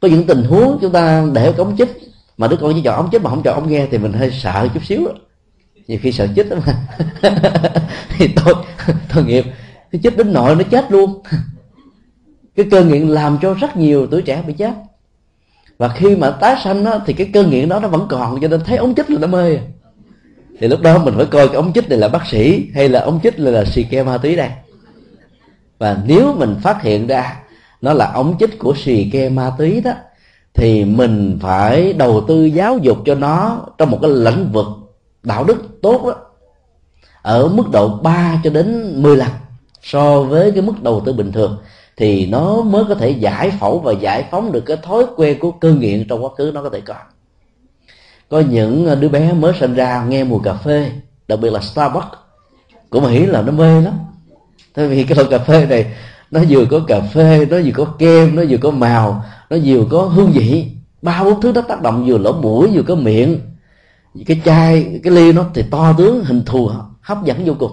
[0.00, 1.96] có những tình huống chúng ta để ống chích
[2.36, 4.30] mà đứa con chỉ chọn ống chích mà không chọn ống nghe thì mình hơi
[4.30, 5.12] sợ chút xíu đó
[5.88, 6.74] nhiều khi sợ chích lắm mà.
[8.18, 8.54] Thì tôi
[9.14, 9.44] tôi nghiệp.
[9.92, 11.22] Cái chích đến nội nó chết luôn.
[12.56, 14.72] Cái cơn nghiện làm cho rất nhiều tuổi trẻ bị chết.
[15.78, 18.48] Và khi mà tái sanh đó, thì cái cơn nghiện đó nó vẫn còn cho
[18.48, 19.58] nên thấy ống chích là nó mê.
[20.60, 23.00] Thì lúc đó mình phải coi cái ống chích này là bác sĩ hay là
[23.00, 24.48] ống chích này là xì ke ma túy đây.
[25.78, 27.36] Và nếu mình phát hiện ra
[27.80, 29.92] nó là ống chích của xì ke ma túy đó
[30.54, 34.66] thì mình phải đầu tư giáo dục cho nó trong một cái lĩnh vực
[35.28, 36.14] đạo đức tốt đó
[37.22, 39.28] ở mức độ 3 cho đến 10 lần
[39.82, 41.58] so với cái mức đầu tư bình thường,
[41.96, 45.50] thì nó mới có thể giải phẫu và giải phóng được cái thói quen của
[45.50, 46.94] cơn nghiện trong quá khứ nó có thể có.
[48.28, 50.90] Có những đứa bé mới sinh ra nghe mùi cà phê,
[51.28, 52.06] đặc biệt là Starbucks
[52.90, 53.94] của Mỹ là nó mê lắm.
[54.74, 55.86] Tại vì cái loại cà phê này,
[56.30, 59.84] nó vừa có cà phê, nó vừa có kem, nó vừa có màu, nó vừa
[59.90, 60.66] có hương vị,
[61.02, 63.40] ba bốn thứ nó tác động vừa lỗ mũi, vừa có miệng
[64.26, 66.70] cái chai, cái ly nó thì to tướng, hình thù
[67.00, 67.72] hấp dẫn vô cùng.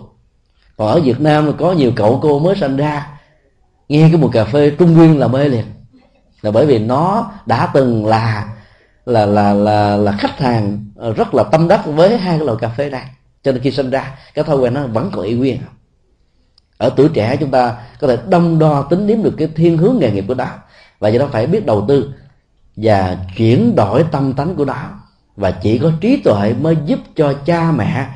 [0.78, 3.08] Còn ở Việt Nam có nhiều cậu cô mới sinh ra.
[3.90, 5.66] Nghe cái mùi cà phê trung nguyên là mê liền.
[6.42, 8.48] Là bởi vì nó đã từng là
[9.06, 12.58] là là là là khách hàng ờ, rất là tâm đắc với hai cái loại
[12.62, 13.06] cà phê này.
[13.44, 15.58] Cho nên khi sinh ra, cái thói quen nó vẫn còn y nguyên.
[16.78, 19.98] Ở tuổi trẻ chúng ta có thể đông đo tính điểm được cái thiên hướng
[20.00, 20.48] nghề nghiệp của đó
[21.00, 22.14] và do đó phải biết đầu tư
[22.76, 24.90] và chuyển đổi tâm tánh của đó
[25.36, 28.07] và chỉ có trí tuệ mới giúp cho cha mẹ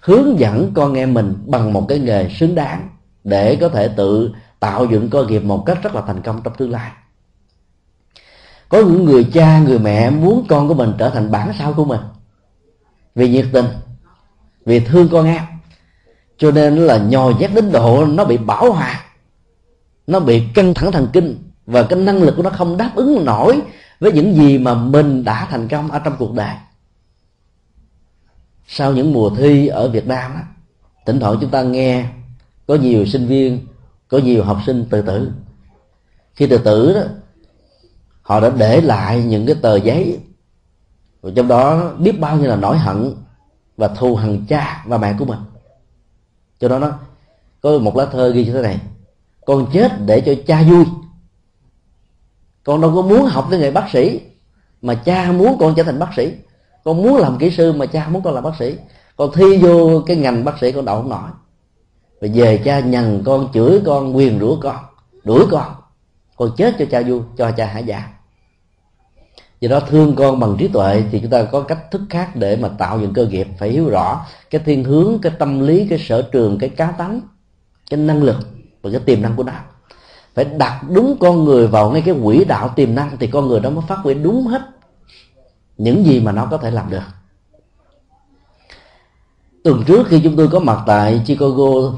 [0.00, 2.88] hướng dẫn con em mình bằng một cái nghề xứng đáng
[3.24, 4.30] để có thể tự
[4.60, 6.90] tạo dựng cơ nghiệp một cách rất là thành công trong tương lai.
[8.68, 11.84] Có những người cha, người mẹ muốn con của mình trở thành bản sao của
[11.84, 12.00] mình
[13.14, 13.66] vì nhiệt tình,
[14.64, 15.42] vì thương con em.
[16.38, 19.04] Cho nên là nhồi nhét đến độ nó bị bảo hòa,
[20.06, 23.24] nó bị căng thẳng thần kinh và cái năng lực của nó không đáp ứng
[23.24, 23.60] nổi
[24.02, 26.54] với những gì mà mình đã thành công ở trong cuộc đời.
[28.68, 30.46] Sau những mùa thi ở Việt Nam á,
[31.06, 32.06] thỉnh thoảng chúng ta nghe
[32.66, 33.66] có nhiều sinh viên
[34.08, 35.32] có nhiều học sinh tự tử.
[36.34, 37.00] Khi tự tử đó
[38.22, 40.18] họ đã để lại những cái tờ giấy
[41.20, 43.14] và trong đó biết bao nhiêu là nỗi hận
[43.76, 45.40] và thù hằn cha và mẹ của mình.
[46.60, 46.98] Cho đó nó
[47.60, 48.80] có một lá thơ ghi như thế này
[49.46, 50.84] con chết để cho cha vui
[52.64, 54.20] con đâu có muốn học cái nghề bác sĩ,
[54.82, 56.32] mà cha muốn con trở thành bác sĩ.
[56.84, 58.76] Con muốn làm kỹ sư, mà cha muốn con làm bác sĩ.
[59.16, 61.30] Con thi vô cái ngành bác sĩ, con đậu không nổi.
[62.20, 64.76] Rồi về cha nhằn con, chửi con quyền rủa con,
[65.24, 65.74] đuổi con.
[66.36, 68.08] Con chết cho cha vui, cho cha hả dạ.
[69.60, 72.56] Do đó thương con bằng trí tuệ thì chúng ta có cách thức khác để
[72.56, 75.98] mà tạo những cơ nghiệp, phải hiểu rõ cái thiên hướng, cái tâm lý, cái
[75.98, 77.20] sở trường, cái cá tánh,
[77.90, 78.36] cái năng lực
[78.82, 79.52] và cái tiềm năng của nó
[80.34, 83.60] phải đặt đúng con người vào ngay cái quỹ đạo tiềm năng thì con người
[83.60, 84.62] đó mới phát huy đúng hết
[85.78, 87.02] những gì mà nó có thể làm được.
[89.64, 91.92] Tuần trước khi chúng tôi có mặt tại Chicago,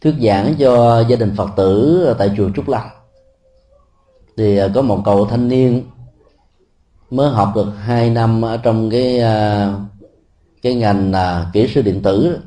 [0.00, 2.82] thuyết giảng cho gia đình Phật tử tại chùa Trúc Lâm,
[4.36, 5.84] thì à, có một cậu thanh niên
[7.10, 9.72] mới học được hai năm ở trong cái à,
[10.62, 12.38] cái ngành à, kỹ sư điện tử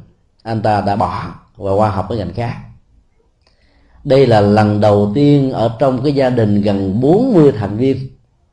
[0.44, 1.26] anh ta đã bỏ
[1.56, 2.56] và qua học cái ngành khác
[4.04, 7.98] đây là lần đầu tiên ở trong cái gia đình gần 40 thành viên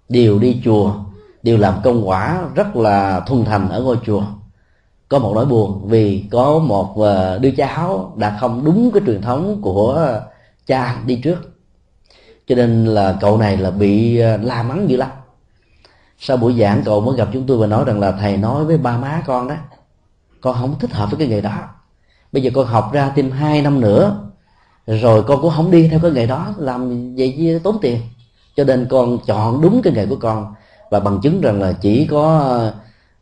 [0.08, 0.94] đều đi chùa,
[1.42, 4.22] đều làm công quả rất là thuần thành ở ngôi chùa.
[5.08, 9.22] Có một nỗi buồn vì có một ờ, đứa cháu đã không đúng cái truyền
[9.22, 10.20] thống của
[10.66, 11.38] cha đi trước.
[12.46, 15.10] Cho nên là cậu này là bị ờ, la mắng dữ lắm.
[16.18, 18.78] Sau buổi giảng, cậu mới gặp chúng tôi và nói rằng là, thầy nói với
[18.78, 19.54] ba má con đó,
[20.40, 21.58] con không thích hợp với cái nghề đó.
[22.32, 24.27] Bây giờ con học ra thêm hai năm nữa
[24.96, 28.00] rồi con cũng không đi theo cái nghề đó làm vậy chứ tốn tiền.
[28.56, 30.54] Cho nên con chọn đúng cái nghề của con.
[30.90, 32.50] Và bằng chứng rằng là chỉ có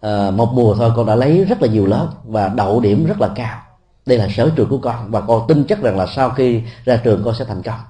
[0.07, 3.21] uh, một mùa thôi con đã lấy rất là nhiều lớp và đậu điểm rất
[3.21, 3.59] là cao.
[4.07, 6.97] Đây là sở trường của con và con tin chắc rằng là sau khi ra
[6.97, 7.81] trường con sẽ thành công.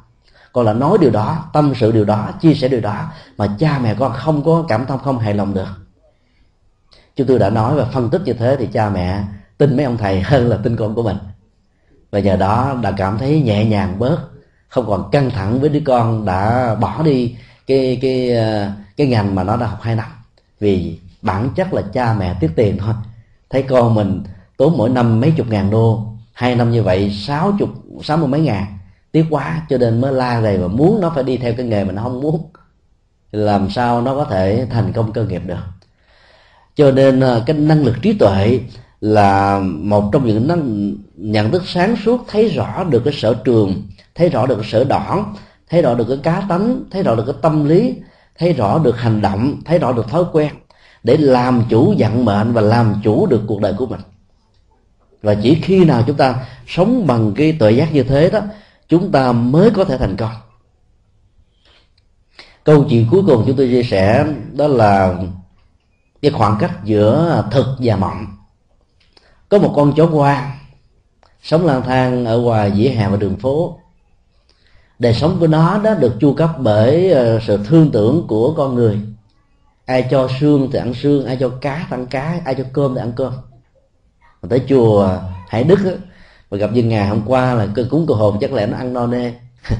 [0.52, 3.04] Con là nói điều đó tâm sự điều đó chia sẻ điều đó
[3.36, 5.68] mà cha mẹ con không có cảm thông không hài lòng được.
[7.16, 9.22] Chúng tôi đã nói và phân tích như thế thì cha mẹ
[9.58, 11.16] tin mấy ông thầy hơn là tin con của mình
[12.16, 14.18] và nhờ đó đã cảm thấy nhẹ nhàng bớt,
[14.68, 17.36] không còn căng thẳng với đứa con đã bỏ đi
[17.66, 20.06] cái cái ờ, cái ngành mà nó đã học hai năm.
[20.60, 22.94] Vì bản chất là cha mẹ tiết tiền thôi.
[23.50, 24.22] Thấy con mình
[24.56, 27.68] tốn mỗi năm mấy chục ngàn đô, hai năm như vậy sáu chục,
[28.02, 28.64] sáu mươi mấy ngàn.
[29.12, 31.84] Tiếc quá, cho nên mới la rầy và muốn nó phải đi theo cái nghề
[31.84, 32.50] mà nó không muốn.
[33.32, 35.64] Làm sao nó có thể thành công cơ nghiệp được.
[36.76, 38.60] Cho nên ờ, cái năng lực trí tuệ
[39.00, 43.82] là một trong những năng nhận thức sáng suốt, thấy rõ được cái sở trường,
[44.14, 45.26] thấy rõ được cái sở đỏ
[45.68, 47.94] thấy rõ được cái cá tánh, thấy rõ được cái tâm lý,
[48.38, 50.52] thấy rõ được hành động, thấy rõ được thói quen
[51.02, 54.00] để làm chủ vận mệnh và làm chủ được cuộc đời của mình.
[55.22, 58.40] Và chỉ khi nào chúng ta sống bằng cái tuệ giác như thế đó,
[58.88, 60.32] chúng ta mới có thể thành công.
[62.64, 65.14] Câu chuyện cuối cùng chúng tôi chia sẻ đó là
[66.22, 68.26] cái khoảng cách giữa thực và mộng.
[69.48, 70.55] Có một con chó hoang
[71.46, 73.78] sống lang thang ở ngoài dĩa hè và đường phố.
[74.98, 78.74] Đời sống của nó đó được chu cấp bởi ờ, sự thương tưởng của con
[78.74, 79.00] người.
[79.84, 82.94] Ai cho xương thì ăn xương ai cho cá thì ăn cá ai cho cơm
[82.94, 83.32] thì ăn cơm.
[84.42, 85.18] Mà tới chùa
[85.48, 85.92] hải đức á,
[86.50, 88.92] mà gặp như ngày hôm qua là cơ cúng cơ hồn chắc lẽ nó ăn
[88.92, 89.32] no nê.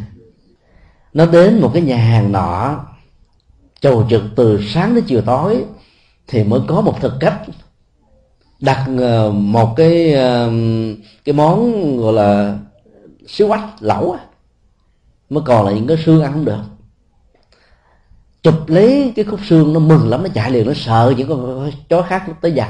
[1.13, 2.85] Nó đến một cái nhà hàng nọ
[3.81, 5.65] chầu trực từ sáng đến chiều tối
[6.27, 7.41] thì mới có một thực cách
[8.61, 10.51] đặt ờ, một cái ờ,
[11.25, 12.59] cái món gọi là
[13.27, 14.17] xíu quách lẩu
[15.31, 16.63] mới còn là những cái xương ăn không được.
[18.43, 21.71] Chụp lấy cái khúc xương nó mừng lắm nó chạy liền nó sợ những con
[21.89, 22.69] chó khác nó tới giặt,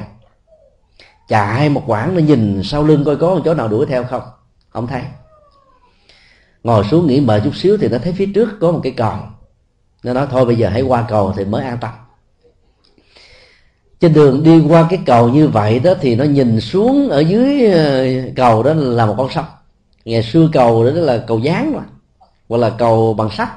[1.28, 4.22] chạy một quãng nó nhìn sau lưng coi có con chó nào đuổi theo không?
[4.68, 5.02] Không thấy.
[6.62, 9.16] Ngồi xuống nghỉ mệt chút xíu thì nó thấy phía trước có một cái cầu
[10.02, 11.90] nó nói thôi bây giờ hãy qua cầu thì mới an tâm
[14.00, 17.66] trên đường đi qua cái cầu như vậy đó thì nó nhìn xuống ở dưới
[17.72, 18.06] ờ,
[18.36, 19.44] cầu đó là một con sông.
[20.04, 21.82] Ngày xưa cầu đó là cầu dáng mà
[22.48, 23.48] hoặc là cầu bằng sắt,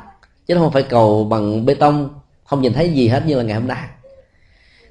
[0.48, 2.10] chứ không phải cầu bằng bê tông,
[2.45, 3.84] không nhìn thấy gì hết như là ngày hôm nay.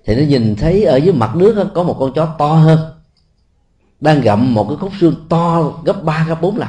[0.04, 2.78] Thì nó nhìn thấy ở dưới mặt nước có một con chó to hơn,
[4.00, 6.68] đang gặm một cái khúc xương to gấp ba, gấp bốn lần.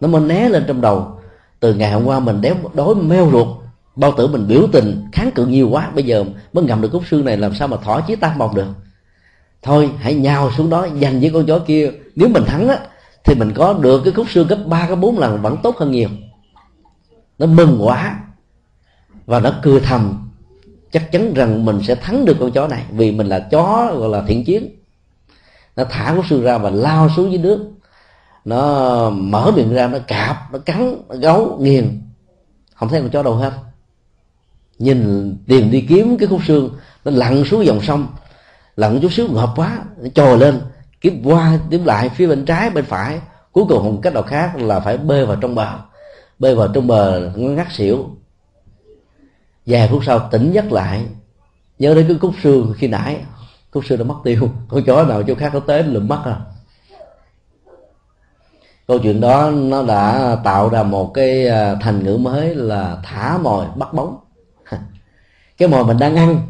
[0.00, 1.18] Nó mới né lên trong đầu,
[1.60, 3.48] từ ngày hôm qua mình đéo, đói meo ruột
[3.96, 7.02] bao tử mình biểu tình, kháng cự nhiều quá, bây giờ mới ngậm được khúc
[7.10, 8.66] xương này, làm sao mà thỏa chí tan bồng được?
[9.62, 11.90] Thôi, hãy nhào xuống đó, giành với con chó kia.
[12.16, 12.78] Nếu mình thắng á,
[13.24, 15.90] thì mình có được cái khúc xương gấp ba, gấp bốn lần, vẫn tốt hơn
[15.90, 16.08] nhiều.
[17.38, 18.20] Nó mừng quá.
[19.26, 20.30] Và nó cười thầm.
[20.92, 24.08] Chắc chắn rằng mình sẽ thắng được con chó này, vì mình là chó, gọi
[24.08, 24.76] là thiện chiến.
[25.76, 27.70] Nó thả khúc xương ra và lao xuống dưới nước.
[28.44, 32.02] Nó mở miệng ra, nó cạp, nó cắn, nó gấu, nghiền.
[32.74, 33.52] Không thấy con chó đâu hết
[34.80, 36.70] nhìn tìm đi kiếm cái khúc xương,
[37.04, 38.06] nó lặn xuống dòng sông.
[38.76, 40.60] Lặn chút xíu, ngợp quá, nó trồi lên.
[41.00, 43.20] Kiếm qua, kiếm lại, phía bên trái, bên phải.
[43.52, 45.78] Cuối cùng một cách nào khác là phải bơi vào trong bờ.
[46.38, 48.10] Bơi vào trong bờ nó ngắt xỉu.
[49.66, 51.06] Vài phút sau, tỉnh giấc lại.
[51.78, 53.20] Nhớ đến cái khúc xương khi nãy.
[53.70, 54.48] Khúc xương đã mất tiêu.
[54.68, 56.36] Con chó nào, chỗ khác nó tới lượm mất à.
[58.88, 63.38] Câu chuyện đó, nó đã tạo ra một cái à, thành ngữ mới là thả
[63.38, 64.16] mồi, bắt bóng
[65.60, 66.40] cái mồi mình đang ăn.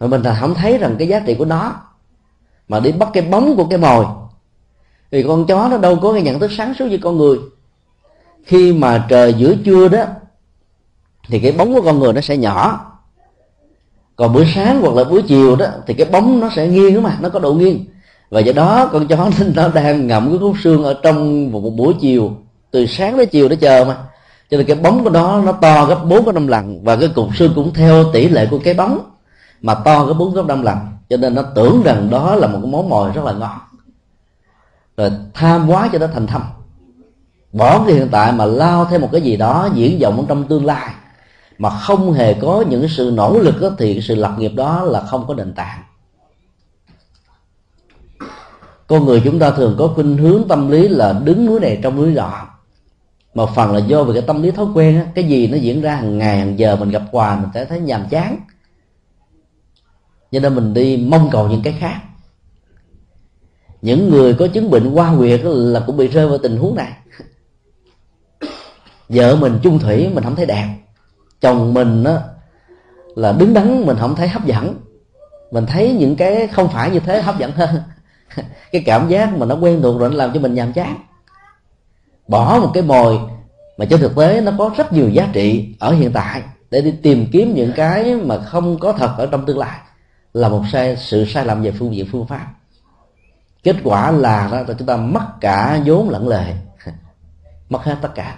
[0.00, 1.74] Mà mình là không thấy rằng cái giá trị của nó.
[2.68, 4.04] Mà đi bắt cái bóng của cái mồi.
[5.10, 7.38] Thì con chó nó đâu có cái nhận thức sáng suốt như con người.
[8.44, 10.04] Khi mà trời giữa trưa đó
[11.28, 12.86] thì cái bóng của con người nó sẽ nhỏ.
[14.16, 17.18] Còn buổi sáng hoặc là buổi chiều đó thì cái bóng nó sẽ nghiêng mà
[17.20, 17.84] nó có độ nghiêng.
[18.30, 21.94] Và do đó con chó nó đang ngậm cái khúc xương ở trong một, buổi
[22.00, 22.36] chiều
[22.70, 23.96] từ sáng đến chiều nó chờ mà
[24.52, 27.08] cho nên cái bóng của nó nó to gấp bốn gấp năm lần và cái
[27.08, 29.10] cục xương cũng theo tỷ lệ của cái bóng
[29.62, 30.78] mà to gấp bốn gấp năm lần.
[31.08, 33.58] Cho nên nó tưởng rằng đó là một cái món mồi rất là ngon.
[34.96, 36.42] Rồi tham quá cho nó thành thâm.
[37.52, 40.64] Bỏ cái hiện tại mà lao theo một cái gì đó diễn vọng trong tương
[40.64, 40.90] lai
[41.58, 45.00] mà không hề có những sự nỗ lực đó, thì sự lập nghiệp đó là
[45.00, 45.82] không có nền tảng.
[48.86, 51.96] Con người chúng ta thường có khuynh hướng tâm lý là đứng núi này trong
[51.96, 52.51] núi nọ
[53.34, 55.80] một phần là do về cái tâm lý thói quen á, cái gì nó diễn
[55.80, 58.36] ra hàng ngày hàng giờ mình gặp quà mình sẽ thấy nhàm chán.
[60.32, 62.00] Cho nên mình đi mong cầu những cái khác.
[63.82, 66.92] Những người có chứng bệnh qua huyệt là cũng bị rơi vào tình huống này.
[69.08, 70.68] Vợ mình chung thủy mình không thấy đẹp.
[71.40, 72.18] Chồng mình á
[73.14, 74.74] là đứng đắn mình không thấy hấp dẫn.
[75.50, 77.82] Mình thấy những cái không phải như thế hấp dẫn hơn.
[78.72, 80.96] Cái cảm giác mà nó quen thuộc rồi nó làm cho mình nhàm chán
[82.28, 83.18] bỏ một cái mồi
[83.76, 86.42] mà trên thực tế nó có rất nhiều giá trị ở hiện tại
[86.72, 89.78] để đi tìm kiếm những cái mà không có thật ở trong tương lai,
[90.32, 92.46] là một sai, sự sai lầm về phương diện phương pháp.
[93.62, 96.54] Kết quả là đó chúng ta mất cả vốn lẫn lệ
[97.68, 98.36] mất hết tất cả.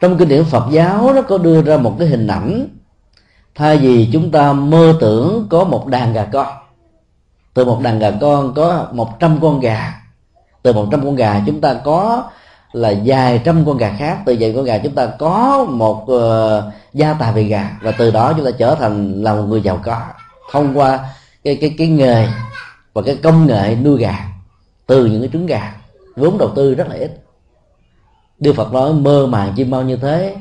[0.00, 2.68] Trong kinh điển Phật giáo nó có đưa ra một cái hình ảnh
[3.54, 6.46] thay vì chúng ta mơ tưởng có một đàn gà con.
[7.54, 10.00] Từ một đàn gà con có một trăm con gà
[10.62, 12.30] từ một trăm con gà chúng ta có
[12.72, 14.18] là vài trăm con gà khác.
[14.26, 16.64] Từ vậy con gà chúng ta có một uh,
[16.94, 17.70] gia tài về gà.
[17.82, 20.00] Và từ đó chúng ta trở thành là một người giàu có.
[20.52, 21.08] Thông qua
[21.44, 22.28] cái cái cái nghề
[22.92, 24.28] và cái công nghệ nuôi gà
[24.86, 25.74] từ những cái trứng gà
[26.16, 27.24] vốn đầu tư rất là ít.
[28.40, 30.36] Đức Phật nói mơ màng chim bao như thế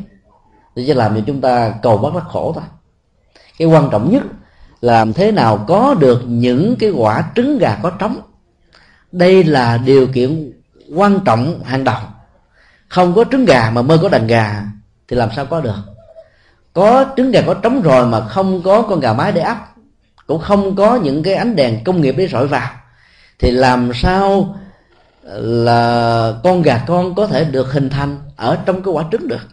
[0.76, 2.64] để sẽ làm cho chúng ta cầu bắt rất khổ thôi.
[3.58, 4.24] Cái quan trọng nhất
[4.82, 8.22] là làm thế nào có được những cái quả trứng gà có trống
[9.12, 10.52] đây là điều kiện
[10.96, 12.00] quan trọng hàng đầu.
[12.88, 14.64] Không có trứng gà mà mơ có đàn gà
[15.08, 15.76] thì làm sao có được.
[16.74, 19.58] Có trứng gà có trống rồi mà không có con gà mái để ấp,
[20.28, 22.70] cũng không có những cái ánh đèn công nghiệp để rọi vào,
[23.40, 24.56] thì làm sao,
[25.34, 29.48] là con gà con có thể được hình thành ở trong cái quả trứng được?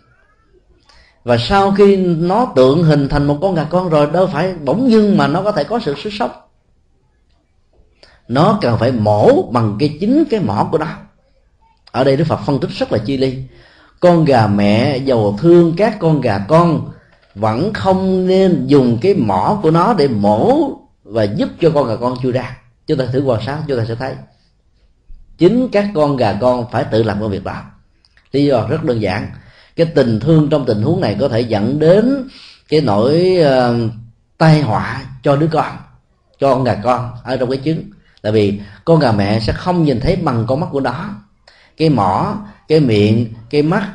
[1.25, 4.91] Và sau khi nó tượng hình thành một con gà con rồi, đâu phải bỗng
[4.91, 6.31] dưng mà nó có thể có sự sức sống
[8.29, 10.87] nó cần phải mổ bằng cái chính cái mỏ của nó.
[11.91, 13.43] Ở đây đức phật phân tích rất là chi ly
[14.05, 16.91] con gà mẹ giàu thương các con gà con
[17.35, 20.71] vẫn không nên dùng cái mỏ của nó để mổ
[21.05, 22.57] và giúp cho con gà con chui ra.
[22.87, 24.15] Chúng ta thử quan sát chúng ta sẽ thấy.
[25.39, 27.63] Chính các con gà con phải tự làm công việc đó.
[28.33, 29.31] Lý do rất đơn giản.
[29.77, 32.29] Cái tình thương trong tình huống này có thể dẫn đến
[32.69, 33.91] cái nỗi uh,
[34.39, 35.77] tai họa cho đứa con
[36.41, 37.91] cho con gà con ở trong cái trứng
[38.25, 41.11] tại vì con gà mẹ sẽ không nhìn thấy bằng con mắt của nó.
[41.77, 42.37] Cái mỏ,
[42.69, 43.91] cái miệng, cái mắt,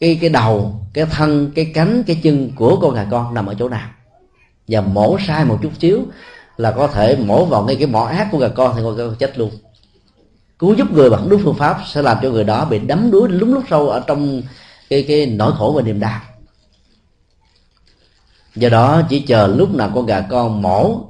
[0.00, 3.54] cái cái đầu, cái thân, cái cánh, cái chân của con gà con nằm ở
[3.58, 3.88] chỗ nào.
[4.68, 6.02] Và mổ sai một chút xíu
[6.56, 9.04] là có thể mổ vào ngay cái mỏ ác của gà con thì con gà
[9.04, 9.50] con chết luôn.
[10.58, 13.28] Cứu giúp người bằng đúng phương pháp sẽ làm cho người đó bị đắm đuối
[13.28, 14.42] lúng lúc sâu ở trong
[14.90, 16.20] cái cái nỗi khổ và niềm đau.
[18.56, 21.00] Do đó chỉ chờ lúc nào con gà con mổ,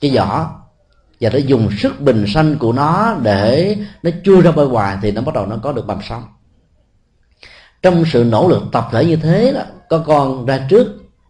[0.00, 0.61] cái vỏ
[1.22, 5.10] và nó dùng sức bình sanh của nó để nó chui ra bên ngoài thì
[5.10, 6.22] nó bắt đầu nó có được bằng sống
[7.82, 10.86] trong sự nỗ lực tập thể như thế đó, có con ra trước,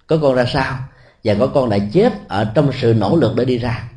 [0.07, 0.79] có con ra sau,
[1.25, 3.91] và có con lại chết ở trong sự nỗ lực để đi ra.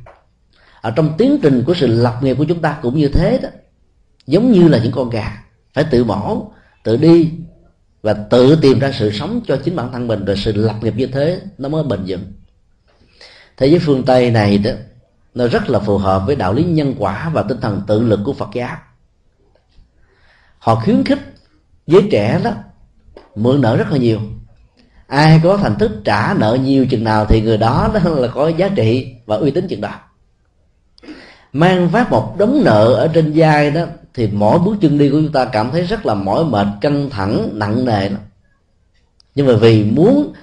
[0.82, 3.50] Ở trong tiến trình của sự lập nghiệp của chúng ta cũng như thế đó,
[4.28, 5.44] giống như là những con gà,
[5.74, 6.52] phải tự mổ,
[6.84, 7.32] tự đi
[8.02, 10.26] và tự tìm ra sự sống cho chính bản thân mình.
[10.26, 12.24] Rồi sự lập nghiệp như thế nó mới bền vững.
[13.58, 14.72] Thế giới phương tây này đó
[15.36, 18.20] nó rất là phù hợp với đạo lý nhân quả và tinh thần tự lực
[18.26, 18.78] của phật giáo.
[20.60, 21.20] Họ khuyến khích
[21.88, 22.52] giới trẻ đó
[23.36, 24.20] mượn nợ rất là nhiều.
[25.08, 28.48] Ai có thành tích trả nợ nhiều chừng nào thì người đó, đó là có
[28.48, 29.92] giá trị và uy tín chừng đó.
[31.54, 33.82] Mang vác một đống nợ ở trên vai đó
[34.14, 37.10] thì mỗi bước chân đi của chúng ta cảm thấy rất là mỏi mệt căng
[37.10, 38.18] thẳng nặng nề đó.
[39.36, 40.34] nhưng mà vì muốn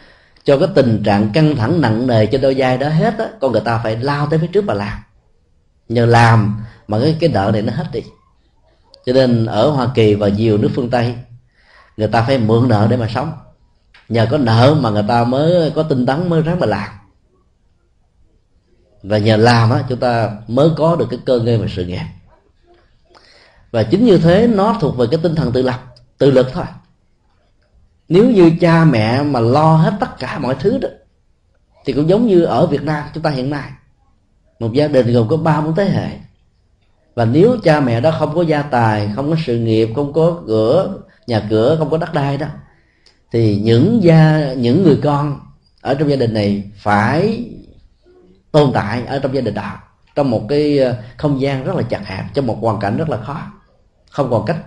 [0.45, 3.53] cho cái tình trạng căng thẳng nặng nề trên đôi vai đó hết á, con
[3.53, 4.99] người ta phải lao tới phía trước và làm.
[5.89, 8.01] Nhờ làm mà cái cái nợ này nó hết đi.
[9.07, 11.15] Cho nên ở hoa kỳ và nhiều nước phương tây,
[11.97, 13.33] người ta phải mượn nợ để mà sống.
[14.09, 16.89] Nhờ có nợ mà người ta mới có tinh tấn, mới ráng mà làm.
[19.03, 22.05] Và nhờ làm á, chúng ta mới có được cái cơ ngơi và sự nghiệp.
[23.71, 26.65] Và chính như thế, nó thuộc về cái tinh thần tự lập, tự lực thôi
[28.13, 30.89] nếu như cha mẹ mà lo hết tất cả mọi thứ đó,
[31.85, 33.71] thì cũng giống như ở Việt Nam chúng ta hiện nay.
[34.59, 36.09] Một gia đình gồm có ba bốn thế hệ.
[37.15, 40.43] Và nếu cha mẹ đó không có gia tài, không có sự nghiệp, không có
[40.47, 42.47] cửa, nhà cửa, không có đất đai đó,
[43.33, 45.41] thì những gia, những người con
[45.81, 47.45] ở trong gia đình này phải
[48.53, 49.73] tồn tại ở trong gia đình đó,
[50.15, 53.09] trong một cái ờ, không gian rất là chặt hẹp, trong một hoàn cảnh rất
[53.09, 53.43] là khó,
[54.11, 54.59] không còn cách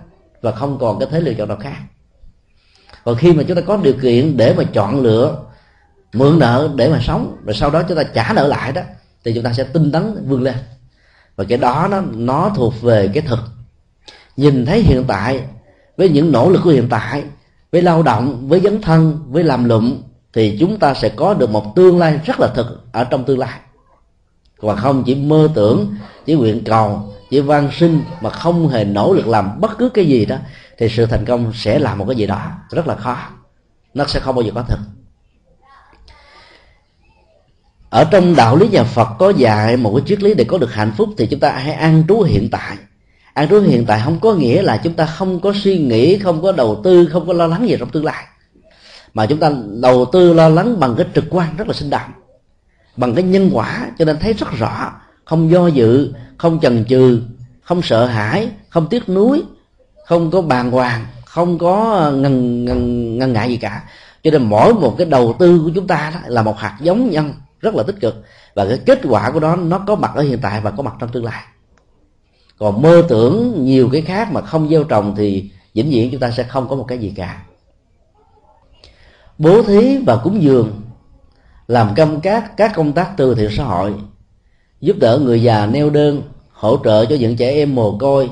[0.41, 1.77] và không còn cái thế lựa chọn nào khác
[3.05, 5.37] còn khi mà chúng ta có điều kiện để mà chọn lựa,
[6.13, 8.81] mượn nợ để mà sống, rồi sau đó chúng ta trả nợ lại đó,
[9.25, 10.55] thì chúng ta sẽ tinh tấn vươn lên.
[11.35, 13.39] Và cái đó nó nó thuộc về cái thực.
[14.37, 15.41] Nhìn thấy hiện tại
[15.97, 17.23] với những nỗ lực của hiện tại,
[17.71, 19.97] với lao động, với dấn thân, với làm lụm,
[20.33, 23.39] thì chúng ta sẽ có được một tương lai rất là thực ở trong tương
[23.39, 23.59] lai.
[24.57, 25.95] Và không chỉ mơ tưởng,
[26.25, 30.05] chỉ nguyện cầu, chỉ van sinh mà không hề nỗ lực làm bất cứ cái
[30.05, 30.35] gì đó
[30.77, 33.17] thì sự thành công sẽ là một cái gì đó rất là khó.
[33.93, 34.79] Nó sẽ không bao giờ có thực
[37.95, 40.73] ở trong đạo lý nhà Phật có dạy một cái triết lý để có được
[40.73, 42.77] hạnh phúc thì chúng ta hãy an trú hiện tại.
[43.33, 46.41] An trú hiện tại không có nghĩa là chúng ta không có suy nghĩ, không
[46.41, 48.25] có đầu tư, không có lo lắng gì trong tương lai.
[49.13, 52.11] Mà chúng ta đầu tư, lo lắng bằng cái trực quan rất là sinh động.
[52.97, 54.91] Bằng cái nhân quả, cho nên thấy rất rõ.
[55.25, 57.21] Không do dự, không chần chừ,
[57.61, 59.43] không sợ hãi, không tiếc nuối
[60.05, 63.83] không có bàng hoàng, không có ờ, ngần ngần ngần ngại gì cả.
[64.23, 67.09] Cho nên mỗi một cái đầu tư của chúng ta đó là một hạt giống
[67.09, 68.23] nhân rất là tích cực.
[68.55, 70.93] Và cái kết quả của nó nó có mặt ở hiện tại và có mặt
[70.99, 71.43] trong tương lai.
[72.57, 76.31] Còn mơ tưởng nhiều cái khác mà không gieo trồng thì vĩnh viễn chúng ta
[76.31, 77.43] sẽ không có một cái gì cả.
[79.37, 80.81] Bố thí và cúng dường
[81.67, 83.93] làm công các các công tác từ thiện xã hội,
[84.81, 86.21] giúp đỡ người già neo đơn,
[86.51, 88.29] hỗ trợ cho những trẻ em mồ côi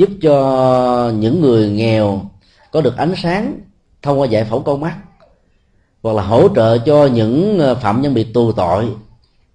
[0.00, 2.22] giúp cho những người nghèo
[2.72, 3.60] có được ánh sáng
[4.02, 4.96] thông qua giải phẫu con mắt,
[6.02, 8.88] hoặc là hỗ trợ cho những ờ, phạm nhân bị tù tội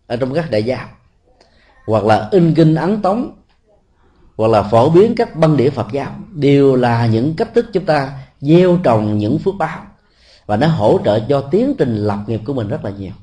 [0.08, 0.88] ở trong các đại gia
[1.88, 3.32] hoặc là in kinh ấn tống,
[4.38, 7.86] hoặc là phổ biến các băng đĩa Phật giáo, đều là những cách thức chúng
[7.86, 8.12] ta
[8.42, 9.80] gieo trồng những phước báo
[10.46, 13.14] và nó hỗ trợ cho tiến trình lập nghiệp của mình rất là nhiều.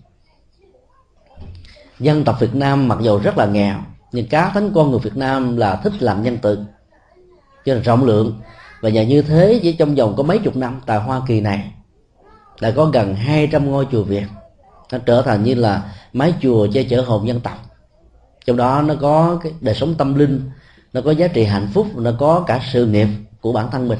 [1.98, 3.76] Dân tộc Việt Nam mặc dù rất là nghèo,
[4.12, 6.58] nhưng cá tính con người Việt Nam là thích làm nhân từ
[7.64, 8.40] cho nên rộng lượng.
[8.80, 11.72] Và nhờ như thế, chỉ trong vòng có mấy chục năm, tại Hoa Kỳ này,
[12.60, 14.24] đã có gần 200 ngôi chùa Việt.
[14.92, 17.58] Nó trở thành như là mái chùa che chở hồn dân tộc.
[18.46, 20.50] Trong đó, nó có cái đời sống tâm linh,
[20.92, 23.08] nó có giá trị hạnh phúc nó có cả sự nghiệp
[23.40, 23.98] của bản thân mình.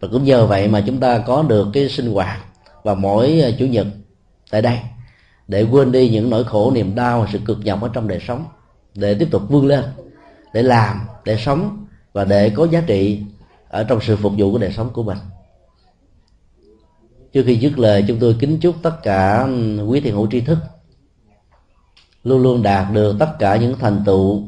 [0.00, 2.38] Và cũng nhờ vậy mà chúng ta có được cái sinh hoạt
[2.82, 3.86] vào mỗi ờ, chủ nhật
[4.50, 4.78] tại đây,
[5.48, 8.20] để quên đi những nỗi khổ, niềm đau và sự cực nhọc ở trong đời
[8.28, 8.44] sống,
[8.94, 9.84] để tiếp tục vươn lên,
[10.54, 11.79] để làm, để sống
[12.12, 13.22] và để có giá trị
[13.68, 15.18] ở trong sự phục vụ của đời sống của mình.
[17.32, 19.48] Trước khi dứt lời, chúng tôi kính chúc tất cả
[19.86, 20.58] quý thiền hữu tri thức
[22.24, 24.42] luôn luôn đạt được tất cả những thành tựu,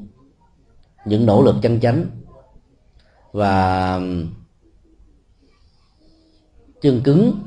[1.04, 2.06] những nỗ lực chân chánh
[3.32, 4.00] và
[6.82, 7.42] chân cứng,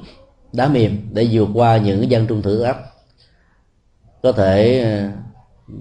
[0.54, 2.78] đá mềm để vượt qua những gian trung thử thách
[4.24, 5.10] có thể ờ,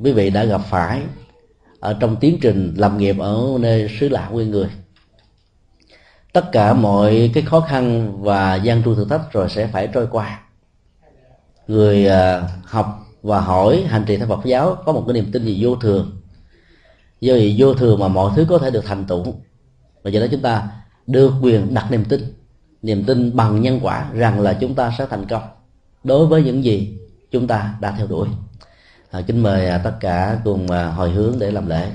[0.02, 1.02] quý vị đã gặp phải
[1.84, 4.68] ở trong tiến trình làm nghiệp ở nơi xứ lạ quê người.
[6.32, 10.06] Tất cả mọi cái khó khăn và gian truân thử thách rồi sẽ phải trôi
[10.10, 10.40] qua.
[11.66, 15.44] Người à, học và hỏi hành trì theo Phật giáo có một cái niềm tin
[15.44, 16.20] gì vô thường.
[17.20, 19.24] Do vì vô thường mà mọi thứ có thể được thành tựu.
[20.02, 20.68] Và do đó chúng ta
[21.06, 22.34] được quyền đặt niềm tin.
[22.82, 25.42] Niềm tin bằng nhân quả rằng là chúng ta sẽ thành công.
[26.04, 26.98] Đối với những gì
[27.30, 28.28] chúng ta đã theo đuổi
[29.14, 31.86] à, kính mời à, tất cả cùng à, hồi hướng để làm lễ.